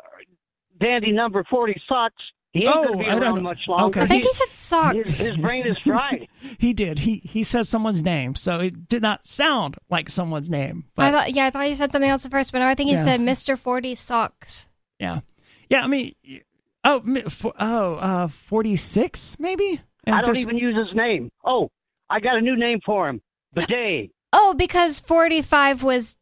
dandy 0.81 1.13
number 1.13 1.45
forty 1.51 1.81
sucks. 1.89 2.23
He 2.53 2.65
ain't 2.67 2.77
Oh, 2.77 2.83
going 2.85 2.99
to 2.99 3.05
be 3.05 3.11
I 3.11 3.17
around 3.17 3.43
much 3.43 3.61
longer. 3.67 4.01
Okay. 4.01 4.05
I 4.05 4.07
think 4.07 4.23
He- 4.23 4.29
he 4.29 4.35
said 4.35 4.49
socks. 4.49 4.97
His, 4.97 5.19
his 5.19 5.37
brain 5.37 5.67
is 5.67 5.79
fried. 5.79 6.29
He 6.59 6.73
did. 6.75 6.99
He 6.99 7.17
he 7.25 7.43
said 7.45 7.67
someone's 7.67 8.03
name, 8.05 8.35
so 8.35 8.59
it 8.61 8.89
did 8.89 9.01
not 9.01 9.27
sound 9.27 9.77
like 9.89 10.11
someone's 10.11 10.51
name. 10.51 10.85
But 10.95 11.07
I 11.07 11.11
thought, 11.13 11.33
yeah, 11.33 11.47
I 11.47 11.51
thought 11.51 11.67
he 11.67 11.75
said 11.75 11.91
something 11.93 12.11
else 12.11 12.25
at 12.27 12.31
first, 12.31 12.53
but 12.53 12.61
I 12.63 12.75
think 12.75 12.89
he 12.91 12.97
Yeah. 12.97 13.03
said 13.05 13.21
Mr. 13.21 13.59
Forty 13.59 13.95
Socks. 13.95 14.69
yeah, 14.99 15.21
yeah. 15.71 15.83
I 15.83 15.87
mean, 15.87 16.15
oh, 16.85 17.01
for, 17.31 17.55
oh, 17.59 17.95
uh, 17.95 18.29
forty 18.29 18.77
six 18.77 19.39
maybe. 19.39 19.81
And 20.05 20.15
I 20.17 20.21
don't 20.21 20.35
just- 20.35 20.41
even 20.41 20.59
use 20.59 20.77
his 20.77 20.95
name. 20.95 21.31
Oh, 21.45 21.71
I 22.11 22.21
got 22.21 22.37
a 22.37 22.41
new 22.41 22.57
name 22.57 22.81
for 22.85 23.09
him. 23.09 23.23
Bidet. 23.55 24.11
Oh, 24.33 24.55
because 24.57 25.01
forty-five 25.01 25.83
was 25.83 26.17
pre- 26.17 26.22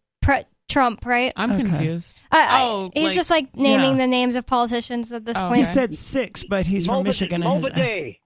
Trump, 0.71 1.05
right? 1.05 1.33
I'm 1.37 1.53
Okay. 1.53 1.63
confused. 1.65 2.21
I, 2.31 2.39
I, 2.41 2.63
Oh, 2.63 2.91
he's 2.95 3.05
like- 3.09 3.15
just 3.15 3.31
like 3.31 3.57
naming 3.57 3.93
Yeah. 3.93 3.97
the 3.99 4.07
names 4.07 4.37
of 4.37 4.47
politicians 4.47 5.13
at 5.13 5.25
this 5.25 5.37
Oh, 5.37 5.49
point. 5.49 5.57
He 5.57 5.63
Okay. 5.63 5.71
said 5.71 5.95
six, 5.95 6.45
but 6.45 6.65
he's 6.67 6.87
from 6.87 7.05
Michigan. 7.05 7.43
Mo 7.43 7.57
and 7.57 7.65
his- 7.65 7.75
bidet. 7.75 8.17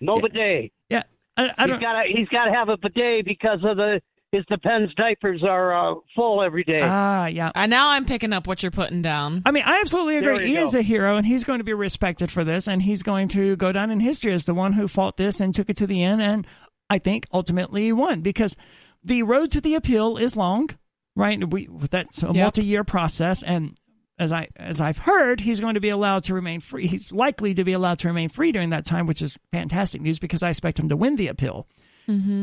Mo 0.00 0.16
bidet. 0.20 0.72
yeah, 0.88 1.02
I, 1.36 1.44
I 1.58 1.62
He's 1.62 1.70
don't. 1.70 1.80
got 1.80 2.06
he's 2.06 2.28
got 2.28 2.44
to 2.46 2.52
have 2.52 2.68
a 2.68 2.76
bidet 2.76 3.24
because 3.24 3.58
of 3.64 3.76
the 3.76 4.00
his 4.32 4.44
depends 4.48 4.94
diapers 4.94 5.42
are 5.42 5.74
uh, 5.74 5.94
full 6.14 6.40
every 6.40 6.62
day. 6.62 6.80
Ah, 6.84 7.26
yeah. 7.26 7.50
Uh, 7.52 7.66
now 7.66 7.88
I'm 7.90 8.04
picking 8.04 8.32
up 8.32 8.46
what 8.46 8.62
you're 8.62 8.70
putting 8.70 9.02
down. 9.02 9.42
I 9.44 9.50
mean, 9.50 9.64
I 9.66 9.80
absolutely 9.80 10.20
There 10.20 10.34
agree. 10.34 10.52
you 10.52 10.58
Ian's 10.58 10.74
go. 10.74 10.78
a 10.78 10.82
hero, 10.82 11.16
and 11.16 11.26
he's 11.26 11.42
going 11.42 11.58
to 11.58 11.64
be 11.64 11.74
respected 11.74 12.30
for 12.30 12.44
this, 12.44 12.68
and 12.68 12.80
he's 12.82 13.02
going 13.02 13.26
to 13.28 13.56
go 13.56 13.72
down 13.72 13.90
in 13.90 13.98
history 13.98 14.32
as 14.32 14.46
the 14.46 14.54
one 14.54 14.74
who 14.74 14.86
fought 14.86 15.16
this 15.16 15.40
and 15.40 15.52
took 15.52 15.68
it 15.68 15.76
to 15.78 15.86
the 15.86 16.04
end, 16.04 16.22
and 16.22 16.46
I 16.88 16.98
think 16.98 17.26
ultimately 17.32 17.90
won 17.92 18.20
because 18.20 18.56
the 19.02 19.24
road 19.24 19.50
to 19.50 19.60
the 19.60 19.74
appeal 19.74 20.16
is 20.16 20.36
long, 20.36 20.70
right? 21.16 21.48
We 21.50 21.68
that's 21.90 22.22
a 22.22 22.26
Yep. 22.26 22.34
multi-year 22.36 22.84
process, 22.84 23.42
and 23.42 23.76
as 24.18 24.32
I 24.32 24.48
as 24.56 24.80
I've 24.80 24.98
heard, 24.98 25.40
he's 25.40 25.60
going 25.60 25.74
to 25.74 25.80
be 25.80 25.88
allowed 25.88 26.24
to 26.24 26.34
remain 26.34 26.60
free. 26.60 26.86
He's 26.86 27.10
likely 27.12 27.54
to 27.54 27.64
be 27.64 27.72
allowed 27.72 27.98
to 28.00 28.08
remain 28.08 28.28
free 28.28 28.52
during 28.52 28.70
that 28.70 28.84
time, 28.84 29.06
which 29.06 29.22
is 29.22 29.38
fantastic 29.52 30.00
news 30.02 30.18
because 30.18 30.42
I 30.42 30.50
expect 30.50 30.78
him 30.78 30.88
to 30.90 30.96
win 30.96 31.16
the 31.16 31.28
appeal. 31.28 31.66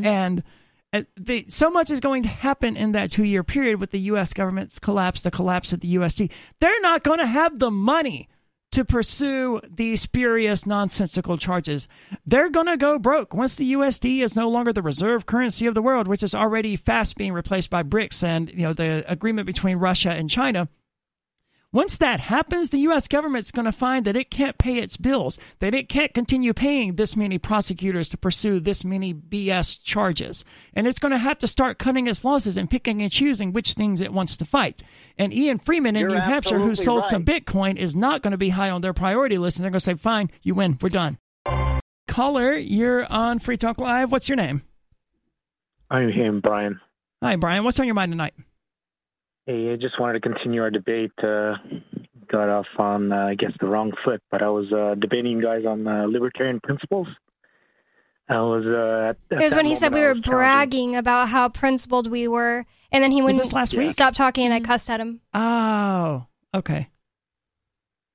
And 0.05 0.43
uh, 0.93 1.01
the, 1.17 1.43
so 1.49 1.69
much 1.69 1.91
is 1.91 1.99
going 1.99 2.23
to 2.23 2.29
happen 2.29 2.77
in 2.77 2.93
that 2.93 3.11
two 3.11 3.25
year 3.25 3.43
period 3.43 3.79
with 3.81 3.91
the 3.91 3.99
U.S. 4.11 4.33
government's 4.33 4.79
collapse, 4.79 5.21
the 5.23 5.31
collapse 5.31 5.73
of 5.73 5.81
the 5.81 5.95
USD. 5.95 6.31
They're 6.61 6.79
not 6.81 7.03
going 7.03 7.19
to 7.19 7.27
have 7.27 7.59
the 7.59 7.69
money 7.69 8.29
to 8.71 8.85
pursue 8.85 9.61
these 9.69 10.01
spurious, 10.01 10.65
nonsensical 10.65 11.37
charges. 11.37 11.87
They're 12.25 12.49
going 12.49 12.67
to 12.67 12.77
go 12.77 12.99
broke 12.99 13.33
once 13.33 13.55
the 13.55 13.73
USD 13.73 14.23
is 14.23 14.35
no 14.35 14.49
longer 14.49 14.73
the 14.73 14.81
reserve 14.81 15.25
currency 15.25 15.65
of 15.65 15.73
the 15.73 15.81
world, 15.81 16.07
which 16.07 16.23
is 16.23 16.35
already 16.35 16.75
fast 16.75 17.15
being 17.15 17.33
replaced 17.33 17.69
by 17.69 17.83
BRICS 17.83 18.23
and 18.23 18.49
you 18.49 18.63
know 18.63 18.73
the 18.73 19.03
agreement 19.09 19.45
between 19.45 19.77
Russia 19.77 20.11
and 20.11 20.29
China. 20.29 20.67
Once 21.73 21.97
that 21.97 22.21
happens, 22.21 22.69
the 22.69 22.79
U.S. 22.79 23.09
government's 23.09 23.51
going 23.51 23.65
to 23.65 23.73
find 23.73 24.05
that 24.05 24.15
it 24.15 24.31
can't 24.31 24.57
pay 24.57 24.77
its 24.77 24.95
bills, 24.95 25.37
that 25.59 25.73
it 25.73 25.89
can't 25.89 26.13
continue 26.13 26.53
paying 26.53 26.95
this 26.95 27.17
many 27.17 27.37
prosecutors 27.37 28.07
to 28.07 28.17
pursue 28.17 28.57
this 28.57 28.85
many 28.85 29.13
BS 29.13 29.77
charges. 29.83 30.45
And 30.73 30.87
it's 30.87 30.97
going 30.97 31.11
to 31.11 31.17
have 31.17 31.37
to 31.39 31.47
start 31.47 31.77
cutting 31.77 32.07
its 32.07 32.23
losses 32.23 32.55
and 32.55 32.69
picking 32.69 33.01
and 33.01 33.11
choosing 33.11 33.51
which 33.51 33.73
things 33.73 33.99
it 33.99 34.13
wants 34.13 34.37
to 34.37 34.45
fight. 34.45 34.81
And 35.17 35.33
Ian 35.33 35.59
Freeman 35.59 35.97
in 35.97 36.01
You're 36.01 36.11
New 36.11 36.21
Hampshire, 36.21 36.57
who 36.57 36.73
sold 36.73 37.01
right. 37.01 37.09
some 37.09 37.25
Bitcoin, 37.25 37.75
is 37.75 37.97
not 37.97 38.21
going 38.21 38.31
to 38.31 38.37
be 38.37 38.49
high 38.49 38.69
on 38.69 38.79
their 38.79 38.93
priority 38.93 39.37
list. 39.37 39.57
And 39.57 39.65
they're 39.65 39.71
going 39.71 39.79
to 39.79 39.83
say, 39.83 39.95
fine, 39.95 40.31
you 40.43 40.55
win, 40.55 40.77
we're 40.81 40.87
done. 40.87 41.17
Caller, 42.07 42.55
you're 42.55 43.05
on 43.11 43.39
Free 43.39 43.57
Talk 43.57 43.81
Live. 43.81 44.09
What's 44.09 44.29
your 44.29 44.37
name? 44.37 44.61
I'm 45.91 46.13
him, 46.13 46.39
Brian. 46.39 46.79
Hi, 47.21 47.35
Brian. 47.35 47.65
What's 47.65 47.79
on 47.79 47.85
your 47.87 47.95
mind 47.95 48.13
tonight? 48.13 48.33
Hey, 49.47 49.71
I 49.71 49.77
just 49.77 49.97
wanted 49.97 50.21
to 50.21 50.29
continue 50.29 50.61
our 50.61 50.69
debate. 50.69 51.13
Uh, 51.23 51.55
got 52.27 52.49
off 52.49 52.65
on, 52.77 53.13
uh, 53.13 53.27
I 53.27 53.35
guess, 53.35 53.53
the 53.61 53.67
wrong 53.67 53.93
foot, 54.03 54.21
but 54.29 54.41
I 54.41 54.49
was 54.49 54.71
uh, 54.73 54.95
debating 54.99 55.37
you 55.37 55.41
guys 55.41 55.65
on 55.65 55.87
uh, 55.87 56.05
libertarian 56.05 56.59
principles. 56.59 57.07
I 58.27 58.41
was. 58.41 58.65
Uh, 58.65 59.11
at, 59.11 59.39
It 59.39 59.41
was 59.41 59.55
when 59.55 59.65
he 59.65 59.75
said 59.75 59.93
we 59.93 60.01
were 60.01 60.15
bragging 60.15 60.97
about 60.97 61.29
how 61.29 61.47
principled 61.47 62.11
we 62.11 62.27
were, 62.27 62.65
and 62.91 63.01
then 63.01 63.11
he 63.11 63.21
Was 63.21 63.35
wouldn't 63.35 63.43
this 63.43 63.53
last 63.53 63.73
week? 63.73 63.89
stop 63.89 64.13
talking, 64.13 64.43
and 64.43 64.53
I 64.53 64.59
cussed 64.59 64.89
at 64.89 64.99
him. 64.99 65.21
Oh, 65.33 66.25
okay. 66.53 66.89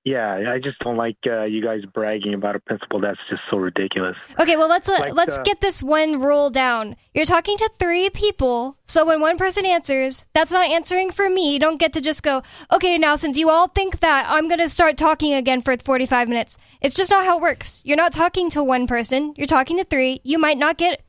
Yeah, 0.05 0.51
I 0.53 0.59
just 0.59 0.81
don't 0.81 0.97
like 0.97 1.17
uh, 1.27 1.45
you 1.45 1.63
guys 1.63 1.85
bragging 1.85 2.35
about 2.35 2.57
a 2.57 2.59
principle 2.59 3.01
that's 3.01 3.21
just 3.31 3.43
so 3.49 3.57
ridiculous. 3.59 4.17
Okay, 4.39 4.57
well 4.57 4.69
let's 4.69 4.89
uh, 4.89 4.97
Like, 4.99 5.15
let's 5.15 5.39
uh, 5.39 5.43
get 5.45 5.61
this 5.61 5.81
one 5.81 6.21
rule 6.21 6.51
down. 6.51 6.97
You're 7.15 7.25
talking 7.25 7.57
to 7.59 7.71
three 7.79 8.11
people, 8.11 8.77
so 8.85 9.07
when 9.07 9.21
one 9.21 9.39
person 9.39 9.65
answers, 9.65 10.27
that's 10.35 10.51
not 10.51 10.69
answering 10.69 11.13
for 11.13 11.31
me. 11.31 11.53
You 11.53 11.61
don't 11.61 11.79
get 11.79 11.93
to 11.93 12.01
just 12.01 12.25
go, 12.25 12.43
okay, 12.73 12.99
now 12.99 13.15
since 13.15 13.39
you 13.39 13.49
all 13.49 13.69
think 13.69 14.01
that, 14.01 14.27
I'm 14.29 14.49
gonna 14.49 14.69
start 14.69 14.97
talking 14.97 15.35
again 15.35 15.61
for 15.61 15.77
45 15.77 16.29
minutes. 16.29 16.59
It's 16.81 16.97
just 16.97 17.11
not 17.13 17.25
how 17.25 17.39
it 17.39 17.43
works. 17.43 17.81
You're 17.85 17.97
not 17.97 18.13
talking 18.13 18.51
to 18.51 18.65
one 18.65 18.89
person. 18.89 19.35
You're 19.37 19.47
talking 19.47 19.77
to 19.77 19.85
three. 19.85 20.21
You 20.25 20.39
might 20.39 20.59
not 20.59 20.79
get 20.79 21.05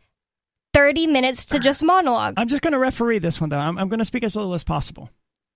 30 0.74 1.08
minutes 1.08 1.46
to 1.46 1.60
just 1.60 1.84
monologue. 1.84 2.34
I'm 2.38 2.48
just 2.48 2.62
going 2.62 2.74
to 2.74 2.80
referee 2.80 3.20
this 3.20 3.40
one, 3.40 3.50
though. 3.50 3.58
I'm, 3.58 3.78
I'm 3.78 3.90
going 3.90 4.00
to 4.00 4.06
speak 4.06 4.24
as 4.24 4.36
little 4.36 4.54
as 4.54 4.64
possible. 4.64 5.10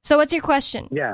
So 0.04 0.18
what's 0.18 0.32
your 0.32 0.44
question? 0.44 0.88
Yeah. 0.92 1.14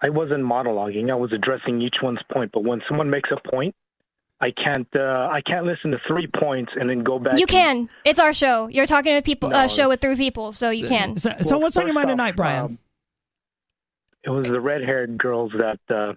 I 0.00 0.10
wasn't 0.10 0.44
monologuing. 0.44 1.10
I 1.10 1.14
was 1.14 1.32
addressing 1.32 1.82
each 1.82 1.96
one's 2.02 2.20
point. 2.32 2.52
But 2.52 2.62
when 2.64 2.82
someone 2.88 3.10
makes 3.10 3.30
a 3.32 3.36
point, 3.50 3.74
I 4.40 4.52
can't. 4.52 4.86
Uh, 4.94 5.28
I 5.30 5.40
can't 5.40 5.66
listen 5.66 5.90
to 5.90 5.98
three 6.06 6.28
points 6.28 6.72
and 6.78 6.88
then 6.88 7.02
go 7.02 7.18
back. 7.18 7.34
You 7.38 7.42
and- 7.42 7.50
can. 7.50 7.88
It's 8.04 8.20
our 8.20 8.32
show. 8.32 8.68
You're 8.68 8.86
talking 8.86 9.14
to 9.16 9.22
people. 9.22 9.50
No. 9.50 9.64
A 9.64 9.68
show 9.68 9.88
with 9.88 10.00
three 10.00 10.14
people, 10.16 10.52
so 10.52 10.70
you 10.70 10.86
can. 10.86 11.16
So, 11.16 11.30
so 11.42 11.56
Well, 11.56 11.62
what's 11.62 11.76
on 11.76 11.86
your 11.86 11.94
mind 11.94 12.06
off, 12.06 12.12
tonight, 12.12 12.36
Brian? 12.36 12.64
um, 12.64 12.78
it 14.24 14.30
was 14.30 14.46
the 14.46 14.60
red-haired 14.60 15.18
girls 15.18 15.52
that 15.58 15.78
uh, 15.92 16.14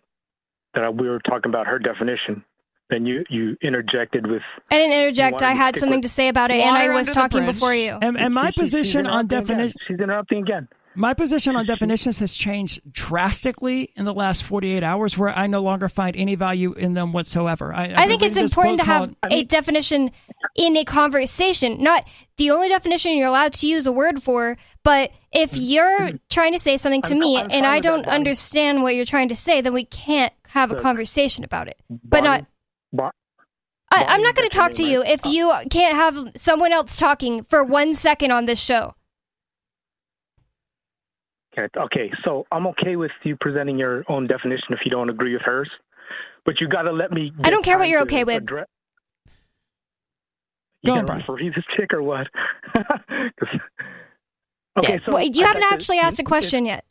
that 0.75 0.95
we 0.95 1.09
were 1.09 1.19
talking 1.19 1.49
about 1.49 1.67
her 1.67 1.79
definition. 1.79 2.43
Then 2.91 3.05
you 3.05 3.23
you 3.29 3.57
interjected 3.61 4.27
with 4.27 4.41
I 4.69 4.77
didn't 4.77 4.93
interject. 4.93 5.41
I 5.41 5.53
had 5.53 5.75
stick 5.75 5.79
something 5.79 5.99
with- 5.99 6.03
to 6.03 6.09
say 6.09 6.27
about 6.27 6.51
it, 6.51 6.61
and 6.61 6.75
I 6.75 6.89
was 6.93 7.09
talking 7.09 7.45
before 7.45 7.73
you. 7.73 7.97
and, 8.01 8.17
and 8.19 8.33
my 8.33 8.47
She- 8.47 8.51
she's 8.51 8.59
position 8.59 9.07
on 9.07 9.25
definition. 9.27 9.79
She's 9.87 9.99
interrupting 9.99 10.39
again. 10.43 10.67
My 10.93 11.13
position 11.13 11.55
on 11.55 11.65
definitions 11.65 12.19
has 12.19 12.33
changed 12.33 12.81
drastically 12.91 13.93
in 13.95 14.05
the 14.05 14.13
last 14.13 14.43
48 14.43 14.83
hours, 14.83 15.17
where 15.17 15.29
I 15.29 15.47
no 15.47 15.61
longer 15.61 15.87
find 15.87 16.15
any 16.15 16.35
value 16.35 16.73
in 16.73 16.93
them 16.93 17.13
whatsoever. 17.13 17.73
I, 17.73 17.93
I 17.95 18.07
think 18.07 18.21
it's 18.21 18.35
important 18.35 18.79
to 18.79 18.85
have 18.85 19.15
called, 19.21 19.31
a 19.31 19.43
definition 19.43 20.11
in 20.55 20.75
a 20.75 20.83
conversation, 20.83 21.81
not 21.81 22.05
the 22.37 22.51
only 22.51 22.67
definition 22.67 23.15
you're 23.15 23.27
allowed 23.27 23.53
to 23.53 23.67
use 23.67 23.87
a 23.87 23.91
word 23.91 24.21
for. 24.21 24.57
But 24.83 25.11
if 25.31 25.55
you're 25.55 26.11
trying 26.29 26.51
to 26.53 26.59
say 26.59 26.75
something 26.75 27.01
to 27.03 27.13
I'm- 27.13 27.19
me 27.19 27.37
I'm 27.37 27.47
and 27.51 27.65
I 27.65 27.79
don't 27.79 28.05
understand 28.07 28.83
what 28.83 28.95
you're 28.95 29.05
trying 29.05 29.29
to 29.29 29.35
say, 29.35 29.61
then 29.61 29.73
we 29.73 29.85
can't 29.85 30.33
have 30.47 30.71
a 30.71 30.75
conversation 30.75 31.45
about 31.45 31.67
it. 31.67 31.79
But 31.89 32.23
not. 32.23 32.45
Bar- 32.91 33.13
I, 33.93 34.05
I'm 34.05 34.21
not 34.21 34.35
going 34.35 34.49
to 34.49 34.57
talk 34.57 34.73
to 34.73 34.85
you 34.85 35.03
if 35.03 35.25
you 35.25 35.53
can't 35.69 35.95
have 35.95 36.31
someone 36.35 36.71
else 36.71 36.97
talking 36.97 37.43
for 37.43 37.63
one 37.63 37.93
second 37.93 38.31
on 38.31 38.45
this 38.45 38.59
show. 38.59 38.95
Okay, 41.57 41.67
okay, 41.77 42.11
so 42.23 42.45
I'm 42.51 42.65
okay 42.67 42.95
with 42.95 43.11
you 43.23 43.35
presenting 43.35 43.77
your 43.77 44.05
own 44.07 44.25
definition 44.27 44.67
if 44.73 44.79
you 44.85 44.91
don't 44.91 45.09
agree 45.09 45.33
with 45.33 45.41
hers, 45.41 45.69
but 46.45 46.61
you 46.61 46.67
got 46.67 46.83
to 46.83 46.91
let 46.91 47.11
me. 47.11 47.33
I 47.43 47.49
don't 47.49 47.63
care 47.63 47.77
what 47.77 47.89
you're 47.89 48.01
okay 48.03 48.23
with. 48.23 48.37
address- 48.43 48.67
Go 50.85 50.93
You 50.93 50.99
on, 50.99 51.05
gonna 51.05 51.05
Brian. 51.07 51.19
referee 51.21 51.49
this 51.49 51.65
chick 51.75 51.93
or 51.93 52.01
what? 52.01 52.27
'Cause- 52.75 53.59
okay, 54.79 54.99
so 55.05 55.11
well, 55.13 55.21
you 55.23 55.43
I 55.43 55.47
haven't 55.47 55.61
got 55.61 55.69
to- 55.69 55.75
actually 55.75 55.99
asked 55.99 56.19
a 56.19 56.23
question 56.23 56.65
yet. 56.65 56.85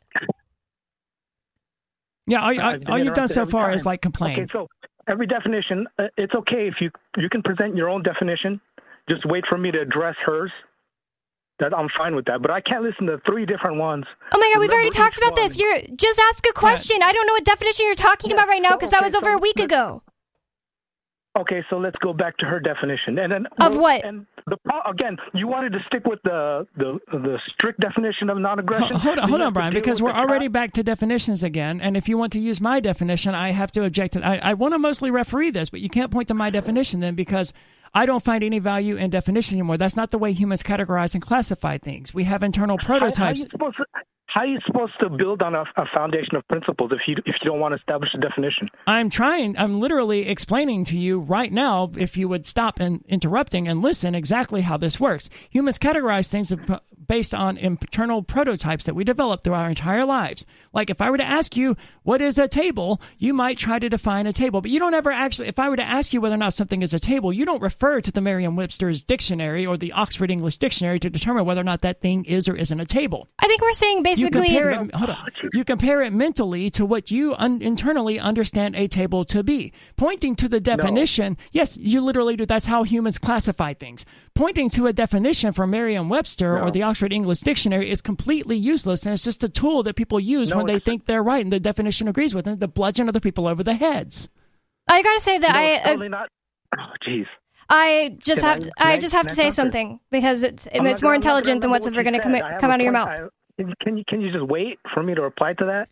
Yeah, 2.27 2.41
all, 2.41 2.61
all, 2.61 2.77
all 2.87 2.99
you've 3.03 3.15
done 3.15 3.27
so 3.27 3.45
far 3.45 3.67
time. 3.67 3.73
is 3.75 3.85
like 3.85 4.01
complain. 4.01 4.39
Okay, 4.39 4.47
so 4.53 4.67
every 5.07 5.25
definition, 5.27 5.87
uh, 5.99 6.07
it's 6.17 6.33
okay 6.35 6.67
if 6.67 6.75
you 6.79 6.91
you 7.17 7.27
can 7.29 7.41
present 7.41 7.75
your 7.75 7.89
own 7.89 8.03
definition. 8.03 8.61
Just 9.09 9.25
wait 9.25 9.43
for 9.49 9.57
me 9.57 9.71
to 9.71 9.81
address 9.81 10.15
hers. 10.23 10.51
That 11.61 11.77
I'm 11.77 11.87
fine 11.95 12.15
with 12.15 12.25
that, 12.25 12.41
but 12.41 12.49
I 12.51 12.59
can't 12.59 12.81
listen 12.83 13.05
to 13.05 13.21
three 13.25 13.45
different 13.45 13.77
ones. 13.77 14.03
Oh 14.33 14.37
my 14.39 14.51
god, 14.53 14.59
we've 14.61 14.71
already 14.71 14.89
talked 14.89 15.19
each 15.19 15.23
about 15.23 15.35
this. 15.35 15.57
You're 15.59 15.77
just 15.95 16.19
ask 16.29 16.43
a 16.49 16.53
question. 16.53 17.01
I 17.03 17.13
don't 17.13 17.25
know 17.27 17.33
what 17.33 17.45
definition 17.45 17.85
you're 17.85 17.93
talking 17.95 18.31
Yeah, 18.31 18.37
about 18.37 18.47
right 18.47 18.61
now 18.61 18.71
so- 18.71 18.75
because 18.77 18.89
that 18.89 19.03
was 19.03 19.13
over 19.15 19.29
so 19.31 19.37
a 19.37 19.39
week 19.39 19.59
ago. 19.59 20.01
Okay, 21.39 21.63
so 21.69 21.77
let's 21.77 21.95
go 21.99 22.11
back 22.11 22.35
to 22.37 22.45
her 22.45 22.59
definition, 22.59 23.17
and 23.17 23.31
then 23.31 23.47
Of 23.61 23.77
what? 23.77 24.03
And 24.03 24.25
the 24.47 24.57
again, 24.85 25.15
you 25.33 25.47
wanted 25.47 25.71
to 25.73 25.79
stick 25.87 26.05
with 26.05 26.19
the 26.23 26.67
the 26.75 26.99
the 27.09 27.39
strict 27.53 27.79
definition 27.79 28.29
of 28.29 28.37
non-aggression. 28.37 28.95
Hold 28.97 29.19
on, 29.19 29.29
hold 29.29 29.41
on, 29.41 29.53
Brian, 29.53 29.73
because 29.73 30.01
we're 30.01 30.11
already 30.11 30.45
fact- 30.47 30.53
back 30.53 30.71
to 30.73 30.83
definitions 30.83 31.41
again. 31.41 31.79
And 31.79 31.95
if 31.95 32.09
you 32.09 32.17
want 32.17 32.33
to 32.33 32.39
use 32.41 32.59
my 32.59 32.81
definition, 32.81 33.33
I 33.33 33.51
have 33.51 33.71
to 33.73 33.83
object 33.85 34.13
to 34.13 34.25
I, 34.27 34.51
I 34.51 34.53
want 34.55 34.73
to 34.73 34.79
mostly 34.79 35.09
referee 35.09 35.51
this, 35.51 35.69
but 35.69 35.79
you 35.79 35.89
can't 35.89 36.11
point 36.11 36.27
to 36.29 36.33
my 36.33 36.49
definition 36.49 36.99
then 36.99 37.15
because 37.15 37.53
I 37.93 38.05
don't 38.05 38.23
find 38.23 38.43
any 38.43 38.59
value 38.59 38.95
in 38.95 39.09
definition 39.09 39.57
anymore. 39.57 39.77
That's 39.77 39.97
not 39.97 40.11
the 40.11 40.17
way 40.17 40.31
humans 40.31 40.63
categorize 40.63 41.13
and 41.13 41.21
classify 41.21 41.77
things. 41.77 42.13
We 42.13 42.23
have 42.23 42.41
internal 42.41 42.77
How, 42.77 42.99
how, 43.17 43.33
are 44.35 44.45
prototypes. 44.45 44.51
you 44.51 44.59
supposed 44.65 44.93
to, 44.93 45.05
how 45.05 45.09
are 45.09 45.11
you 45.11 45.11
supposed 45.11 45.17
to 45.17 45.17
build 45.17 45.41
on 45.41 45.55
a, 45.55 45.63
a 45.75 45.85
foundation 45.93 46.35
of 46.35 46.47
principles 46.47 46.91
if 46.91 47.07
you 47.07 47.15
if 47.25 47.35
you 47.41 47.49
don't 47.49 47.59
want 47.59 47.73
to 47.73 47.77
establish 47.77 48.13
a 48.13 48.17
definition? 48.17 48.69
I'm 48.87 49.09
trying, 49.09 49.57
I'm 49.57 49.79
literally 49.79 50.27
explaining 50.27 50.85
to 50.85 50.97
you 50.97 51.19
right 51.19 51.51
now, 51.51 51.91
if 51.97 52.17
you 52.17 52.27
would 52.27 52.45
stop 52.45 52.79
and 52.79 53.03
interrupting 53.07 53.67
and 53.67 53.81
listen, 53.81 54.15
exactly 54.15 54.61
how 54.61 54.77
this 54.77 54.99
works. 54.99 55.29
Humans 55.49 55.79
categorize 55.79 56.29
things 56.29 56.53
based 57.07 57.35
on 57.35 57.57
internal 57.57 58.23
prototypes 58.23 58.85
that 58.85 58.95
we 58.95 59.03
develop 59.03 59.43
through 59.43 59.53
our 59.53 59.69
entire 59.69 60.05
lives. 60.05 60.45
Like 60.73 60.89
if 60.89 61.01
I 61.01 61.09
were 61.09 61.17
to 61.17 61.25
ask 61.25 61.57
you, 61.57 61.75
what 62.03 62.21
is 62.21 62.39
a 62.39 62.47
table? 62.47 63.01
You 63.17 63.33
might 63.33 63.57
try 63.57 63.79
to 63.79 63.89
define 63.89 64.27
a 64.27 64.31
table, 64.31 64.61
but 64.61 64.71
you 64.71 64.79
don't 64.79 64.93
ever 64.93 65.11
actually, 65.11 65.49
if 65.49 65.59
I 65.59 65.67
were 65.67 65.75
to 65.75 65.83
ask 65.83 66.13
you 66.13 66.21
whether 66.21 66.35
or 66.35 66.37
not 66.37 66.53
something 66.53 66.81
is 66.81 66.93
a 66.93 66.99
table, 66.99 67.33
you 67.33 67.45
don't 67.45 67.61
refer 67.61 67.99
to 68.01 68.11
the 68.11 68.21
Merriam 68.21 68.55
Webster's 68.55 69.03
dictionary 69.03 69.65
or 69.65 69.75
the 69.75 69.91
Oxford 69.91 70.31
English 70.31 70.57
Dictionary 70.57 70.99
to 70.99 71.09
determine 71.09 71.45
whether 71.45 71.61
or 71.61 71.65
not 71.65 71.81
that 71.81 71.99
thing 71.99 72.23
is 72.25 72.47
or 72.47 72.55
isn't 72.55 72.79
a 72.79 72.85
table. 72.85 73.27
I 73.39 73.47
think 73.47 73.61
we're 73.61 73.73
saying 73.73 74.03
You 74.21 74.29
compare 74.31 74.71
it. 74.71 74.95
Hold 74.95 75.09
on. 75.09 75.27
You 75.53 75.63
compare 75.63 76.01
it 76.01 76.11
mentally 76.13 76.69
to 76.71 76.85
what 76.85 77.11
you 77.11 77.35
un- 77.35 77.61
internally 77.61 78.19
understand 78.19 78.75
a 78.75 78.87
table 78.87 79.23
to 79.25 79.43
be. 79.43 79.73
Pointing 79.97 80.35
to 80.37 80.47
the 80.49 80.59
definition, 80.59 81.37
yes, 81.51 81.77
you 81.77 82.01
literally 82.01 82.35
do. 82.35 82.45
That's 82.45 82.65
how 82.65 82.83
humans 82.83 83.17
classify 83.17 83.73
things. 83.73 84.05
Pointing 84.35 84.69
to 84.71 84.87
a 84.87 84.93
definition 84.93 85.53
from 85.53 85.71
Merriam-Webster 85.71 86.59
or 86.61 86.71
the 86.71 86.83
Oxford 86.83 87.11
English 87.13 87.39
Dictionary 87.41 87.89
is 87.89 88.01
completely 88.01 88.55
useless, 88.57 89.05
and 89.05 89.13
it's 89.13 89.23
just 89.23 89.43
a 89.43 89.49
tool 89.49 89.83
that 89.83 89.95
people 89.95 90.19
use 90.19 90.49
No, 90.51 90.57
when 90.57 90.65
they 90.67 90.79
think 90.79 91.05
they're 91.05 91.23
right 91.23 91.43
and 91.43 91.51
the 91.51 91.59
definition 91.59 92.07
agrees 92.07 92.33
with 92.33 92.45
them 92.45 92.59
to 92.59 92.67
bludgeon 92.67 93.09
other 93.09 93.19
people 93.19 93.47
over 93.47 93.63
the 93.63 93.73
heads. 93.73 94.29
I 94.89 95.01
gotta 95.03 95.19
say 95.19 95.37
that 95.37 95.51
No, 95.53 95.59
I 95.59 95.63
it's 95.63 95.85
uh, 95.85 95.89
totally 95.89 96.09
not. 96.09 96.29
Oh, 96.77 96.83
jeez. 97.07 97.25
I 97.69 98.17
just 98.19 98.41
Can 98.41 98.49
have 98.49 98.57
I- 98.57 98.61
to, 98.63 98.71
can 98.71 98.87
I 98.87 98.91
I- 98.93 98.97
just 98.99 99.13
have 99.13 99.27
to 99.27 99.33
say 99.35 99.49
something 99.51 99.99
because 100.11 100.43
it's 100.43 100.67
I'm 100.67 100.71
it's 100.73 100.73
more 100.75 100.81
gonna- 100.81 100.89
I'm 100.89 100.91
not 100.91 101.01
gonna 101.01 101.15
intelligent 101.15 101.61
than 101.61 101.69
what's 101.71 101.87
ever 101.87 102.03
going 102.03 102.13
to 102.13 102.19
come 102.19 102.33
come 102.59 102.71
out 102.71 102.79
of 102.79 102.83
your 102.83 102.93
point. 102.93 103.07
mouth. 103.21 103.29
I- 103.69 103.83
Can 103.83 103.97
you 103.97 104.03
can 104.07 104.21
you 104.21 104.31
just 104.31 104.45
wait 104.45 104.79
for 104.93 105.03
me 105.03 105.13
to 105.15 105.21
reply 105.21 105.53
to 105.53 105.65
that? 105.65 105.89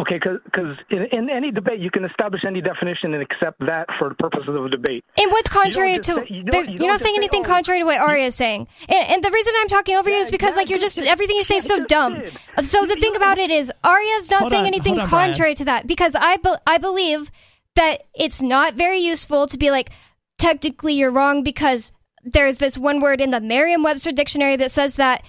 Okay, 0.00 0.20
because 0.20 0.76
in, 0.90 1.06
in 1.10 1.28
any 1.28 1.50
debate 1.50 1.80
you 1.80 1.90
can 1.90 2.04
establish 2.04 2.42
any 2.46 2.60
definition 2.60 3.14
and 3.14 3.20
accept 3.22 3.58
that 3.66 3.86
for 3.98 4.08
the 4.10 4.14
purposes 4.14 4.48
of 4.54 4.64
a 4.64 4.68
debate. 4.68 5.04
And 5.16 5.28
what's 5.32 5.48
contrary 5.48 5.98
to 5.98 6.02
say- 6.04 6.26
you 6.30 6.42
don't- 6.44 6.50
there's- 6.52 6.66
you 6.68 6.74
you're 6.74 6.86
don't 6.86 6.98
saying 7.00 7.16
say, 7.16 7.18
anything 7.18 7.42
"Oh, 7.44 7.48
contrary 7.48 7.80
to 7.80 7.84
what 7.84 7.98
Aria 7.98 8.26
is 8.26 8.36
saying. 8.36 8.68
And, 8.88 9.08
and 9.08 9.24
the 9.24 9.30
reason 9.32 9.54
I'm 9.58 9.66
talking 9.66 9.96
over 9.96 10.08
you 10.08 10.18
is 10.18 10.30
because 10.30 10.54
yeah, 10.54 10.60
like 10.60 10.70
you're 10.70 10.78
just 10.78 10.94
just- 10.98 11.08
everything 11.08 11.34
you 11.36 11.42
say 11.42 11.56
is 11.56 11.64
so 11.64 11.80
dumb. 11.80 12.14
did. 12.14 12.32
So 12.64 12.82
the 12.86 12.94
You 12.94 13.00
thing 13.00 13.12
don't- 13.14 13.16
about 13.16 13.38
it 13.38 13.50
is 13.50 13.72
Aria's 13.82 14.30
not 14.30 14.46
saying 14.50 14.60
on, 14.62 14.66
anything 14.68 14.92
hold 14.94 15.02
on, 15.02 15.10
Brian. 15.10 15.28
contrary 15.30 15.54
to 15.56 15.64
that 15.64 15.88
because 15.88 16.14
I 16.14 16.36
be- 16.36 16.54
I 16.64 16.78
believe 16.78 17.32
that 17.74 18.02
it's 18.14 18.40
not 18.40 18.74
very 18.74 18.98
useful 18.98 19.48
to 19.48 19.58
be 19.58 19.72
like 19.72 19.90
technically 20.38 20.94
you're 20.94 21.10
wrong 21.10 21.42
because 21.42 21.90
there's 22.22 22.58
this 22.58 22.78
one 22.78 23.00
word 23.00 23.20
in 23.20 23.30
the 23.30 23.40
Merriam-Webster 23.40 24.12
dictionary 24.12 24.54
that 24.56 24.70
says 24.70 24.94
that 24.94 25.24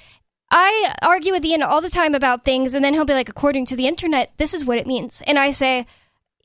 I 0.51 0.95
argue 1.01 1.31
with 1.31 1.45
Ian 1.45 1.61
all 1.61 1.81
the 1.81 1.89
time 1.89 2.15
about 2.15 2.43
things, 2.43 2.73
and 2.73 2.83
then 2.83 2.93
he'll 2.93 3.05
be 3.05 3.13
like, 3.13 3.29
according 3.29 3.65
to 3.67 3.75
the 3.75 3.87
internet, 3.87 4.31
this 4.37 4.53
is 4.53 4.65
what 4.65 4.77
it 4.77 4.87
means. 4.87 5.21
And 5.27 5.37
I 5.37 5.51
say, 5.51 5.85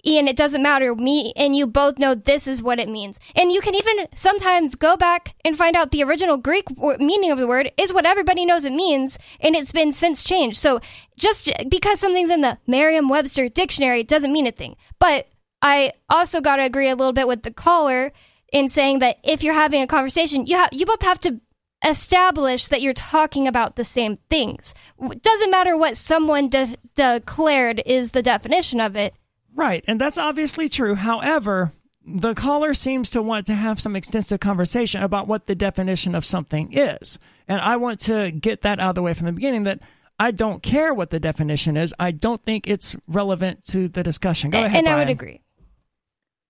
Ian, 0.06 0.28
it 0.28 0.36
doesn't 0.36 0.62
matter. 0.62 0.94
Me 0.94 1.32
and 1.34 1.56
you 1.56 1.66
both 1.66 1.98
know 1.98 2.14
this 2.14 2.46
is 2.46 2.62
what 2.62 2.78
it 2.78 2.88
means. 2.88 3.18
And 3.34 3.50
you 3.50 3.62
can 3.62 3.74
even 3.74 4.06
sometimes 4.14 4.74
go 4.74 4.96
back 4.96 5.34
and 5.44 5.56
find 5.56 5.76
out 5.76 5.90
the 5.90 6.02
original 6.02 6.36
Greek 6.36 6.64
meaning 6.98 7.30
of 7.30 7.38
the 7.38 7.46
word 7.46 7.72
is 7.78 7.92
what 7.92 8.04
everybody 8.04 8.44
knows 8.44 8.66
it 8.66 8.72
means, 8.72 9.18
and 9.40 9.56
it's 9.56 9.72
been 9.72 9.92
since 9.92 10.22
changed. 10.22 10.58
So 10.58 10.80
just 11.16 11.50
because 11.68 12.00
something's 12.00 12.30
in 12.30 12.42
the 12.42 12.58
Merriam 12.66 13.08
Webster 13.08 13.48
dictionary 13.48 14.02
doesn't 14.02 14.32
mean 14.32 14.46
a 14.46 14.52
thing. 14.52 14.76
But 14.98 15.28
I 15.62 15.92
also 16.10 16.42
got 16.42 16.56
to 16.56 16.64
agree 16.64 16.90
a 16.90 16.96
little 16.96 17.14
bit 17.14 17.26
with 17.26 17.42
the 17.42 17.50
caller 17.50 18.12
in 18.52 18.68
saying 18.68 18.98
that 18.98 19.16
if 19.24 19.42
you're 19.42 19.54
having 19.54 19.80
a 19.80 19.86
conversation, 19.86 20.46
you, 20.46 20.56
ha- 20.58 20.68
you 20.70 20.84
both 20.84 21.02
have 21.02 21.20
to 21.20 21.40
establish 21.84 22.68
that 22.68 22.80
you're 22.80 22.92
talking 22.94 23.46
about 23.48 23.76
the 23.76 23.84
same 23.84 24.16
things. 24.30 24.74
W- 25.00 25.18
Doesn't 25.20 25.50
matter 25.50 25.76
what 25.76 25.96
someone 25.96 26.48
de- 26.48 26.76
declared 26.94 27.82
is 27.84 28.10
the 28.12 28.22
definition 28.22 28.80
of 28.80 28.96
it. 28.96 29.14
Right, 29.54 29.84
and 29.86 30.00
that's 30.00 30.18
obviously 30.18 30.68
true. 30.68 30.94
However, 30.94 31.72
the 32.06 32.34
caller 32.34 32.74
seems 32.74 33.10
to 33.10 33.22
want 33.22 33.46
to 33.46 33.54
have 33.54 33.80
some 33.80 33.96
extensive 33.96 34.40
conversation 34.40 35.02
about 35.02 35.28
what 35.28 35.46
the 35.46 35.54
definition 35.54 36.14
of 36.14 36.24
something 36.24 36.72
is. 36.72 37.18
And 37.48 37.60
I 37.60 37.76
want 37.76 38.00
to 38.00 38.30
get 38.30 38.62
that 38.62 38.80
out 38.80 38.90
of 38.90 38.94
the 38.96 39.02
way 39.02 39.14
from 39.14 39.26
the 39.26 39.32
beginning 39.32 39.64
that 39.64 39.80
I 40.18 40.30
don't 40.30 40.62
care 40.62 40.92
what 40.92 41.10
the 41.10 41.20
definition 41.20 41.76
is. 41.76 41.94
I 41.98 42.10
don't 42.10 42.40
think 42.42 42.66
it's 42.66 42.96
relevant 43.08 43.64
to 43.68 43.88
the 43.88 44.02
discussion. 44.02 44.50
Go 44.50 44.58
ahead, 44.64 44.78
and 44.78 44.88
I 44.88 44.96
would 44.96 45.08
agree. 45.10 45.40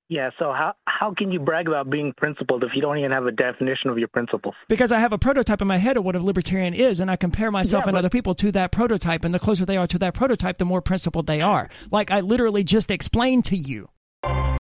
Yeah, 0.09 0.31
so 0.39 0.53
how 0.53 0.75
how 0.87 1.15
can 1.17 1.33
you 1.33 1.41
brag 1.41 1.67
about 1.67 1.89
being 1.89 2.13
principled 2.17 2.63
if 2.63 2.71
you 2.75 2.83
don't 2.83 2.99
even 2.99 3.11
have 3.11 3.25
a 3.27 3.33
definition 3.33 3.89
of 3.91 3.99
your 3.99 4.09
principles? 4.09 4.55
Because 4.69 4.93
I 4.93 4.99
have 4.99 5.13
a 5.15 5.19
prototype 5.19 5.63
in 5.63 5.67
my 5.69 5.79
head 5.79 5.97
of 5.97 6.05
what 6.05 6.15
a 6.15 6.21
libertarian 6.21 6.75
is, 6.75 7.01
and 7.01 7.11
I 7.11 7.17
compare 7.17 7.51
myself 7.51 7.83
Yeah, 7.85 7.89
and 7.89 7.95
but- 7.95 7.99
other 8.01 8.11
people 8.11 8.35
to 8.35 8.53
that 8.53 8.71
prototype. 8.71 9.25
And 9.25 9.35
the 9.35 9.39
closer 9.39 9.65
they 9.65 9.77
are 9.79 9.87
to 9.87 9.99
that 10.01 10.13
prototype, 10.15 10.59
the 10.59 10.65
more 10.67 10.83
principled 10.83 11.27
they 11.27 11.41
are. 11.41 11.69
Like 11.91 12.11
I 12.11 12.21
literally 12.21 12.65
just 12.65 12.91
explained 12.91 13.45
to 13.47 13.57
you. 13.57 13.89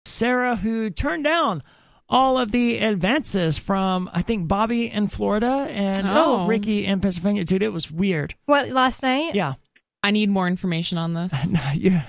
Sarah, 0.05 0.55
who 0.57 0.89
turned 0.89 1.23
down 1.23 1.63
all 2.07 2.37
of 2.37 2.51
the 2.51 2.77
advances 2.77 3.57
from, 3.57 4.07
I 4.13 4.21
think, 4.21 4.47
Bobby 4.47 4.91
in 4.91 5.07
Florida 5.07 5.67
and 5.71 6.07
Oh. 6.07 6.43
oh. 6.43 6.47
Ricky 6.47 6.85
in 6.85 7.01
Pennsylvania. 7.01 7.43
Dude, 7.43 7.63
it 7.63 7.73
was 7.73 7.91
weird. 7.91 8.35
What 8.45 8.69
last 8.69 9.01
night? 9.01 9.33
Yeah. 9.33 9.55
I 10.03 10.11
need 10.11 10.29
more 10.29 10.47
information 10.47 10.99
on 10.99 11.15
this. 11.15 11.33
yeah. 11.73 12.03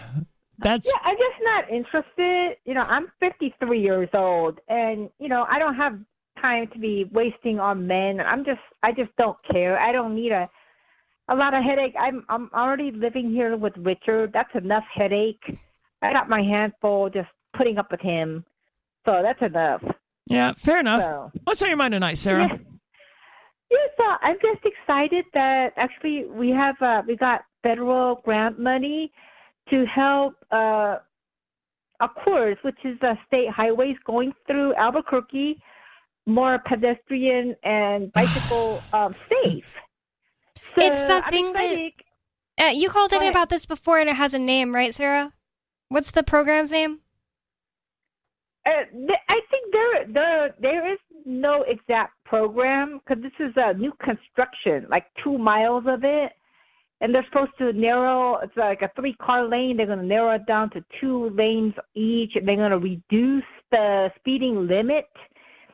That's 0.59 0.87
Yeah, 0.87 1.01
I'm 1.03 1.17
just 1.17 1.43
not 1.43 1.71
interested. 1.71 2.57
You 2.65 2.75
know, 2.75 2.83
I'm 2.83 3.11
53 3.21 3.81
years 3.81 4.09
old, 4.15 4.61
and 4.69 5.11
you 5.19 5.29
know, 5.29 5.47
I 5.49 5.59
don't 5.59 5.75
have 5.75 5.99
time 6.41 6.69
to 6.69 6.79
be 6.79 7.09
wasting 7.13 7.59
on 7.59 7.87
men. 7.87 8.21
I'm 8.21 8.45
just, 8.45 8.61
I 8.83 8.93
just 8.93 9.11
don't 9.17 9.37
care. 9.51 9.79
I 9.79 9.93
don't 9.93 10.15
need 10.15 10.33
a, 10.33 10.49
a 11.29 11.35
lot 11.35 11.55
of 11.55 11.63
headache. 11.63 11.95
I'm, 11.99 12.25
I'm 12.29 12.51
already 12.55 12.91
living 12.91 13.31
here 13.31 13.57
with 13.57 13.73
Richard. 13.77 14.33
That's 14.33 14.55
enough 14.55 14.85
headache. 14.95 15.43
I 16.03 16.13
got 16.13 16.29
my 16.29 16.43
hands 16.43 16.75
full 16.81 17.11
just 17.11 17.29
putting 17.57 17.79
up 17.79 17.91
with 17.91 18.01
him, 18.01 18.45
so 19.07 19.21
that's 19.23 19.41
enough. 19.43 19.83
yeah, 20.27 20.53
fair 20.57 20.81
enough. 20.81 21.03
So. 21.03 21.31
What's 21.45 21.63
on 21.63 21.69
your 21.69 21.79
mind 21.79 21.93
tonight, 21.93 22.19
Sarah? 22.19 22.49
Yeah. 22.49 22.59
Yes, 23.69 23.91
uh, 23.99 24.17
I'm 24.23 24.37
just 24.41 24.65
excited 24.65 25.25
that 25.35 25.73
actually 25.77 26.25
we 26.27 26.51
have 26.51 26.81
uh, 26.81 27.03
we 27.07 27.17
got 27.17 27.45
federal 27.65 28.23
grant 28.25 28.61
money 28.61 29.11
to 29.71 29.85
help 29.87 30.35
uh, 30.51 30.97
a 32.01 32.09
course, 32.09 32.59
which 32.63 32.79
is 32.85 32.99
uh, 33.03 33.15
state 33.27 33.51
highways 33.51 33.97
going 34.05 34.33
through 34.47 34.75
Albuquerque, 34.75 35.61
more 36.27 36.59
pedestrian 36.67 37.55
and 37.65 38.13
bicycle 38.19 38.83
um, 38.93 39.15
safe. 39.31 39.65
So 40.79 40.87
It's 40.87 41.03
the 41.05 41.23
I'm 41.25 41.31
thing 41.31 41.53
that- 41.53 41.93
Uh, 42.59 42.71
you 42.75 42.89
called 42.89 43.13
in 43.13 43.23
about 43.23 43.49
this 43.49 43.67
before, 43.67 43.99
and 43.99 44.09
it 44.09 44.17
has 44.17 44.35
a 44.35 44.39
name, 44.39 44.75
right, 44.75 44.93
Sarah? 44.93 45.33
What's 45.89 46.11
the 46.11 46.23
program's 46.23 46.71
name? 46.73 47.01
Uh, 48.67 48.71
th- 48.93 49.11
I 49.29 49.41
think 49.51 49.73
there 49.73 50.07
there 50.09 50.55
there 50.61 50.93
is 50.93 50.99
no 51.25 51.63
exact 51.63 52.15
program 52.25 52.99
because 52.99 53.23
this 53.23 53.33
is 53.39 53.53
a 53.57 53.75
new 53.75 53.93
construction, 54.03 54.87
like 54.91 55.07
two 55.23 55.39
miles 55.39 55.85
of 55.87 56.03
it, 56.03 56.33
and 57.01 57.15
they're 57.15 57.25
supposed 57.31 57.53
to 57.59 57.73
narrow. 57.73 58.37
It's 58.39 58.57
like 58.57 58.83
a 58.83 58.91
three 58.97 59.15
car 59.15 59.47
lane. 59.49 59.77
They're 59.77 59.87
going 59.87 59.99
to 59.99 60.05
narrow 60.07 60.35
it 60.35 60.47
down 60.47 60.71
to 60.71 60.85
two 61.01 61.31
lanes 61.31 61.75
each, 61.95 62.33
and 62.37 62.47
they're 62.47 62.57
going 62.57 62.71
to 62.71 62.79
reduce 62.79 63.45
the 63.71 64.11
speeding 64.19 64.67
limit 64.67 65.07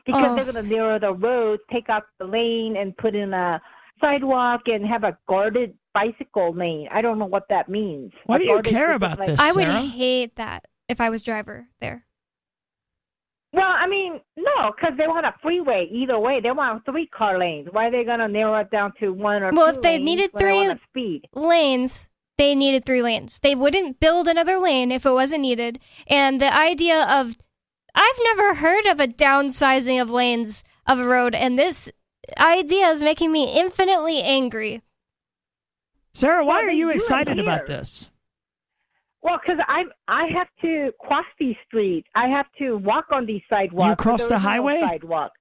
because 0.05 0.25
Oh. 0.25 0.35
they're 0.35 0.51
going 0.51 0.63
to 0.65 0.69
narrow 0.75 0.99
the 0.99 1.13
road 1.13 1.59
take 1.71 1.89
out 1.89 2.03
the 2.19 2.25
lane, 2.25 2.75
and 2.77 2.95
put 2.97 3.15
in 3.15 3.33
a 3.33 3.61
sidewalk 4.01 4.61
and 4.67 4.85
have 4.85 5.03
a 5.03 5.17
guarded 5.29 5.73
bicycle 5.93 6.53
lane. 6.53 6.87
I 6.91 7.01
don't 7.01 7.19
know 7.19 7.25
what 7.25 7.47
that 7.49 7.69
means. 7.69 8.11
Why 8.25 8.35
A 8.37 8.39
do 8.39 8.45
you 8.45 8.61
care 8.61 8.93
about 8.93 9.19
lane. 9.19 9.29
this? 9.29 9.39
I 9.39 9.51
would 9.53 9.67
hate 9.67 10.35
that 10.35 10.65
if 10.89 10.99
I 10.99 11.09
was 11.09 11.23
driver 11.23 11.67
there. 11.79 12.05
Well, 13.53 13.67
I 13.69 13.87
mean, 13.87 14.19
no, 14.35 14.71
because 14.75 14.97
they 14.97 15.07
want 15.07 15.27
a 15.27 15.33
freeway 15.41 15.87
either 15.91 16.19
way. 16.19 16.39
They 16.41 16.51
want 16.51 16.83
three 16.85 17.05
car 17.05 17.37
lanes. 17.37 17.67
Why 17.71 17.87
are 17.87 17.91
they 17.91 18.03
going 18.03 18.19
to 18.19 18.27
narrow 18.27 18.55
it 18.59 18.71
down 18.71 18.93
to 18.99 19.13
one 19.13 19.43
or 19.43 19.51
Well, 19.51 19.71
two 19.71 19.77
if 19.77 19.81
they 19.83 19.97
lanes 19.97 20.05
needed 20.05 20.29
when 20.33 20.45
they 20.45 20.65
three- 20.73 20.79
speed? 20.89 21.27
lanes, 21.33 22.09
they 22.39 22.55
needed 22.55 22.83
three 22.85 23.03
lanes. 23.03 23.39
They 23.39 23.53
wouldn't 23.53 23.99
build 23.99 24.27
another 24.27 24.57
lane 24.57 24.91
if 24.91 25.05
it 25.05 25.11
wasn't 25.11 25.41
needed. 25.41 25.79
And 26.07 26.41
the 26.41 26.51
idea 26.53 27.03
of 27.03 27.35
I've 27.93 28.19
never 28.23 28.55
heard 28.55 28.87
of 28.87 28.99
a 28.99 29.07
downsizing 29.07 30.01
of 30.01 30.09
lanes 30.09 30.63
of 30.87 30.97
a 30.97 31.05
road, 31.07 31.35
and 31.35 31.59
this 31.59 31.91
idea 32.39 32.89
is 32.89 33.03
making 33.03 33.31
me 33.31 33.53
infinitely 33.53 34.19
angry. 34.23 34.81
Sarah, 36.15 36.43
why 36.43 36.61
Well, 36.61 36.69
are 36.69 36.71
you 36.71 36.89
excited 36.89 37.39
about 37.39 37.67
this? 37.67 38.09
Well, 39.23 39.39
because 39.41 39.63
I 39.67 39.83
I 40.07 40.27
have 40.37 40.47
to 40.61 40.91
cross 40.99 41.25
these 41.39 41.55
streets. 41.65 42.07
I 42.13 42.27
have 42.27 42.45
to 42.59 42.77
walk 42.77 43.05
on 43.11 43.25
these 43.25 43.41
sidewalks. 43.49 43.89
You 43.91 43.95
cross 43.95 44.27
the 44.27 44.35
is 44.35 44.43
no 44.43 44.49
highway? 44.49 44.81
sidewalk. 44.81 45.31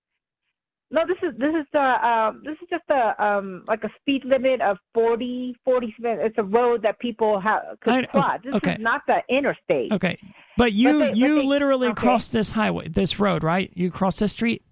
No, 0.92 1.06
this 1.06 1.16
is 1.22 1.36
this 1.38 1.54
is 1.54 1.66
the 1.72 2.06
um 2.06 2.42
this 2.44 2.56
is 2.62 2.68
just 2.70 2.84
a 2.90 3.20
um 3.24 3.64
like 3.66 3.82
a 3.82 3.88
speed 4.00 4.24
limit 4.24 4.60
of 4.60 4.76
40 4.94 5.56
40 5.64 5.94
It's 5.98 6.36
a 6.38 6.42
road 6.42 6.82
that 6.82 6.98
people 7.00 7.40
have 7.40 7.62
I- 7.72 7.76
could 8.02 8.08
cross. 8.10 8.40
This 8.44 8.54
okay. 8.56 8.74
is 8.74 8.78
not 8.80 9.00
the 9.06 9.22
interstate. 9.28 9.90
Okay, 9.90 10.16
but 10.58 10.72
you 10.74 10.98
they- 10.98 11.08
but 11.08 11.16
you 11.16 11.36
they- 11.36 11.46
literally 11.46 11.88
okay. 11.88 12.00
cross 12.00 12.28
this 12.28 12.52
highway, 12.52 12.88
this 12.88 13.18
road, 13.18 13.42
right? 13.42 13.72
You 13.74 13.90
cross 13.90 14.18
this 14.18 14.32
street. 14.32 14.62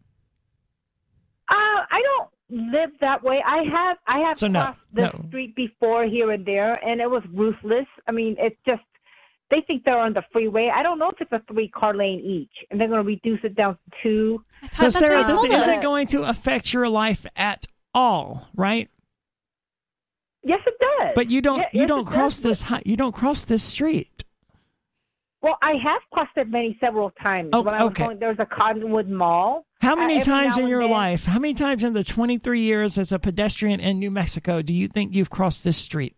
Uh, 1.48 1.54
I 1.90 2.02
don't 2.02 2.70
live 2.72 2.90
that 3.00 3.22
way. 3.24 3.42
I 3.44 3.62
have 3.64 3.96
I 4.06 4.18
have 4.20 4.38
So 4.38 4.46
no, 4.46 4.60
crossed 4.62 4.78
the 4.92 5.02
no. 5.02 5.24
street 5.28 5.56
before 5.56 6.04
here 6.04 6.30
and 6.32 6.44
there, 6.44 6.74
and 6.86 7.00
it 7.00 7.10
was 7.10 7.22
ruthless. 7.32 7.86
I 8.06 8.12
mean, 8.12 8.36
it's 8.38 8.56
just 8.66 8.82
they 9.50 9.60
think 9.66 9.84
they're 9.84 9.98
on 9.98 10.12
the 10.12 10.22
freeway. 10.32 10.70
I 10.74 10.82
don't 10.82 10.98
know 10.98 11.10
if 11.10 11.20
it's 11.20 11.32
a 11.32 11.42
three 11.52 11.68
car 11.68 11.94
lane 11.94 12.20
each, 12.20 12.66
and 12.70 12.80
they're 12.80 12.88
going 12.88 13.02
to 13.02 13.06
reduce 13.06 13.40
it 13.44 13.54
down 13.56 13.74
to 13.74 13.90
two. 14.02 14.44
So 14.72 14.88
Sarah, 14.88 15.24
this 15.24 15.42
told 15.42 15.52
isn't 15.52 15.74
us. 15.74 15.82
going 15.82 16.06
to 16.08 16.22
affect 16.22 16.72
your 16.72 16.88
life 16.88 17.26
at 17.36 17.66
all, 17.94 18.48
right? 18.54 18.88
Yes, 20.42 20.60
it 20.66 20.74
does. 20.80 21.12
But 21.14 21.30
you 21.30 21.42
don't 21.42 21.58
Ye- 21.72 21.80
you 21.80 21.86
don't 21.86 22.04
cross 22.06 22.40
does. 22.40 22.62
this 22.62 22.80
you 22.86 22.96
don't 22.96 23.14
cross 23.14 23.44
this 23.44 23.62
street. 23.62 24.24
Well, 25.42 25.56
I 25.62 25.72
have 25.82 26.02
crossed 26.12 26.36
it 26.36 26.48
many 26.50 26.76
several 26.80 27.10
times. 27.22 27.50
Oh, 27.54 27.62
when 27.62 27.72
I 27.74 27.82
was 27.82 27.92
okay. 27.92 28.04
going, 28.04 28.18
there 28.18 28.28
was 28.28 28.38
a 28.38 28.46
Cottonwood 28.46 29.08
Mall. 29.08 29.64
How 29.80 29.94
Uh, 29.94 29.96
many 29.96 30.16
every 30.16 30.24
times 30.26 30.58
in 30.58 30.68
your 30.68 30.82
then- 30.82 30.90
life, 30.90 31.24
how 31.24 31.38
many 31.38 31.54
times 31.54 31.82
in 31.82 31.94
the 31.94 32.04
23 32.04 32.60
years 32.60 32.98
as 32.98 33.10
a 33.10 33.18
pedestrian 33.18 33.80
in 33.80 33.98
New 33.98 34.10
Mexico 34.10 34.60
do 34.60 34.74
you 34.74 34.86
think 34.86 35.14
you've 35.14 35.30
crossed 35.30 35.64
this 35.64 35.78
street? 35.78 36.14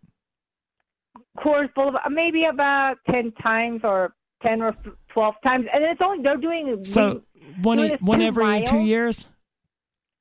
Coors 1.39 1.73
Boulevard, 1.75 2.03
maybe 2.11 2.45
about 2.45 2.97
ten 3.11 3.33
times 3.43 3.81
or 3.85 4.15
ten 4.43 4.61
or 4.63 4.77
twelve 5.13 5.35
times, 5.43 5.67
and 5.73 5.83
it's 5.85 6.01
only 6.03 6.23
they're 6.23 6.37
doing 6.37 6.85
So 6.85 7.23
one 7.63 7.79
doing 7.79 7.93
e- 7.93 7.97
one 8.01 8.19
two 8.21 8.27
every 8.27 8.63
two 8.63 8.77
miles? 8.77 8.87
years? 8.89 9.29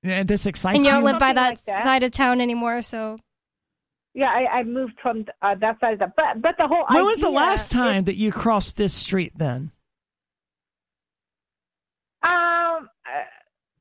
And 0.04 0.28
this 0.28 0.46
excites 0.46 0.78
And 0.78 0.86
you 0.86 0.92
don't 0.92 1.02
you? 1.02 1.06
live 1.08 1.20
by 1.20 1.34
that, 1.34 1.50
like 1.50 1.64
that. 1.66 1.84
side 1.84 2.04
of 2.04 2.12
town 2.12 2.42
anymore, 2.42 2.82
so 2.82 3.20
Yeah, 4.14 4.30
I, 4.32 4.60
I 4.60 4.64
moved 4.64 4.94
from 5.02 5.26
uh, 5.42 5.56
that 5.56 5.80
side 5.80 5.94
of 5.94 6.00
the 6.00 6.14
but 6.16 6.42
but 6.42 6.56
the 6.58 6.68
whole 6.68 6.86
when 6.90 7.04
was 7.06 7.20
the 7.22 7.28
idea 7.28 7.38
last 7.40 7.64
is- 7.66 7.70
time 7.70 8.06
that 8.06 8.16
you 8.16 8.32
crossed 8.32 8.78
this 8.78 8.94
street 8.94 9.34
then? 9.36 9.72
Um. 12.24 12.88
Uh, 13.06 13.24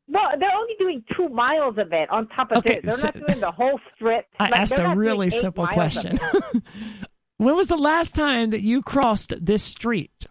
well, 0.09 0.31
they're 0.41 0.51
only 0.57 0.75
doing 0.79 1.05
two 1.17 1.29
miles 1.29 1.79
of 1.79 1.93
it 1.93 2.11
on 2.11 2.27
top 2.29 2.51
of 2.51 2.59
Okay, 2.59 2.81
this. 2.81 3.01
They're 3.03 3.13
so- 3.13 3.19
not 3.21 3.27
doing 3.29 3.41
the 3.41 3.51
whole 3.53 3.79
strip. 3.95 4.27
I 4.41 4.45
Like, 4.51 4.61
asked 4.61 4.79
a 4.79 4.95
really 4.97 5.31
simple 5.31 5.67
question. 5.69 6.19
it. 7.41 7.45
when 7.45 7.57
was 7.57 7.69
the 7.69 7.77
last 7.77 8.15
time 8.15 8.51
that 8.51 8.63
you 8.63 8.83
crossed 8.83 9.33
this 9.41 9.63
street? 9.63 10.27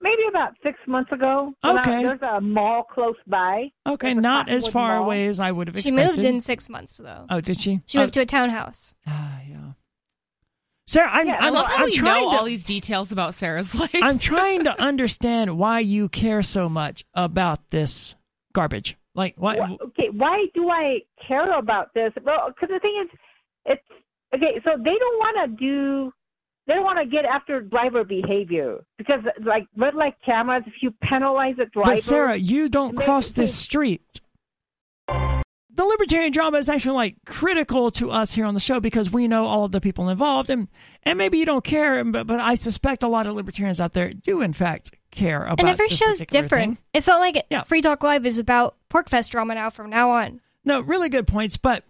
Maybe 0.00 0.22
about 0.28 0.52
six 0.62 0.78
months 0.86 1.10
ago. 1.10 1.52
when 1.62 1.78
I- 1.78 1.80
Okay. 1.80 2.02
there's 2.02 2.22
a 2.22 2.40
mall 2.40 2.84
close 2.84 3.16
by. 3.26 3.70
Okay, 3.86 4.12
There's 4.12 4.22
not 4.22 4.48
as 4.48 4.68
far 4.68 4.96
Mall. 4.96 5.04
away 5.04 5.26
as 5.26 5.40
I 5.40 5.50
would 5.50 5.66
have 5.68 5.76
expected. 5.76 5.98
she 6.00 6.06
moved 6.06 6.24
in 6.24 6.38
six 6.40 6.68
months 6.68 6.98
though. 6.98 7.26
Oh, 7.30 7.40
did 7.40 7.56
she? 7.58 7.80
She 7.86 7.98
moved 7.98 8.14
to 8.14 8.20
a 8.20 8.26
townhouse. 8.26 8.94
Ah, 9.06 9.40
yeah. 9.48 9.72
Sarah, 10.86 11.10
I'm, 11.10 11.26
Yeah, 11.26 11.38
I 11.40 11.48
I'm, 11.48 11.54
love 11.54 11.66
how 11.66 11.82
I'm 11.84 11.90
we 11.90 11.98
know 11.98 12.30
to, 12.30 12.36
all 12.36 12.44
these 12.44 12.62
details 12.62 13.10
about 13.10 13.34
Sarah's 13.34 13.74
life. 13.80 13.90
I'm 13.94 14.18
trying 14.20 14.64
to 14.64 14.80
understand 14.80 15.58
why 15.58 15.80
you 15.80 16.08
care 16.08 16.42
so 16.42 16.68
much 16.68 17.04
about 17.14 17.70
this 17.70 18.14
garbage. 18.52 18.96
Like, 19.14 19.34
why? 19.38 19.56
Wh- 19.56 19.82
okay, 19.86 20.10
why 20.12 20.44
do 20.54 20.70
I 20.70 21.00
care 21.26 21.58
about 21.58 21.92
this? 21.94 22.12
Well, 22.22 22.48
because 22.54 22.68
the 22.72 22.78
thing 22.78 23.02
is, 23.04 23.18
it's 23.64 23.82
okay. 24.36 24.60
So 24.64 24.70
they 24.76 24.96
don't 24.98 25.18
want 25.18 25.50
to 25.50 25.56
do. 25.56 26.12
They 26.66 26.74
don't 26.74 26.84
want 26.84 26.98
to 26.98 27.06
get 27.06 27.24
after 27.24 27.60
driver 27.60 28.02
behavior 28.04 28.78
because, 28.98 29.20
like 29.44 29.66
red 29.76 29.94
light 29.94 30.14
cameras, 30.24 30.64
if 30.66 30.74
you 30.82 30.92
penalize 31.02 31.54
a 31.54 31.66
driver, 31.66 31.90
But 31.92 31.98
Sarah, 31.98 32.36
you 32.36 32.68
don't 32.68 32.96
cross 32.96 33.30
this 33.30 33.54
street. 33.54 34.20
The 35.08 35.84
libertarian 35.84 36.32
drama 36.32 36.56
is 36.56 36.70
actually 36.70 36.94
like 36.96 37.16
critical 37.26 37.90
to 37.92 38.10
us 38.10 38.32
here 38.32 38.46
on 38.46 38.54
the 38.54 38.60
show 38.60 38.80
because 38.80 39.12
we 39.12 39.28
know 39.28 39.44
all 39.46 39.64
of 39.64 39.72
the 39.72 39.80
people 39.80 40.08
involved, 40.08 40.48
and 40.48 40.68
and 41.02 41.18
maybe 41.18 41.38
you 41.38 41.44
don't 41.44 41.62
care, 41.62 42.02
but 42.02 42.26
but 42.26 42.40
I 42.40 42.54
suspect 42.54 43.02
a 43.02 43.08
lot 43.08 43.26
of 43.26 43.34
libertarians 43.34 43.78
out 43.80 43.92
there 43.92 44.12
do 44.12 44.40
in 44.40 44.52
fact 44.54 44.92
care 45.10 45.44
about. 45.44 45.60
and 45.60 45.68
every 45.68 45.88
this 45.88 45.98
show's 45.98 46.18
different. 46.26 46.78
thing. 46.78 46.84
It's 46.94 47.06
not 47.06 47.20
like 47.20 47.44
Yeah. 47.50 47.62
Free 47.62 47.82
Talk 47.82 48.02
Live 48.02 48.24
is 48.26 48.38
about 48.38 48.74
Porcfest 48.90 49.30
drama 49.30 49.54
now 49.54 49.70
from 49.70 49.90
now 49.90 50.10
on. 50.10 50.40
No, 50.64 50.80
really 50.80 51.10
good 51.10 51.26
points. 51.26 51.58
But 51.58 51.84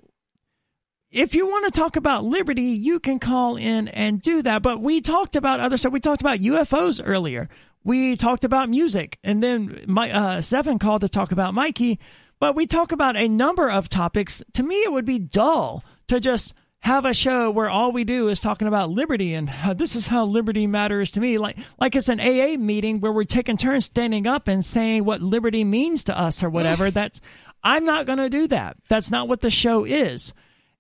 if 1.17 1.35
you 1.35 1.47
want 1.47 1.65
to 1.65 1.71
talk 1.71 1.97
about 1.97 2.25
liberty, 2.25 2.63
you 2.63 3.01
can 3.01 3.19
call 3.19 3.57
in 3.57 3.89
and 3.89 4.21
do 4.21 4.43
that. 4.43 4.63
But 4.63 4.81
we 4.81 5.01
talked 5.01 5.35
about 5.35 5.61
other 5.61 5.79
stuff. 5.79 5.93
We 5.93 6.01
talked 6.01 6.21
about 6.21 6.41
UFOs 6.41 7.01
earlier. 7.03 7.49
We 7.85 8.17
talked 8.17 8.45
about 8.45 8.69
music, 8.69 9.19
and 9.25 9.43
then 9.43 9.85
my 9.87 10.11
uh, 10.11 10.41
Seven 10.43 10.79
called 10.79 11.01
to 11.01 11.09
talk 11.09 11.33
about 11.33 11.55
Mikey. 11.55 11.99
But 12.39 12.55
we 12.55 12.67
talk 12.67 12.93
about 12.93 13.17
a 13.17 13.29
number 13.29 13.71
of 13.71 13.89
topics. 13.89 14.43
To 14.55 14.63
me, 14.63 14.83
it 14.83 14.93
would 14.93 15.07
be 15.07 15.19
dull 15.19 15.83
to 16.09 16.21
just 16.21 16.53
have 16.81 17.07
a 17.07 17.15
show 17.15 17.51
where 17.51 17.71
all 17.71 17.93
we 17.93 18.05
do 18.05 18.29
is 18.29 18.39
talking 18.39 18.69
about 18.69 18.91
liberty 18.91 19.33
and 19.33 19.49
how 19.49 19.73
this 19.73 19.97
is 19.97 20.07
how 20.07 20.25
liberty 20.25 20.67
matters 20.67 21.11
to 21.11 21.21
me 21.21 21.37
like 21.37 21.59
like 21.81 21.97
it's 21.97 22.09
an 22.09 22.21
AA 22.21 22.57
meeting 22.57 23.01
where 23.01 23.11
we're 23.11 23.25
taking 23.25 23.57
turns 23.57 23.87
standing 23.87 24.25
up 24.27 24.47
and 24.47 24.65
saying 24.65 25.05
what 25.05 25.21
liberty 25.21 25.65
means 25.65 26.05
to 26.05 26.17
us 26.17 26.45
or 26.45 26.51
whatever 26.51 26.91
that's 26.93 27.21
I'm 27.65 27.85
not 27.85 28.07
going 28.07 28.19
to 28.19 28.29
do 28.29 28.47
that 28.49 28.77
that's 28.89 29.11
not 29.11 29.27
what 29.27 29.41
the 29.41 29.51
show 29.51 29.85
is 29.85 30.33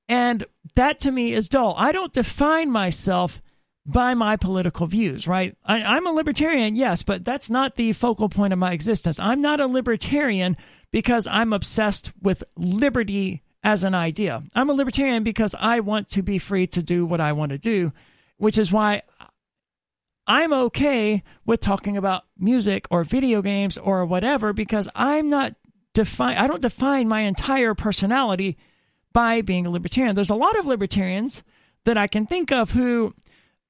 and 0.08 0.44
that 0.74 1.00
to 1.00 1.10
me 1.10 1.32
is 1.32 1.48
dull. 1.48 1.74
I 1.76 1.92
don't 1.92 2.12
define 2.12 2.70
myself 2.70 3.42
by 3.84 4.14
my 4.14 4.36
political 4.36 4.86
views 4.86 5.28
right? 5.28 5.56
I, 5.64 5.76
I'm 5.82 6.06
a 6.06 6.12
libertarian 6.12 6.74
yes 6.74 7.02
but 7.02 7.24
that's 7.24 7.48
not 7.48 7.76
the 7.76 7.92
focal 7.92 8.28
point 8.28 8.52
of 8.52 8.58
my 8.58 8.72
existence. 8.72 9.20
I'm 9.20 9.40
not 9.40 9.60
a 9.60 9.66
libertarian 9.66 10.56
because 10.90 11.28
I'm 11.28 11.52
obsessed 11.52 12.12
with 12.20 12.42
liberty 12.56 13.42
as 13.62 13.84
an 13.84 13.94
idea. 13.94 14.42
I'm 14.54 14.70
a 14.70 14.74
libertarian 14.74 15.24
because 15.24 15.54
I 15.58 15.80
want 15.80 16.08
to 16.10 16.22
be 16.22 16.38
free 16.38 16.66
to 16.68 16.82
do 16.82 17.04
what 17.04 17.20
I 17.20 17.32
want 17.32 17.50
to 17.50 17.58
do, 17.58 17.92
which 18.36 18.58
is 18.58 18.72
why 18.72 19.02
I'm 20.26 20.52
okay 20.52 21.22
with 21.44 21.60
talking 21.60 21.96
about 21.96 22.24
music 22.38 22.86
or 22.90 23.04
video 23.04 23.42
games 23.42 23.78
or 23.78 24.04
whatever 24.04 24.52
because 24.52 24.88
I'm 24.94 25.30
not 25.30 25.54
define 25.94 26.36
I 26.36 26.46
don't 26.46 26.62
define 26.62 27.08
my 27.08 27.20
entire 27.20 27.74
personality 27.74 28.56
by 29.16 29.40
being 29.40 29.64
a 29.64 29.70
libertarian. 29.70 30.14
There's 30.14 30.28
a 30.28 30.34
lot 30.34 30.58
of 30.58 30.66
libertarians 30.66 31.42
that 31.86 31.96
I 31.96 32.06
can 32.06 32.26
think 32.26 32.52
of 32.52 32.72
who 32.72 33.14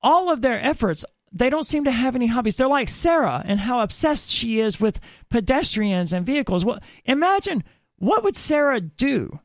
all 0.03 0.29
of 0.29 0.43
their 0.43 0.61
efforts 0.61 1.05
they 1.31 1.51
don't 1.51 1.63
seem 1.63 1.85
to 1.85 1.93
have 1.93 2.17
any 2.17 2.27
hobbies. 2.27 2.57
They're 2.57 2.67
like 2.67 2.89
Sarah 2.89 3.45
and 3.47 3.61
how 3.61 3.81
obsessed 3.81 4.29
she 4.29 4.59
is 4.59 4.81
with 4.81 4.99
pedestrians 5.31 6.13
and 6.13 6.27
vehicles. 6.27 6.65
Well, 6.65 6.81
imagine 7.05 7.63
what 7.97 8.25
would 8.25 8.35
Sarah 8.35 8.81
do 8.81 9.39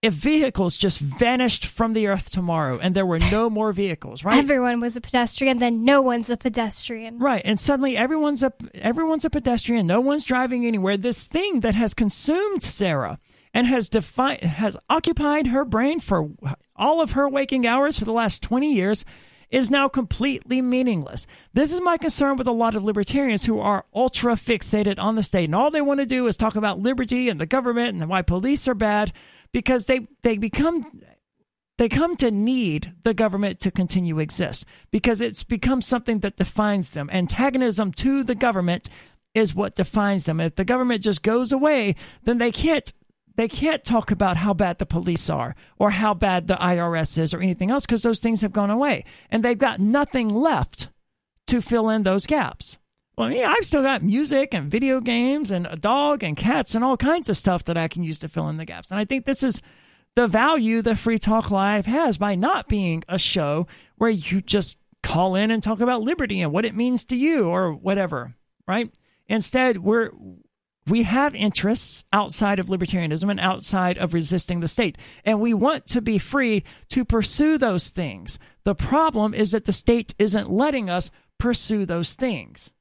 if 0.00 0.14
vehicles 0.14 0.76
just 0.76 1.00
vanished 1.00 1.66
from 1.66 1.92
the 1.92 2.06
earth 2.06 2.30
tomorrow 2.30 2.78
and 2.80 2.94
there 2.94 3.06
were 3.06 3.18
no 3.18 3.50
more 3.50 3.72
vehicles, 3.72 4.22
right? 4.22 4.38
Everyone 4.38 4.78
was 4.78 4.96
a 4.96 5.00
pedestrian, 5.00 5.58
then 5.58 5.84
no 5.84 6.00
one's 6.00 6.30
a 6.30 6.36
pedestrian. 6.36 7.18
Right, 7.18 7.42
and 7.44 7.58
suddenly 7.58 7.96
everyone's 7.96 8.44
a 8.44 8.52
everyone's 8.74 9.24
a 9.24 9.30
pedestrian. 9.30 9.88
No 9.88 10.00
one's 10.00 10.22
driving 10.22 10.66
anywhere. 10.66 10.96
This 10.96 11.24
thing 11.24 11.60
that 11.60 11.74
has 11.74 11.94
consumed 11.94 12.62
Sarah 12.62 13.18
and 13.54 13.66
has 13.66 13.88
defi- 13.88 14.46
has 14.46 14.76
occupied 14.88 15.48
her 15.48 15.64
brain 15.64 16.00
for 16.00 16.30
all 16.76 17.00
of 17.00 17.12
her 17.12 17.28
waking 17.28 17.66
hours 17.66 17.98
for 17.98 18.04
the 18.04 18.12
last 18.12 18.42
20 18.42 18.72
years 18.72 19.04
is 19.50 19.70
now 19.70 19.88
completely 19.88 20.60
meaningless. 20.60 21.26
This 21.54 21.72
is 21.72 21.80
my 21.80 21.96
concern 21.96 22.36
with 22.36 22.46
a 22.46 22.52
lot 22.52 22.74
of 22.74 22.84
libertarians 22.84 23.46
who 23.46 23.60
are 23.60 23.86
ultra 23.94 24.34
fixated 24.34 24.98
on 24.98 25.14
the 25.14 25.22
state 25.22 25.46
and 25.46 25.54
all 25.54 25.70
they 25.70 25.80
want 25.80 26.00
to 26.00 26.06
do 26.06 26.26
is 26.26 26.36
talk 26.36 26.56
about 26.56 26.80
liberty 26.80 27.28
and 27.28 27.40
the 27.40 27.46
government 27.46 28.00
and 28.00 28.10
why 28.10 28.22
police 28.22 28.68
are 28.68 28.74
bad 28.74 29.12
because 29.52 29.86
they 29.86 30.06
they 30.22 30.36
become 30.36 31.02
they 31.78 31.88
come 31.88 32.16
to 32.16 32.30
need 32.30 32.92
the 33.04 33.14
government 33.14 33.60
to 33.60 33.70
continue 33.70 34.18
exist 34.18 34.64
because 34.90 35.20
it's 35.20 35.44
become 35.44 35.80
something 35.80 36.18
that 36.20 36.36
defines 36.36 36.90
them. 36.90 37.08
Antagonism 37.10 37.92
to 37.92 38.24
the 38.24 38.34
government 38.34 38.90
is 39.32 39.54
what 39.54 39.76
defines 39.76 40.24
them. 40.24 40.40
If 40.40 40.56
the 40.56 40.64
government 40.64 41.02
just 41.02 41.22
goes 41.22 41.52
away, 41.52 41.94
then 42.24 42.38
they 42.38 42.50
can't 42.50 42.92
they 43.38 43.46
can't 43.46 43.84
talk 43.84 44.10
about 44.10 44.36
how 44.36 44.52
bad 44.52 44.78
the 44.78 44.84
police 44.84 45.30
are 45.30 45.54
or 45.78 45.90
how 45.90 46.12
bad 46.12 46.48
the 46.48 46.56
IRS 46.56 47.16
is 47.16 47.32
or 47.32 47.40
anything 47.40 47.70
else 47.70 47.86
because 47.86 48.02
those 48.02 48.18
things 48.18 48.42
have 48.42 48.52
gone 48.52 48.68
away 48.68 49.04
and 49.30 49.44
they've 49.44 49.56
got 49.56 49.78
nothing 49.78 50.28
left 50.28 50.88
to 51.46 51.62
fill 51.62 51.88
in 51.88 52.02
those 52.02 52.26
gaps. 52.26 52.78
Well, 53.16 53.32
yeah, 53.32 53.54
I've 53.56 53.64
still 53.64 53.82
got 53.82 54.02
music 54.02 54.52
and 54.54 54.68
video 54.68 55.00
games 55.00 55.52
and 55.52 55.68
a 55.68 55.76
dog 55.76 56.24
and 56.24 56.36
cats 56.36 56.74
and 56.74 56.82
all 56.82 56.96
kinds 56.96 57.28
of 57.28 57.36
stuff 57.36 57.62
that 57.66 57.76
I 57.76 57.86
can 57.86 58.02
use 58.02 58.18
to 58.18 58.28
fill 58.28 58.48
in 58.48 58.56
the 58.56 58.64
gaps. 58.64 58.90
And 58.90 58.98
I 58.98 59.04
think 59.04 59.24
this 59.24 59.44
is 59.44 59.62
the 60.16 60.26
value 60.26 60.82
that 60.82 60.98
Free 60.98 61.18
Talk 61.20 61.52
Live 61.52 61.86
has 61.86 62.18
by 62.18 62.34
not 62.34 62.66
being 62.66 63.04
a 63.08 63.18
show 63.18 63.68
where 63.98 64.10
you 64.10 64.42
just 64.42 64.78
call 65.04 65.36
in 65.36 65.52
and 65.52 65.62
talk 65.62 65.78
about 65.78 66.02
liberty 66.02 66.40
and 66.40 66.50
what 66.50 66.64
it 66.64 66.74
means 66.74 67.04
to 67.04 67.16
you 67.16 67.46
or 67.46 67.72
whatever, 67.72 68.34
right? 68.66 68.92
Instead, 69.28 69.78
we're 69.78 70.10
we 70.90 71.02
have 71.04 71.34
interests 71.34 72.04
outside 72.12 72.58
of 72.58 72.66
libertarianism 72.66 73.30
and 73.30 73.40
outside 73.40 73.98
of 73.98 74.14
resisting 74.14 74.60
the 74.60 74.68
state, 74.68 74.98
and 75.24 75.40
we 75.40 75.54
want 75.54 75.86
to 75.88 76.00
be 76.00 76.18
free 76.18 76.64
to 76.90 77.04
pursue 77.04 77.58
those 77.58 77.90
things. 77.90 78.38
The 78.64 78.74
problem 78.74 79.34
is 79.34 79.52
that 79.52 79.64
the 79.64 79.72
state 79.72 80.14
isn't 80.18 80.50
letting 80.50 80.90
us 80.90 81.10
pursue 81.38 81.86
those 81.86 82.14
things. 82.14 82.72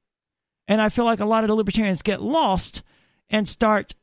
And 0.67 0.81
I 0.81 0.89
feel 0.89 1.05
like 1.05 1.19
a 1.19 1.25
lot 1.25 1.43
of 1.43 1.47
the 1.47 1.55
libertarians 1.55 2.01
get 2.01 2.21
lost 2.21 2.81
and 3.29 3.47
start 3.47 3.93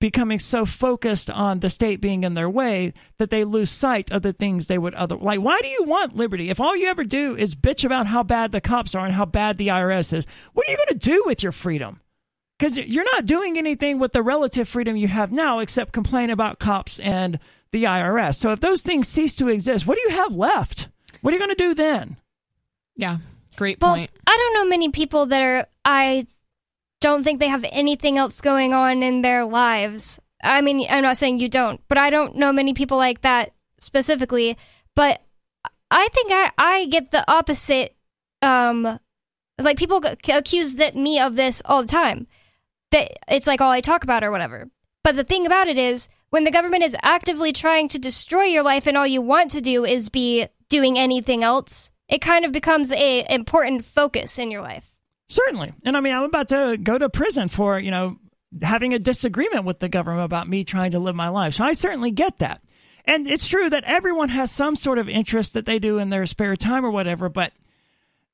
becoming 0.00 0.38
so 0.38 0.64
focused 0.64 1.30
on 1.30 1.60
the 1.60 1.70
state 1.70 2.00
being 2.00 2.24
in 2.24 2.34
their 2.34 2.48
way 2.48 2.92
that 3.18 3.30
they 3.30 3.44
lose 3.44 3.70
sight 3.70 4.10
of 4.10 4.22
the 4.22 4.32
things 4.32 4.66
they 4.66 4.78
would 4.78 4.94
other 4.94 5.14
like 5.16 5.40
why 5.40 5.60
do 5.60 5.68
you 5.68 5.84
want 5.84 6.16
liberty 6.16 6.48
if 6.48 6.58
all 6.58 6.74
you 6.74 6.88
ever 6.88 7.04
do 7.04 7.36
is 7.36 7.54
bitch 7.54 7.84
about 7.84 8.06
how 8.06 8.22
bad 8.22 8.50
the 8.50 8.62
cops 8.62 8.94
are 8.94 9.04
and 9.04 9.14
how 9.14 9.26
bad 9.26 9.58
the 9.58 9.68
IRS 9.68 10.14
is 10.14 10.26
what 10.54 10.66
are 10.66 10.70
you 10.70 10.78
going 10.78 10.98
to 10.98 11.10
do 11.10 11.22
with 11.26 11.42
your 11.42 11.52
freedom 11.52 12.00
because 12.60 12.78
you're 12.78 13.10
not 13.14 13.24
doing 13.24 13.56
anything 13.56 13.98
with 13.98 14.12
the 14.12 14.22
relative 14.22 14.68
freedom 14.68 14.94
you 14.96 15.08
have 15.08 15.32
now 15.32 15.60
except 15.60 15.92
complain 15.92 16.28
about 16.28 16.58
cops 16.58 17.00
and 17.00 17.38
the 17.70 17.84
IRS 17.84 18.34
so 18.34 18.52
if 18.52 18.60
those 18.60 18.82
things 18.82 19.08
cease 19.08 19.34
to 19.36 19.48
exist 19.48 19.86
what 19.86 19.96
do 19.96 20.02
you 20.02 20.16
have 20.16 20.34
left 20.34 20.88
what 21.22 21.32
are 21.32 21.36
you 21.36 21.40
going 21.40 21.50
to 21.50 21.54
do 21.54 21.74
then 21.74 22.16
yeah 22.96 23.18
great 23.56 23.80
Well, 23.80 23.94
point 23.94 24.10
I 24.26 24.36
don't 24.36 24.54
know 24.54 24.68
many 24.68 24.90
people 24.90 25.26
that 25.26 25.42
are. 25.42 25.66
I 25.84 26.26
don't 27.00 27.24
think 27.24 27.40
they 27.40 27.48
have 27.48 27.64
anything 27.70 28.16
else 28.16 28.40
going 28.40 28.74
on 28.74 29.02
in 29.02 29.22
their 29.22 29.44
lives. 29.44 30.20
I 30.42 30.60
mean, 30.60 30.86
I'm 30.88 31.02
not 31.02 31.16
saying 31.16 31.40
you 31.40 31.48
don't, 31.48 31.80
but 31.88 31.98
I 31.98 32.10
don't 32.10 32.36
know 32.36 32.52
many 32.52 32.74
people 32.74 32.96
like 32.96 33.22
that 33.22 33.52
specifically. 33.80 34.56
But 34.94 35.20
I 35.90 36.08
think 36.12 36.30
I, 36.32 36.52
I 36.56 36.86
get 36.86 37.10
the 37.10 37.28
opposite. 37.30 37.96
Um, 38.40 38.98
like 39.58 39.76
people 39.76 40.02
accuse 40.28 40.76
that 40.76 40.96
me 40.96 41.18
of 41.18 41.36
this 41.36 41.60
all 41.64 41.82
the 41.82 41.88
time. 41.88 42.26
That 42.92 43.18
it's 43.28 43.46
like 43.46 43.60
all 43.60 43.70
I 43.70 43.80
talk 43.80 44.04
about 44.04 44.24
or 44.24 44.30
whatever. 44.30 44.70
But 45.02 45.16
the 45.16 45.24
thing 45.24 45.46
about 45.46 45.68
it 45.68 45.78
is, 45.78 46.08
when 46.30 46.44
the 46.44 46.50
government 46.50 46.84
is 46.84 46.96
actively 47.02 47.52
trying 47.52 47.88
to 47.88 47.98
destroy 47.98 48.44
your 48.44 48.62
life, 48.62 48.86
and 48.86 48.96
all 48.96 49.06
you 49.06 49.22
want 49.22 49.50
to 49.52 49.60
do 49.60 49.84
is 49.84 50.08
be 50.08 50.46
doing 50.68 50.98
anything 50.98 51.42
else, 51.42 51.90
it 52.08 52.20
kind 52.20 52.44
of 52.44 52.52
becomes 52.52 52.92
a 52.92 53.24
important 53.32 53.84
focus 53.84 54.38
in 54.38 54.50
your 54.50 54.60
life. 54.60 54.96
Certainly. 55.28 55.72
And 55.84 55.96
I 55.96 56.00
mean, 56.00 56.14
I'm 56.14 56.24
about 56.24 56.48
to 56.48 56.76
go 56.76 56.98
to 56.98 57.08
prison 57.08 57.48
for, 57.48 57.78
you 57.78 57.90
know, 57.90 58.16
having 58.62 58.92
a 58.92 58.98
disagreement 58.98 59.64
with 59.64 59.78
the 59.78 59.88
government 59.88 60.24
about 60.24 60.48
me 60.48 60.64
trying 60.64 60.90
to 60.90 60.98
live 60.98 61.14
my 61.14 61.28
life. 61.28 61.54
So 61.54 61.64
I 61.64 61.72
certainly 61.72 62.10
get 62.10 62.38
that. 62.38 62.60
And 63.04 63.28
it's 63.28 63.46
true 63.46 63.70
that 63.70 63.84
everyone 63.84 64.28
has 64.30 64.50
some 64.50 64.76
sort 64.76 64.98
of 64.98 65.08
interest 65.08 65.54
that 65.54 65.66
they 65.66 65.78
do 65.78 65.98
in 65.98 66.10
their 66.10 66.26
spare 66.26 66.56
time 66.56 66.84
or 66.84 66.90
whatever, 66.90 67.28
but 67.28 67.52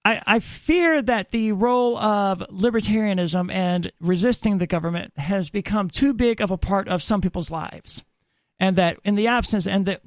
I, 0.07 0.23
I 0.25 0.39
fear 0.39 1.03
that 1.03 1.33
the 1.33 1.51
role 1.51 1.99
of 1.99 2.39
libertarianism 2.49 3.53
and 3.53 3.91
resisting 3.99 4.59
the 4.59 4.67
government 4.67 5.13
has 5.17 5.51
become 5.51 5.91
too 5.91 6.15
big 6.15 6.41
of 6.41 6.53
a 6.53 6.57
part 6.57 6.87
of 6.87 7.03
some 7.03 7.21
people's 7.21 7.51
lives. 7.51 8.05
And 8.61 8.77
that 8.77 9.01
in 9.05 9.17
the 9.17 9.27
absence, 9.27 9.67
and 9.67 9.85
that 9.87 10.03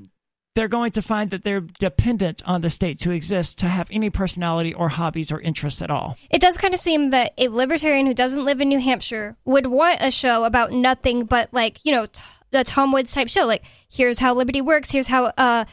they're 0.55 0.69
going 0.69 0.91
to 0.91 1.01
find 1.01 1.31
that 1.31 1.43
they're 1.43 1.59
dependent 1.59 2.41
on 2.45 2.61
the 2.61 2.69
state 2.69 2.97
to 2.99 3.11
exist 3.11 3.59
to 3.59 3.67
have 3.67 3.89
any 3.91 4.09
personality 4.09 4.73
or 4.73 4.87
hobbies 4.87 5.33
or 5.33 5.41
interests 5.41 5.81
at 5.81 5.91
all. 5.91 6.17
It 6.29 6.39
does 6.39 6.57
kind 6.57 6.73
of 6.73 6.79
seem 6.79 7.09
that 7.09 7.33
a 7.37 7.49
libertarian 7.49 8.07
who 8.07 8.13
doesn't 8.13 8.45
live 8.45 8.61
in 8.61 8.69
New 8.69 8.79
Hampshire 8.79 9.35
would 9.43 9.65
want 9.65 9.97
a 9.99 10.11
show 10.11 10.45
about 10.45 10.71
nothing 10.71 11.25
but 11.25 11.49
like 11.53 11.83
you 11.83 11.91
know 11.91 12.07
the 12.51 12.63
Tom 12.63 12.93
Woods 12.93 13.13
type 13.13 13.27
show. 13.27 13.45
Like 13.45 13.65
here's 13.91 14.17
how 14.17 14.33
liberty 14.33 14.61
works. 14.61 14.91
Here's 14.91 15.07
how 15.07 15.25
uh, 15.25 15.65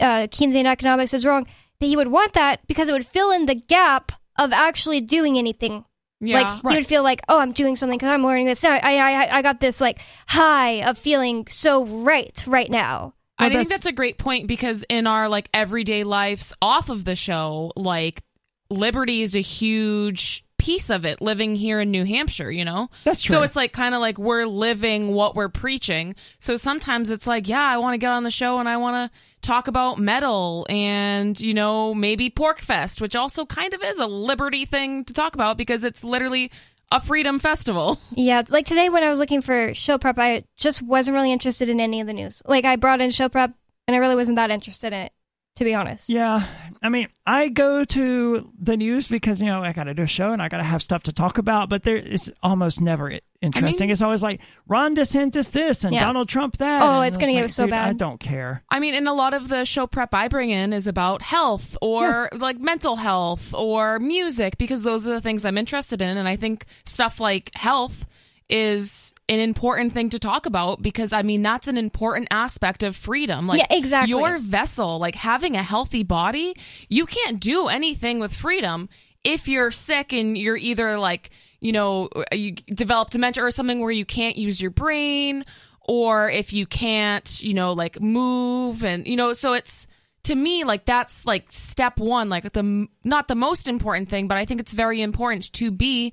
uh, 0.00 0.26
Keynesian 0.26 0.66
economics 0.66 1.14
is 1.14 1.24
wrong. 1.24 1.46
That 1.80 1.86
he 1.86 1.96
would 1.96 2.08
want 2.08 2.32
that 2.32 2.66
because 2.66 2.88
it 2.88 2.92
would 2.92 3.06
fill 3.06 3.30
in 3.30 3.46
the 3.46 3.54
gap 3.54 4.12
of 4.38 4.52
actually 4.52 5.00
doing 5.00 5.38
anything. 5.38 5.84
Yeah, 6.20 6.40
like 6.60 6.72
he 6.72 6.76
would 6.78 6.86
feel 6.86 7.04
like, 7.04 7.20
oh, 7.28 7.38
I'm 7.38 7.52
doing 7.52 7.76
something 7.76 7.96
because 7.96 8.10
I'm 8.10 8.24
learning 8.24 8.46
this. 8.46 8.64
I, 8.64 8.78
I, 8.78 8.94
I, 8.96 9.36
I 9.38 9.42
got 9.42 9.60
this 9.60 9.80
like 9.80 10.00
high 10.26 10.82
of 10.82 10.98
feeling 10.98 11.46
so 11.46 11.84
right 11.86 12.42
right 12.46 12.68
now. 12.70 13.14
I 13.38 13.44
think 13.44 13.52
that's- 13.52 13.68
that's 13.68 13.86
a 13.86 13.92
great 13.92 14.18
point 14.18 14.48
because 14.48 14.84
in 14.88 15.06
our 15.06 15.28
like 15.28 15.48
everyday 15.54 16.02
lives 16.02 16.52
off 16.60 16.88
of 16.88 17.04
the 17.04 17.14
show, 17.14 17.70
like 17.76 18.22
liberty 18.68 19.22
is 19.22 19.36
a 19.36 19.40
huge 19.40 20.44
piece 20.58 20.90
of 20.90 21.04
it 21.06 21.20
living 21.22 21.54
here 21.54 21.78
in 21.80 21.92
New 21.92 22.04
Hampshire, 22.04 22.50
you 22.50 22.64
know? 22.64 22.90
That's 23.04 23.22
true. 23.22 23.36
So 23.36 23.42
it's 23.42 23.54
like 23.54 23.72
kind 23.72 23.94
of 23.94 24.00
like 24.00 24.18
we're 24.18 24.44
living 24.44 25.12
what 25.14 25.36
we're 25.36 25.48
preaching. 25.48 26.16
So 26.40 26.56
sometimes 26.56 27.10
it's 27.10 27.28
like, 27.28 27.46
yeah, 27.48 27.62
I 27.62 27.78
want 27.78 27.94
to 27.94 27.98
get 27.98 28.10
on 28.10 28.24
the 28.24 28.30
show 28.32 28.58
and 28.58 28.68
I 28.68 28.76
want 28.78 29.12
to 29.12 29.18
talk 29.42 29.68
about 29.68 29.98
metal 29.98 30.66
and, 30.68 31.38
you 31.40 31.54
know, 31.54 31.94
maybe 31.94 32.30
Porcfest, 32.30 33.00
which 33.00 33.16
also 33.16 33.46
kind 33.46 33.74
of 33.74 33.82
is 33.82 33.98
a 33.98 34.06
liberty 34.06 34.64
thing 34.64 35.04
to 35.04 35.12
talk 35.12 35.34
about 35.34 35.56
because 35.56 35.84
it's 35.84 36.04
literally 36.04 36.50
a 36.90 37.00
freedom 37.00 37.38
festival. 37.38 37.98
Yeah, 38.12 38.42
like 38.48 38.66
today 38.66 38.88
when 38.88 39.04
I 39.04 39.08
was 39.08 39.18
looking 39.18 39.42
for 39.42 39.72
show 39.74 39.96
prep, 39.96 40.18
I 40.18 40.44
just 40.56 40.82
wasn't 40.82 41.14
really 41.14 41.32
interested 41.32 41.68
in 41.68 41.80
any 41.80 42.00
of 42.00 42.06
the 42.06 42.12
news. 42.12 42.42
Like 42.46 42.64
I 42.64 42.76
brought 42.76 43.00
in 43.00 43.10
show 43.10 43.28
prep, 43.28 43.52
and 43.86 43.94
I 43.94 43.98
really 44.00 44.16
wasn't 44.16 44.36
that 44.36 44.50
interested 44.50 44.92
in 44.92 45.00
it, 45.00 45.12
to 45.56 45.64
be 45.64 45.74
honest. 45.74 46.08
Yeah. 46.08 46.44
I 46.82 46.88
mean, 46.88 47.08
I 47.26 47.48
go 47.48 47.84
to 47.84 48.52
the 48.60 48.76
news 48.76 49.08
because, 49.08 49.40
you 49.40 49.46
know, 49.46 49.62
I 49.62 49.72
got 49.72 49.84
to 49.84 49.94
do 49.94 50.02
a 50.02 50.06
show 50.06 50.32
and 50.32 50.42
I 50.42 50.48
got 50.48 50.58
to 50.58 50.64
have 50.64 50.82
stuff 50.82 51.04
to 51.04 51.12
talk 51.12 51.38
about, 51.38 51.68
but 51.68 51.84
there 51.84 51.96
is 51.96 52.32
almost 52.42 52.80
never 52.80 53.12
interesting. 53.42 53.90
it's 53.90 54.02
always 54.02 54.22
like 54.22 54.40
Ron 54.66 54.94
DeSantis 54.96 55.50
this 55.50 55.84
and 55.84 55.94
Yeah. 55.94 56.04
Donald 56.04 56.28
Trump 56.28 56.58
that. 56.58 56.82
Oh, 56.82 57.00
and 57.00 57.08
it's 57.08 57.18
gonna 57.18 57.32
like, 57.32 57.44
get 57.44 57.50
so 57.50 57.66
bad. 57.66 57.88
I 57.88 57.92
don't 57.92 58.18
care. 58.18 58.62
I 58.70 58.80
mean, 58.80 58.94
and 58.94 59.06
a 59.08 59.12
lot 59.12 59.34
of 59.34 59.48
the 59.48 59.64
show 59.64 59.86
prep 59.86 60.14
I 60.14 60.28
bring 60.28 60.50
in 60.50 60.72
is 60.72 60.86
about 60.86 61.22
health 61.22 61.76
or 61.80 62.28
like 62.32 62.58
mental 62.58 62.96
health 62.96 63.54
or 63.54 63.98
music 63.98 64.58
because 64.58 64.82
those 64.82 65.06
are 65.08 65.12
the 65.14 65.20
things 65.20 65.44
I'm 65.44 65.58
interested 65.58 66.02
in. 66.02 66.16
And 66.16 66.28
I 66.28 66.36
think 66.36 66.66
stuff 66.84 67.20
like 67.20 67.54
health 67.54 68.06
is 68.48 69.12
an 69.28 69.40
important 69.40 69.92
thing 69.92 70.08
to 70.10 70.18
talk 70.18 70.46
about 70.46 70.80
because 70.80 71.12
I 71.12 71.22
mean, 71.22 71.42
that's 71.42 71.68
an 71.68 71.76
important 71.76 72.28
aspect 72.30 72.82
of 72.82 72.96
freedom. 72.96 73.46
Like, 73.46 73.60
Yeah, 73.60 73.76
exactly. 73.76 74.10
Your 74.10 74.38
vessel, 74.38 74.98
like 74.98 75.14
having 75.14 75.54
a 75.54 75.62
healthy 75.62 76.02
body, 76.02 76.54
you 76.88 77.04
can't 77.06 77.38
do 77.40 77.68
anything 77.68 78.18
with 78.18 78.34
freedom 78.34 78.88
if 79.22 79.48
you're 79.48 79.70
sick 79.70 80.12
and 80.12 80.36
you're 80.38 80.56
either 80.56 80.98
like, 80.98 81.30
you 81.60 81.72
know, 81.72 82.08
you 82.32 82.52
develop 82.52 83.10
dementia 83.10 83.44
or 83.44 83.50
something 83.50 83.80
where 83.80 83.90
you 83.90 84.04
can't 84.04 84.36
use 84.36 84.60
your 84.60 84.70
brain 84.70 85.44
or 85.80 86.30
if 86.30 86.52
you 86.52 86.66
can't, 86.66 87.42
you 87.42 87.54
know, 87.54 87.72
like 87.72 88.00
move 88.00 88.84
and, 88.84 89.06
you 89.06 89.16
know, 89.16 89.32
so 89.32 89.54
it's, 89.54 89.86
to 90.24 90.34
me, 90.34 90.64
like 90.64 90.84
that's 90.84 91.24
like 91.24 91.50
step 91.50 91.98
one, 91.98 92.28
like 92.28 92.52
the, 92.52 92.86
not 93.04 93.28
the 93.28 93.34
most 93.34 93.68
important 93.68 94.08
thing, 94.08 94.28
but 94.28 94.36
I 94.36 94.44
think 94.44 94.60
it's 94.60 94.74
very 94.74 95.00
important 95.00 95.52
to 95.54 95.70
be 95.70 96.12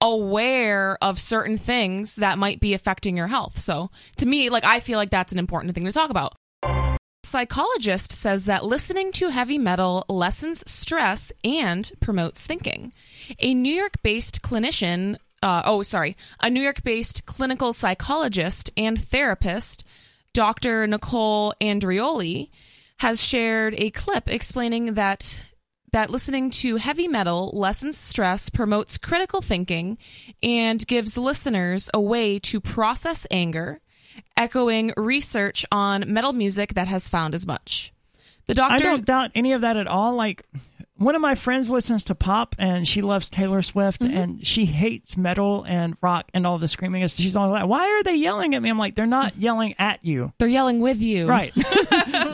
aware 0.00 0.98
of 1.02 1.20
certain 1.20 1.58
things 1.58 2.16
that 2.16 2.38
might 2.38 2.60
be 2.60 2.74
affecting 2.74 3.16
your 3.16 3.26
health. 3.26 3.58
So 3.58 3.90
to 4.18 4.26
me, 4.26 4.50
like 4.50 4.64
I 4.64 4.80
feel 4.80 4.98
like 4.98 5.10
that's 5.10 5.32
an 5.32 5.38
important 5.38 5.74
thing 5.74 5.84
to 5.84 5.92
talk 5.92 6.10
about. 6.10 6.36
Psychologist 7.26 8.12
says 8.12 8.44
that 8.44 8.64
listening 8.64 9.10
to 9.10 9.30
heavy 9.30 9.58
metal 9.58 10.04
lessens 10.08 10.62
stress 10.70 11.32
and 11.42 11.90
promotes 11.98 12.46
thinking. 12.46 12.92
A 13.40 13.52
New 13.52 13.74
York 13.74 14.00
based 14.04 14.42
clinician, 14.42 15.16
uh, 15.42 15.62
oh, 15.64 15.82
sorry, 15.82 16.16
a 16.40 16.48
New 16.48 16.62
York 16.62 16.84
based 16.84 17.26
clinical 17.26 17.72
psychologist 17.72 18.70
and 18.76 19.02
therapist, 19.04 19.84
Dr. 20.34 20.86
Nicole 20.86 21.52
Andrioli, 21.60 22.50
has 22.98 23.20
shared 23.20 23.74
a 23.76 23.90
clip 23.90 24.28
explaining 24.28 24.94
that 24.94 25.40
that 25.92 26.10
listening 26.10 26.50
to 26.50 26.76
heavy 26.76 27.08
metal 27.08 27.50
lessens 27.52 27.98
stress, 27.98 28.50
promotes 28.50 28.98
critical 28.98 29.42
thinking, 29.42 29.98
and 30.44 30.86
gives 30.86 31.18
listeners 31.18 31.90
a 31.92 32.00
way 32.00 32.38
to 32.38 32.60
process 32.60 33.26
anger 33.32 33.80
echoing 34.36 34.92
research 34.96 35.64
on 35.72 36.04
metal 36.12 36.32
music 36.32 36.74
that 36.74 36.88
has 36.88 37.08
found 37.08 37.34
as 37.34 37.46
much. 37.46 37.92
The 38.46 38.54
doctor. 38.54 38.74
I 38.74 38.78
don't 38.78 39.04
doubt 39.04 39.30
any 39.34 39.52
of 39.52 39.62
that 39.62 39.76
at 39.76 39.86
all. 39.88 40.14
Like 40.14 40.44
one 40.96 41.14
of 41.14 41.20
my 41.20 41.34
friends 41.34 41.70
listens 41.70 42.04
to 42.04 42.14
pop 42.14 42.54
and 42.58 42.86
she 42.86 43.02
loves 43.02 43.28
Taylor 43.28 43.60
Swift 43.60 44.02
Mm-hmm. 44.02 44.16
and 44.16 44.46
she 44.46 44.66
hates 44.66 45.16
metal 45.16 45.64
and 45.66 45.96
rock 46.00 46.26
and 46.32 46.46
all 46.46 46.58
the 46.58 46.68
screaming. 46.68 47.06
She's 47.08 47.36
all 47.36 47.50
like, 47.50 47.66
"Why 47.66 47.84
are 47.86 48.02
they 48.02 48.14
yelling 48.14 48.54
at 48.54 48.62
me?" 48.62 48.70
I'm 48.70 48.78
like, 48.78 48.94
"They're 48.94 49.04
not 49.06 49.36
yelling 49.38 49.74
at 49.78 50.04
you, 50.04 50.32
they're 50.38 50.48
yelling 50.48 50.80
with 50.80 51.00
you. 51.02 51.26
right?" 51.28 51.52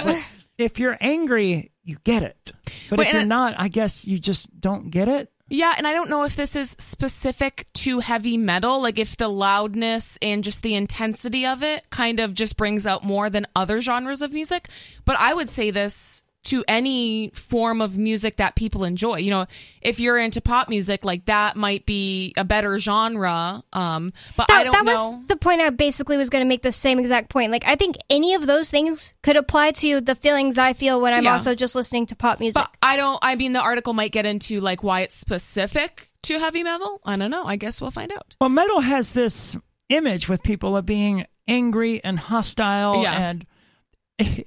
Like, 0.04 0.24
if 0.58 0.78
you're 0.78 0.96
angry, 1.00 1.72
you 1.82 1.96
get 2.04 2.22
it, 2.22 2.52
but 2.90 2.98
Wait, 2.98 3.08
if 3.08 3.14
you're 3.14 3.24
not, 3.24 3.54
I 3.58 3.68
guess 3.68 4.06
you 4.06 4.18
just 4.18 4.60
don't 4.60 4.90
get 4.90 5.08
it. 5.08 5.30
Yeah, 5.54 5.74
and 5.76 5.86
I 5.86 5.92
don't 5.92 6.08
know 6.08 6.24
if 6.24 6.34
this 6.34 6.56
is 6.56 6.74
specific 6.78 7.66
to 7.74 7.98
heavy 7.98 8.38
metal, 8.38 8.80
like 8.80 8.98
if 8.98 9.18
the 9.18 9.28
loudness 9.28 10.18
and 10.22 10.42
just 10.42 10.62
the 10.62 10.74
intensity 10.74 11.44
of 11.44 11.62
it 11.62 11.90
kind 11.90 12.20
of 12.20 12.32
just 12.32 12.56
brings 12.56 12.86
out 12.86 13.04
more 13.04 13.28
than 13.28 13.46
other 13.54 13.82
genres 13.82 14.22
of 14.22 14.32
music. 14.32 14.70
But 15.04 15.16
I 15.18 15.34
would 15.34 15.50
say 15.50 15.70
this 15.70 16.22
to 16.52 16.62
any 16.68 17.30
form 17.34 17.80
of 17.80 17.96
music 17.96 18.36
that 18.36 18.54
people 18.56 18.84
enjoy. 18.84 19.16
You 19.16 19.30
know, 19.30 19.46
if 19.80 19.98
you're 19.98 20.18
into 20.18 20.40
pop 20.42 20.68
music, 20.68 21.02
like 21.04 21.24
that 21.24 21.56
might 21.56 21.86
be 21.86 22.34
a 22.36 22.44
better 22.44 22.78
genre. 22.78 23.62
Um, 23.72 24.12
but 24.36 24.48
That, 24.48 24.60
I 24.60 24.64
don't 24.64 24.72
that 24.72 24.84
know. 24.84 25.10
was 25.16 25.26
the 25.28 25.36
point 25.36 25.60
I 25.62 25.70
basically 25.70 26.18
was 26.18 26.28
going 26.30 26.44
to 26.44 26.48
make 26.48 26.60
the 26.62 26.70
same 26.72 26.98
exact 26.98 27.30
point. 27.30 27.50
Like, 27.52 27.64
I 27.66 27.76
think 27.76 27.96
any 28.10 28.34
of 28.34 28.46
those 28.46 28.70
things 28.70 29.14
could 29.22 29.36
apply 29.36 29.70
to 29.72 30.00
the 30.02 30.14
feelings 30.14 30.58
I 30.58 30.74
feel 30.74 31.00
when 31.00 31.14
I'm 31.14 31.24
Yeah. 31.24 31.32
also 31.32 31.54
just 31.54 31.74
listening 31.74 32.06
to 32.06 32.16
pop 32.16 32.38
music. 32.38 32.60
But 32.62 32.70
I 32.82 32.96
don't. 32.96 33.18
I 33.22 33.34
mean, 33.34 33.54
the 33.54 33.60
article 33.62 33.94
might 33.94 34.12
get 34.12 34.26
into 34.26 34.60
like 34.60 34.82
why 34.82 35.00
it's 35.00 35.14
specific 35.14 36.10
to 36.24 36.38
heavy 36.38 36.62
metal. 36.62 37.00
I 37.04 37.16
don't 37.16 37.30
know. 37.30 37.44
I 37.44 37.56
guess 37.56 37.80
we'll 37.80 37.90
find 37.90 38.12
out. 38.12 38.36
Well, 38.40 38.50
metal 38.50 38.80
has 38.80 39.12
this 39.12 39.56
image 39.88 40.28
with 40.28 40.42
people 40.42 40.76
of 40.76 40.84
being 40.86 41.24
angry 41.48 42.04
and 42.04 42.18
hostile 42.18 43.02
Yeah. 43.02 43.30
and 43.30 43.46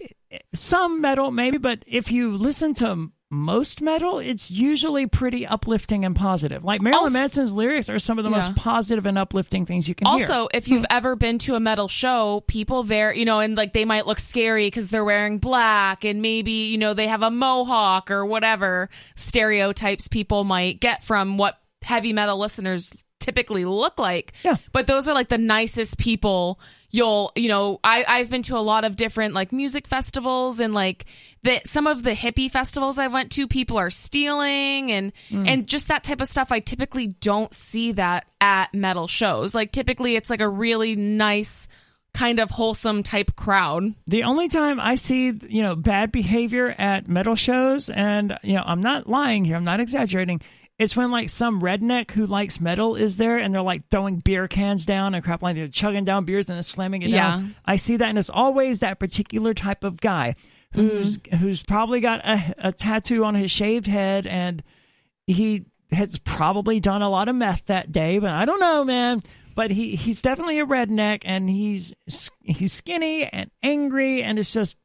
some 0.53 1.01
metal 1.01 1.31
maybe, 1.31 1.57
but 1.57 1.83
if 1.87 2.11
you 2.11 2.35
listen 2.35 2.73
to 2.75 3.11
most 3.31 3.81
metal, 3.81 4.19
it's 4.19 4.51
usually 4.51 5.07
pretty 5.07 5.45
uplifting 5.47 6.05
and 6.05 6.15
positive. 6.15 6.63
Like 6.63 6.79
Marilyn 6.81 7.03
Also- 7.05 7.13
Manson's 7.13 7.53
lyrics 7.53 7.89
are 7.89 7.97
some 7.99 8.17
of 8.19 8.23
the 8.23 8.29
Yeah. 8.29 8.37
most 8.37 8.55
positive 8.55 9.05
and 9.05 9.17
uplifting 9.17 9.65
things 9.65 9.89
you 9.89 9.95
can 9.95 10.07
hear. 10.07 10.25
Also, 10.31 10.47
if 10.53 10.67
you've 10.67 10.85
ever 10.89 11.15
been 11.15 11.37
to 11.39 11.55
a 11.55 11.59
metal 11.59 11.87
show, 11.87 12.43
people 12.47 12.83
there, 12.83 13.13
you 13.13 13.25
know, 13.25 13.39
and 13.39 13.57
like 13.57 13.73
they 13.73 13.83
might 13.83 14.05
look 14.05 14.19
scary 14.19 14.67
because 14.67 14.89
they're 14.91 15.03
wearing 15.03 15.39
black 15.39 16.05
and 16.05 16.21
maybe, 16.21 16.51
you 16.51 16.77
know, 16.77 16.93
they 16.93 17.07
have 17.07 17.23
a 17.23 17.31
mohawk 17.31 18.11
or 18.11 18.25
whatever 18.25 18.89
stereotypes 19.15 20.07
people 20.07 20.43
might 20.43 20.79
get 20.79 21.03
from 21.03 21.37
what 21.37 21.59
heavy 21.81 22.13
metal 22.13 22.37
listeners 22.37 22.91
typically 23.19 23.65
look 23.65 23.97
like. 23.99 24.33
Yeah. 24.43 24.57
But 24.71 24.87
those 24.87 25.09
are 25.09 25.13
like 25.15 25.29
the 25.29 25.37
nicest 25.39 25.97
people 25.97 26.59
you'll, 26.95 27.31
you 27.35 27.49
know, 27.49 27.79
I, 27.83 28.05
I've 28.07 28.29
been 28.29 28.41
to 28.43 28.57
a 28.57 28.59
lot 28.59 28.85
of 28.85 28.95
different 28.95 29.33
like 29.33 29.51
music 29.51 29.87
festivals 29.87 30.59
and 30.59 30.73
like 30.73 31.05
the 31.43 31.61
some 31.65 31.87
of 31.87 32.03
the 32.03 32.11
hippie 32.11 32.49
festivals 32.49 32.97
I 32.97 33.07
went 33.07 33.31
to, 33.33 33.47
people 33.47 33.77
are 33.77 33.89
stealing 33.89 34.91
and 34.91 35.11
mm. 35.29 35.47
and 35.47 35.67
just 35.67 35.89
that 35.89 36.03
type 36.03 36.21
of 36.21 36.27
stuff. 36.27 36.51
I 36.51 36.59
typically 36.59 37.07
don't 37.07 37.53
see 37.53 37.91
that 37.93 38.25
at 38.39 38.73
metal 38.73 39.07
shows. 39.07 39.53
Like 39.53 39.71
typically 39.71 40.15
it's 40.15 40.29
like 40.29 40.41
a 40.41 40.49
really 40.49 40.95
nice 40.95 41.67
kind 42.13 42.39
of 42.39 42.49
wholesome 42.49 43.03
type 43.03 43.35
crowd. 43.35 43.93
The 44.07 44.23
only 44.23 44.47
time 44.47 44.79
I 44.79 44.95
see, 44.95 45.33
you 45.49 45.61
know, 45.61 45.75
bad 45.75 46.11
behavior 46.13 46.73
at 46.77 47.09
metal 47.09 47.35
shows, 47.35 47.89
and 47.89 48.37
you 48.41 48.53
know, 48.53 48.63
I'm 48.65 48.81
not 48.81 49.07
lying 49.07 49.43
here, 49.43 49.57
I'm 49.57 49.65
not 49.65 49.81
exaggerating. 49.81 50.41
It's 50.77 50.95
when 50.97 51.09
like 51.09 51.29
some 51.29 51.61
redneck 51.61 52.11
who 52.11 52.27
likes 52.27 52.59
metal 52.59 52.95
is 52.95 53.17
there, 53.17 53.37
and 53.37 53.53
they're 53.53 53.61
like 53.61 53.87
throwing 53.89 54.17
beer 54.17 54.47
cans 54.47 54.85
down 54.85 55.15
and 55.15 55.23
crap 55.23 55.41
like 55.41 55.55
they're 55.55 55.67
chugging 55.69 56.03
down 56.03 56.25
beers 56.25 56.49
and 56.49 56.55
then 56.57 56.63
slamming 56.63 57.01
it 57.01 57.09
Yeah. 57.09 57.31
down. 57.31 57.55
I 57.65 57.77
see 57.77 57.95
that, 57.97 58.09
and 58.09 58.17
it's 58.17 58.29
always 58.29 58.81
that 58.81 58.99
particular 58.99 59.53
type 59.53 59.83
of 59.85 60.01
guy 60.01 60.35
who's 60.73 61.17
mm. 61.17 61.37
who's 61.37 61.63
probably 61.63 62.01
got 62.01 62.19
a, 62.25 62.55
a 62.57 62.71
tattoo 62.73 63.23
on 63.23 63.35
his 63.35 63.51
shaved 63.51 63.87
head, 63.87 64.27
and 64.27 64.61
he 65.27 65.65
has 65.91 66.19
probably 66.19 66.79
done 66.81 67.01
a 67.01 67.09
lot 67.09 67.29
of 67.29 67.35
meth 67.35 67.65
that 67.67 67.91
day, 67.91 68.19
but 68.19 68.31
I 68.31 68.43
don't 68.43 68.59
know, 68.59 68.83
man. 68.83 69.21
But 69.55 69.71
he 69.71 69.95
he's 69.95 70.21
definitely 70.21 70.59
a 70.59 70.65
redneck, 70.65 71.21
and 71.23 71.49
he's 71.49 71.93
he's 72.41 72.73
skinny 72.73 73.23
and 73.23 73.49
angry, 73.63 74.21
and 74.21 74.37
it's 74.37 74.51
just 74.51 74.75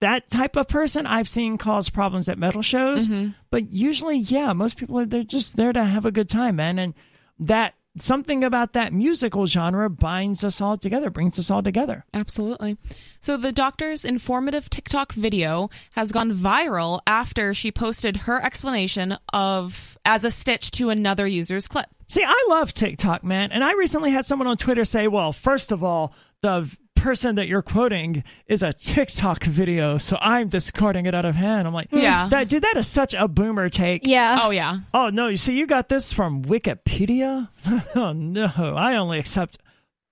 that 0.00 0.28
type 0.30 0.56
of 0.56 0.68
person 0.68 1.06
I've 1.06 1.28
seen 1.28 1.58
cause 1.58 1.90
problems 1.90 2.28
at 2.28 2.38
metal 2.38 2.62
shows. 2.62 3.08
Mm-hmm. 3.08 3.30
But 3.50 3.72
usually, 3.72 4.18
yeah, 4.18 4.52
most 4.52 4.76
people 4.76 4.98
are 4.98 5.06
they're 5.06 5.22
just 5.22 5.56
there 5.56 5.72
to 5.72 5.84
have 5.84 6.04
a 6.04 6.12
good 6.12 6.28
time, 6.28 6.56
man, 6.56 6.78
and 6.78 6.94
that 7.38 7.74
something 7.98 8.44
about 8.44 8.72
that 8.72 8.92
musical 8.92 9.46
genre 9.46 9.90
binds 9.90 10.44
us 10.44 10.60
all 10.60 10.76
together, 10.76 11.10
brings 11.10 11.38
us 11.38 11.50
all 11.50 11.62
together. 11.62 12.04
Absolutely. 12.14 12.76
So 13.20 13.36
the 13.36 13.52
doctor's 13.52 14.04
informative 14.04 14.70
TikTok 14.70 15.12
video 15.12 15.70
has 15.92 16.12
gone 16.12 16.32
viral 16.32 17.00
after 17.06 17.52
she 17.52 17.72
posted 17.72 18.18
her 18.18 18.42
explanation 18.42 19.16
of 19.32 19.98
as 20.04 20.24
a 20.24 20.30
stitch 20.30 20.70
to 20.72 20.90
another 20.90 21.26
user's 21.26 21.68
clip. 21.68 21.86
See, 22.08 22.24
I 22.24 22.46
love 22.48 22.72
TikTok, 22.72 23.22
man. 23.22 23.52
And 23.52 23.62
I 23.62 23.72
recently 23.74 24.10
had 24.10 24.24
someone 24.24 24.48
on 24.48 24.56
Twitter 24.56 24.84
say, 24.84 25.06
well, 25.06 25.32
first 25.32 25.70
of 25.72 25.84
all, 25.84 26.14
the 26.42 26.68
person 27.00 27.34
that 27.36 27.48
you're 27.48 27.62
quoting 27.62 28.22
is 28.46 28.62
a 28.62 28.72
TikTok 28.72 29.42
video, 29.44 29.98
so 29.98 30.16
I'm 30.20 30.48
discarding 30.48 31.06
it 31.06 31.14
out 31.14 31.24
of 31.24 31.34
hand. 31.34 31.66
I'm 31.66 31.74
like, 31.74 31.88
Yeah. 31.90 32.28
that, 32.28 32.48
dude, 32.48 32.62
that 32.62 32.76
is 32.76 32.86
such 32.86 33.14
a 33.14 33.26
boomer 33.26 33.68
take. 33.68 34.06
yeah. 34.06 34.40
Oh 34.42 34.50
yeah. 34.50 34.78
Oh, 34.94 35.08
no, 35.08 35.28
you 35.28 35.36
see, 35.36 35.56
you 35.58 35.66
got 35.66 35.88
this 35.88 36.12
from 36.12 36.42
Wikipedia? 36.44 37.48
oh, 37.96 38.12
no, 38.12 38.46
I 38.76 38.96
only 38.96 39.18
accept 39.18 39.58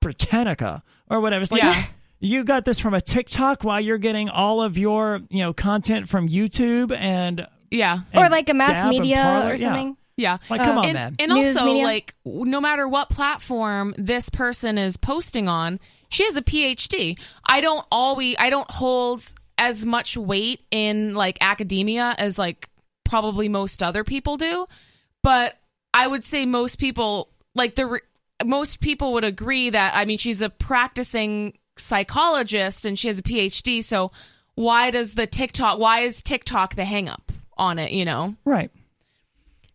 Britannica 0.00 0.82
or 1.10 1.20
whatever. 1.20 1.42
It's 1.42 1.52
like, 1.52 1.62
Yeah. 1.62 1.82
you 2.20 2.44
got 2.44 2.64
this 2.64 2.78
from 2.80 2.94
a 2.94 3.00
TikTok 3.00 3.64
while 3.64 3.80
you're 3.80 3.98
getting 3.98 4.28
all 4.28 4.62
of 4.62 4.78
your, 4.78 5.20
you 5.30 5.42
know, 5.44 5.52
content 5.52 6.08
from 6.08 6.28
YouTube 6.28 6.96
and. 6.96 7.46
Yeah. 7.70 8.00
or 8.14 8.28
like 8.30 8.48
a 8.48 8.54
mass 8.54 8.82
Gab 8.82 8.90
media 8.90 9.42
or 9.46 9.58
something. 9.58 9.96
Yeah. 10.16 10.38
Like, 10.50 10.62
come 10.62 10.78
Uh, 10.78 10.80
on, 10.80 10.84
and, 10.86 10.94
man. 10.94 11.16
and 11.20 11.32
News 11.32 11.56
also, 11.56 11.66
media? 11.66 11.84
like, 11.84 12.14
no 12.24 12.60
matter 12.60 12.88
what 12.88 13.08
platform 13.10 13.94
this 13.98 14.30
person 14.30 14.78
is 14.78 14.96
posting 14.96 15.48
on, 15.48 15.78
she 16.08 16.24
has 16.24 16.36
a 16.36 16.42
PhD. 16.42 17.18
I 17.44 17.60
don't 17.60 17.86
always, 17.90 18.36
I 18.38 18.50
don't 18.50 18.70
hold 18.70 19.24
as 19.56 19.84
much 19.84 20.16
weight 20.16 20.60
in 20.70 21.14
like 21.14 21.38
academia 21.40 22.14
as 22.18 22.38
like 22.38 22.68
probably 23.04 23.48
most 23.48 23.82
other 23.82 24.04
people 24.04 24.36
do, 24.36 24.66
but 25.22 25.58
I 25.92 26.06
would 26.06 26.24
say 26.24 26.46
most 26.46 26.76
people, 26.76 27.30
like 27.54 27.74
the, 27.74 28.00
most 28.44 28.80
people 28.80 29.14
would 29.14 29.24
agree 29.24 29.70
that, 29.70 29.94
I 29.94 30.04
mean, 30.04 30.18
she's 30.18 30.42
a 30.42 30.50
practicing 30.50 31.58
psychologist 31.76 32.84
and 32.84 32.98
she 32.98 33.08
has 33.08 33.18
a 33.18 33.22
PhD. 33.22 33.82
So 33.82 34.12
why 34.54 34.90
does 34.90 35.14
the 35.14 35.26
TikTok, 35.26 35.78
why 35.78 36.00
is 36.00 36.22
TikTok 36.22 36.74
the 36.74 36.84
hang 36.84 37.08
up 37.08 37.32
on 37.56 37.78
it, 37.78 37.92
you 37.92 38.04
know? 38.04 38.36
Right. 38.44 38.70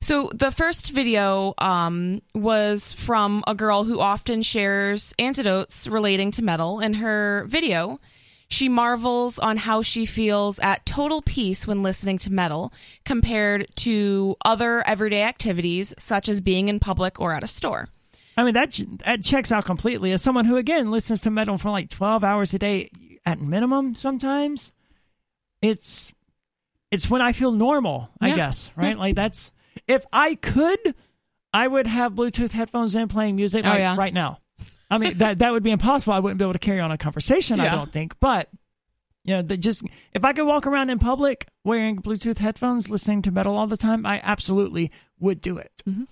So 0.03 0.29
the 0.33 0.51
first 0.51 0.91
video 0.91 1.53
um, 1.59 2.21
was 2.35 2.91
from 2.91 3.41
a 3.47 3.55
girl 3.55 3.85
who 3.85 4.01
often 4.01 4.41
shares 4.41 5.13
anecdotes 5.17 5.87
relating 5.87 6.31
to 6.31 6.41
metal. 6.41 6.81
In 6.81 6.95
her 6.95 7.45
video, 7.47 8.01
she 8.49 8.67
marvels 8.67 9.39
on 9.39 9.55
how 9.55 9.81
she 9.81 10.05
feels 10.05 10.59
at 10.59 10.85
total 10.85 11.21
peace 11.21 11.65
when 11.65 11.83
listening 11.83 12.17
to 12.19 12.33
metal 12.33 12.73
compared 13.05 13.73
to 13.77 14.35
other 14.43 14.85
everyday 14.85 15.23
activities 15.23 15.93
such 15.97 16.27
as 16.27 16.41
being 16.41 16.67
in 16.67 16.81
public 16.81 17.21
or 17.21 17.33
at 17.33 17.41
a 17.41 17.47
store. 17.47 17.87
I 18.35 18.43
mean 18.43 18.55
that 18.55 18.77
that 19.05 19.23
checks 19.23 19.53
out 19.53 19.63
completely. 19.63 20.11
As 20.11 20.21
someone 20.21 20.43
who 20.43 20.57
again 20.57 20.91
listens 20.91 21.21
to 21.21 21.31
metal 21.31 21.57
for 21.57 21.69
like 21.69 21.89
twelve 21.89 22.25
hours 22.25 22.53
a 22.53 22.59
day 22.59 22.89
at 23.25 23.39
minimum, 23.39 23.95
sometimes 23.95 24.73
it's 25.61 26.13
it's 26.91 27.09
when 27.09 27.21
I 27.21 27.31
feel 27.31 27.53
normal. 27.53 28.09
I 28.19 28.29
Yeah. 28.29 28.35
guess 28.35 28.69
right. 28.75 28.97
Like 28.97 29.15
that's 29.15 29.51
if 29.87 30.05
I 30.11 30.35
could, 30.35 30.95
I 31.53 31.67
would 31.67 31.87
have 31.87 32.13
Bluetooth 32.13 32.51
headphones 32.51 32.95
in 32.95 33.07
playing 33.07 33.35
music 33.35 33.65
Oh, 33.65 33.69
like 33.69 33.79
yeah. 33.79 33.95
right 33.95 34.13
now. 34.13 34.39
I 34.89 34.97
mean 34.97 35.17
that 35.17 35.39
that 35.39 35.51
would 35.51 35.63
be 35.63 35.71
impossible. 35.71 36.13
I 36.13 36.19
wouldn't 36.19 36.37
be 36.37 36.45
able 36.45 36.53
to 36.53 36.59
carry 36.59 36.79
on 36.79 36.91
a 36.91 36.97
conversation. 36.97 37.59
I 37.59 37.69
don't 37.69 37.91
think, 37.91 38.19
but. 38.19 38.49
You 39.25 39.35
know, 39.35 39.41
the, 39.41 39.55
just 39.55 39.85
if 40.11 40.25
I 40.25 40.33
could 40.33 40.45
walk 40.45 40.67
around 40.67 40.89
in 40.89 40.99
public 40.99 41.47
wearing 41.63 42.01
Bluetooth 42.01 42.39
headphones, 42.39 42.89
listening 42.89 43.21
to 43.21 43.31
metal 43.31 43.55
all 43.55 43.67
the 43.67 43.77
time, 43.77 44.05
I 44.05 44.19
absolutely 44.21 44.91
would 45.17 45.39
do 45.39 45.57
it. 45.57 45.71
Mm-hmm. 45.87 46.03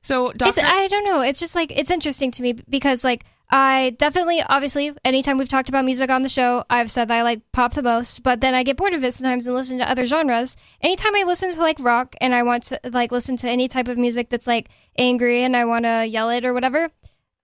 So, 0.00 0.30
Doctor, 0.32 0.62
I 0.64 0.86
don't 0.86 1.04
know. 1.04 1.22
It's 1.22 1.40
just 1.40 1.56
like 1.56 1.76
it's 1.76 1.90
interesting 1.90 2.30
to 2.30 2.42
me 2.42 2.52
because 2.52 3.02
like 3.02 3.24
I 3.54 3.90
definitely 3.98 4.40
obviously 4.40 4.92
anytime 5.04 5.36
we've 5.36 5.48
talked 5.48 5.68
about 5.68 5.84
music 5.84 6.08
on 6.08 6.22
the 6.22 6.28
show, 6.30 6.64
I've 6.70 6.90
said 6.90 7.08
that 7.08 7.18
I 7.18 7.22
like 7.22 7.42
pop 7.52 7.74
the 7.74 7.82
most, 7.82 8.22
but 8.22 8.40
then 8.40 8.54
I 8.54 8.62
get 8.62 8.78
bored 8.78 8.94
of 8.94 9.04
it 9.04 9.12
sometimes 9.12 9.46
and 9.46 9.54
listen 9.54 9.76
to 9.76 9.90
other 9.90 10.06
genres. 10.06 10.56
Anytime 10.80 11.14
I 11.14 11.24
listen 11.24 11.52
to 11.52 11.60
like 11.60 11.76
rock 11.78 12.16
and 12.18 12.34
I 12.34 12.44
want 12.44 12.62
to 12.64 12.80
like 12.82 13.12
listen 13.12 13.36
to 13.36 13.50
any 13.50 13.68
type 13.68 13.88
of 13.88 13.98
music 13.98 14.30
that's 14.30 14.46
like 14.46 14.70
angry 14.96 15.44
and 15.44 15.54
I 15.54 15.66
want 15.66 15.84
to 15.84 16.06
yell 16.06 16.30
it 16.30 16.46
or 16.46 16.54
whatever, 16.54 16.88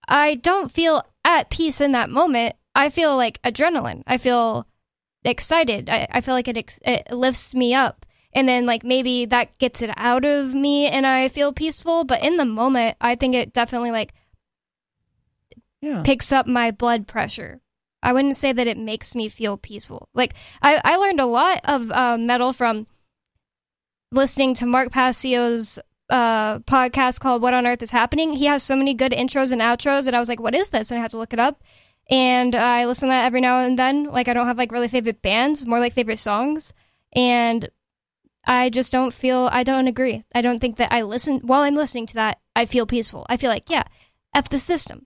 I 0.07 0.33
don't 0.33 0.71
feel 0.71 1.03
at 1.23 1.51
peace 1.51 1.79
in 1.79 1.91
that 1.91 2.09
moment. 2.09 2.55
I 2.73 2.89
feel 2.89 3.15
like 3.15 3.39
adrenaline. 3.43 4.01
I 4.07 4.17
feel 4.17 4.65
excited. 5.23 5.91
I, 5.91 6.07
I 6.09 6.21
feel 6.21 6.33
like 6.33 6.47
it 6.47 6.57
ex- 6.57 6.79
it 6.83 7.11
lifts 7.11 7.53
me 7.53 7.75
up. 7.75 8.07
And 8.33 8.49
then 8.49 8.65
like 8.65 8.83
maybe 8.83 9.25
that 9.25 9.59
gets 9.59 9.83
it 9.83 9.91
out 9.95 10.25
of 10.25 10.55
me 10.55 10.87
and 10.87 11.05
I 11.05 11.27
feel 11.27 11.53
peaceful, 11.53 12.03
but 12.03 12.23
in 12.23 12.37
the 12.37 12.45
moment 12.45 12.97
I 12.99 13.13
think 13.13 13.35
it 13.35 13.53
definitely 13.53 13.91
like 13.91 14.15
Yeah. 15.81 16.01
picks 16.03 16.31
up 16.31 16.45
my 16.47 16.71
blood 16.71 17.07
pressure. 17.07 17.61
I 18.01 18.13
wouldn't 18.13 18.35
say 18.35 18.51
that 18.53 18.67
it 18.67 18.77
makes 18.77 19.15
me 19.15 19.29
feel 19.29 19.57
peaceful. 19.57 20.09
Like 20.13 20.33
I, 20.61 20.81
I 20.83 20.95
learned 20.97 21.19
a 21.19 21.25
lot 21.25 21.61
of 21.63 21.91
uh, 21.91 22.17
metal 22.17 22.53
from 22.53 22.87
listening 24.11 24.53
to 24.55 24.65
Mark 24.65 24.91
Passio's 24.91 25.79
uh, 26.09 26.59
podcast 26.59 27.19
called 27.19 27.41
"What 27.41 27.53
on 27.53 27.67
Earth 27.67 27.81
Is 27.81 27.91
Happening." 27.91 28.33
He 28.33 28.45
has 28.45 28.63
so 28.63 28.75
many 28.75 28.93
good 28.93 29.11
intros 29.11 29.51
and 29.51 29.61
outros, 29.61 30.07
and 30.07 30.15
I 30.15 30.19
was 30.19 30.29
like, 30.29 30.39
"What 30.39 30.55
is 30.55 30.69
this?" 30.69 30.91
And 30.91 30.97
I 30.97 31.01
had 31.01 31.11
to 31.11 31.17
look 31.17 31.33
it 31.33 31.39
up. 31.39 31.61
And 32.09 32.55
I 32.55 32.85
listen 32.85 33.09
to 33.09 33.13
that 33.13 33.25
every 33.25 33.41
now 33.41 33.59
and 33.59 33.77
then. 33.77 34.05
Like 34.05 34.27
I 34.27 34.33
don't 34.33 34.47
have 34.47 34.57
like 34.57 34.71
really 34.71 34.87
favorite 34.87 35.21
bands, 35.21 35.67
more 35.67 35.79
like 35.79 35.93
favorite 35.93 36.19
songs. 36.19 36.73
And 37.13 37.69
I 38.45 38.69
just 38.69 38.91
don't 38.91 39.13
feel. 39.13 39.49
I 39.51 39.63
don't 39.63 39.87
agree. 39.87 40.23
I 40.33 40.41
don't 40.41 40.59
think 40.59 40.77
that 40.77 40.91
I 40.91 41.03
listen 41.03 41.39
while 41.41 41.61
I'm 41.61 41.75
listening 41.75 42.07
to 42.07 42.15
that. 42.15 42.39
I 42.55 42.65
feel 42.65 42.85
peaceful. 42.87 43.25
I 43.29 43.37
feel 43.37 43.49
like 43.49 43.69
yeah, 43.69 43.83
f 44.33 44.49
the 44.49 44.57
system. 44.59 45.05